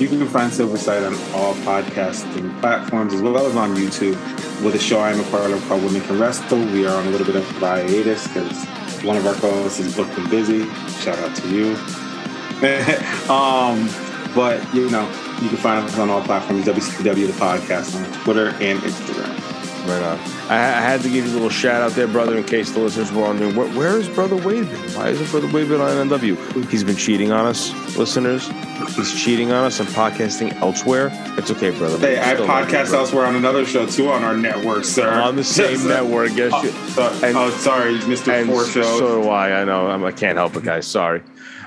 You 0.00 0.08
can 0.08 0.26
find 0.26 0.52
Silver 0.52 0.78
Site 0.78 1.04
on 1.04 1.14
all 1.34 1.54
podcasting 1.56 2.58
platforms 2.60 3.14
as 3.14 3.22
well 3.22 3.46
as 3.46 3.54
on 3.54 3.76
YouTube. 3.76 4.16
With 4.62 4.74
a 4.74 4.78
show 4.78 5.00
I'm 5.00 5.18
a 5.18 5.22
part 5.30 5.50
of 5.50 5.66
called 5.68 5.82
Women 5.82 6.02
Can 6.02 6.18
Wrestle, 6.20 6.58
we 6.58 6.86
are 6.86 6.94
on 6.94 7.06
a 7.06 7.10
little 7.10 7.26
bit 7.26 7.36
of 7.36 7.44
hiatus 7.52 8.26
because 8.26 8.66
one 9.02 9.16
of 9.16 9.26
our 9.26 9.32
co-hosts 9.34 9.80
is 9.80 9.96
booked 9.96 10.18
and 10.18 10.28
busy. 10.28 10.68
Shout 11.00 11.18
out 11.18 11.34
to 11.36 11.48
you. 11.48 11.74
um, 13.32 13.88
but 14.34 14.62
you 14.74 14.90
know, 14.90 15.08
you 15.40 15.48
can 15.48 15.56
find 15.56 15.86
us 15.86 15.98
on 15.98 16.10
all 16.10 16.22
platforms. 16.22 16.66
WCW 16.66 17.26
the 17.26 17.32
podcast 17.32 17.96
on 17.96 18.22
Twitter 18.22 18.48
and 18.60 18.78
Instagram. 18.80 19.49
Right. 19.90 20.20
I, 20.48 20.54
I, 20.54 20.80
had 20.80 21.00
to 21.00 21.10
give 21.10 21.26
you 21.26 21.32
a 21.32 21.34
little 21.34 21.48
shout 21.48 21.82
out 21.82 21.92
there, 21.92 22.06
brother, 22.06 22.36
in 22.36 22.44
case 22.44 22.70
the 22.70 22.78
listeners 22.78 23.10
were 23.10 23.22
wondering 23.22 23.56
where, 23.56 23.68
where 23.70 23.98
is 23.98 24.08
Brother 24.08 24.36
Wade 24.36 24.70
been? 24.70 24.78
Why 24.92 25.08
isn't 25.08 25.30
Brother 25.30 25.48
Wade 25.48 25.68
been 25.68 25.80
on 25.80 26.08
NW? 26.08 26.68
He's 26.68 26.84
been 26.84 26.96
cheating 26.96 27.32
on 27.32 27.46
us, 27.46 27.72
listeners. 27.96 28.48
He's 28.94 29.12
cheating 29.20 29.50
on 29.50 29.64
us 29.64 29.80
and 29.80 29.88
podcasting 29.88 30.54
elsewhere. 30.60 31.10
It's 31.36 31.50
okay, 31.50 31.70
brother. 31.70 31.98
Hey, 31.98 32.20
I 32.20 32.34
podcast 32.36 32.92
elsewhere 32.92 33.26
on 33.26 33.34
another 33.34 33.64
show 33.64 33.86
too 33.86 34.10
on 34.10 34.22
our 34.22 34.36
network, 34.36 34.84
sir. 34.84 35.10
On 35.10 35.34
the 35.34 35.44
same 35.44 35.86
network, 35.88 36.34
yes. 36.34 36.52
Oh, 36.54 36.68
sorry, 36.88 37.28
and, 37.28 37.36
oh, 37.36 37.50
sorry, 37.50 37.94
Mr. 37.98 38.46
Four 38.46 38.66
Shows. 38.66 38.98
So 38.98 39.22
do 39.22 39.28
I. 39.28 39.60
I 39.60 39.64
know. 39.64 39.88
I'm, 39.88 40.04
I 40.04 40.12
can 40.12 40.36
not 40.36 40.52
help 40.52 40.56
it, 40.56 40.64
guys. 40.64 40.86
Sorry. 40.86 41.22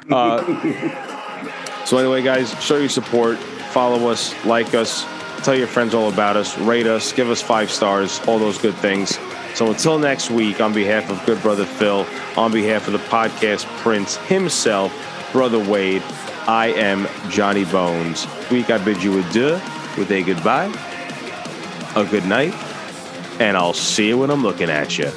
Uh, 0.10 0.44
so 1.86 1.98
anyway, 1.98 2.22
guys, 2.22 2.52
show 2.64 2.78
your 2.78 2.90
support. 2.90 3.38
Follow 3.38 4.08
us, 4.10 4.34
like 4.46 4.74
us, 4.76 5.04
Tell 5.44 5.56
your 5.56 5.68
friends 5.68 5.94
all 5.94 6.08
about 6.08 6.38
us, 6.38 6.58
rate 6.58 6.88
us, 6.88 7.12
give 7.12 7.30
us 7.30 7.42
five 7.42 7.70
stars, 7.70 8.22
all 8.28 8.40
those 8.40 8.58
good 8.58 8.76
things. 8.76 9.20
So 9.56 9.70
until 9.70 10.00
next 10.00 10.32
week, 10.32 10.62
on 10.62 10.74
behalf 10.74 11.10
of 11.12 11.24
good 11.26 11.42
brother 11.42 11.66
Phil, 11.66 12.08
on 12.38 12.54
behalf 12.54 12.88
of 12.88 12.94
the 12.94 13.00
podcast 13.00 13.66
Prince 13.80 14.16
himself, 14.16 14.94
brother 15.34 15.60
Wade, 15.60 16.02
I 16.48 16.68
am 16.68 17.10
Johnny 17.30 17.66
Bones. 17.66 18.26
Week 18.50 18.70
I 18.70 18.78
bid 18.78 19.04
you 19.04 19.20
adieu 19.20 19.60
with 19.98 20.12
a 20.12 20.24
goodbye, 20.24 20.72
a 21.98 22.06
good 22.06 22.26
night, 22.26 22.54
and 23.42 23.58
I'll 23.58 23.74
see 23.74 24.08
you 24.08 24.18
when 24.18 24.32
I'm 24.32 24.44
looking 24.44 24.70
at 24.70 24.98
you. 24.98 25.12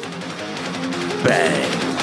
Bang. 1.22 1.95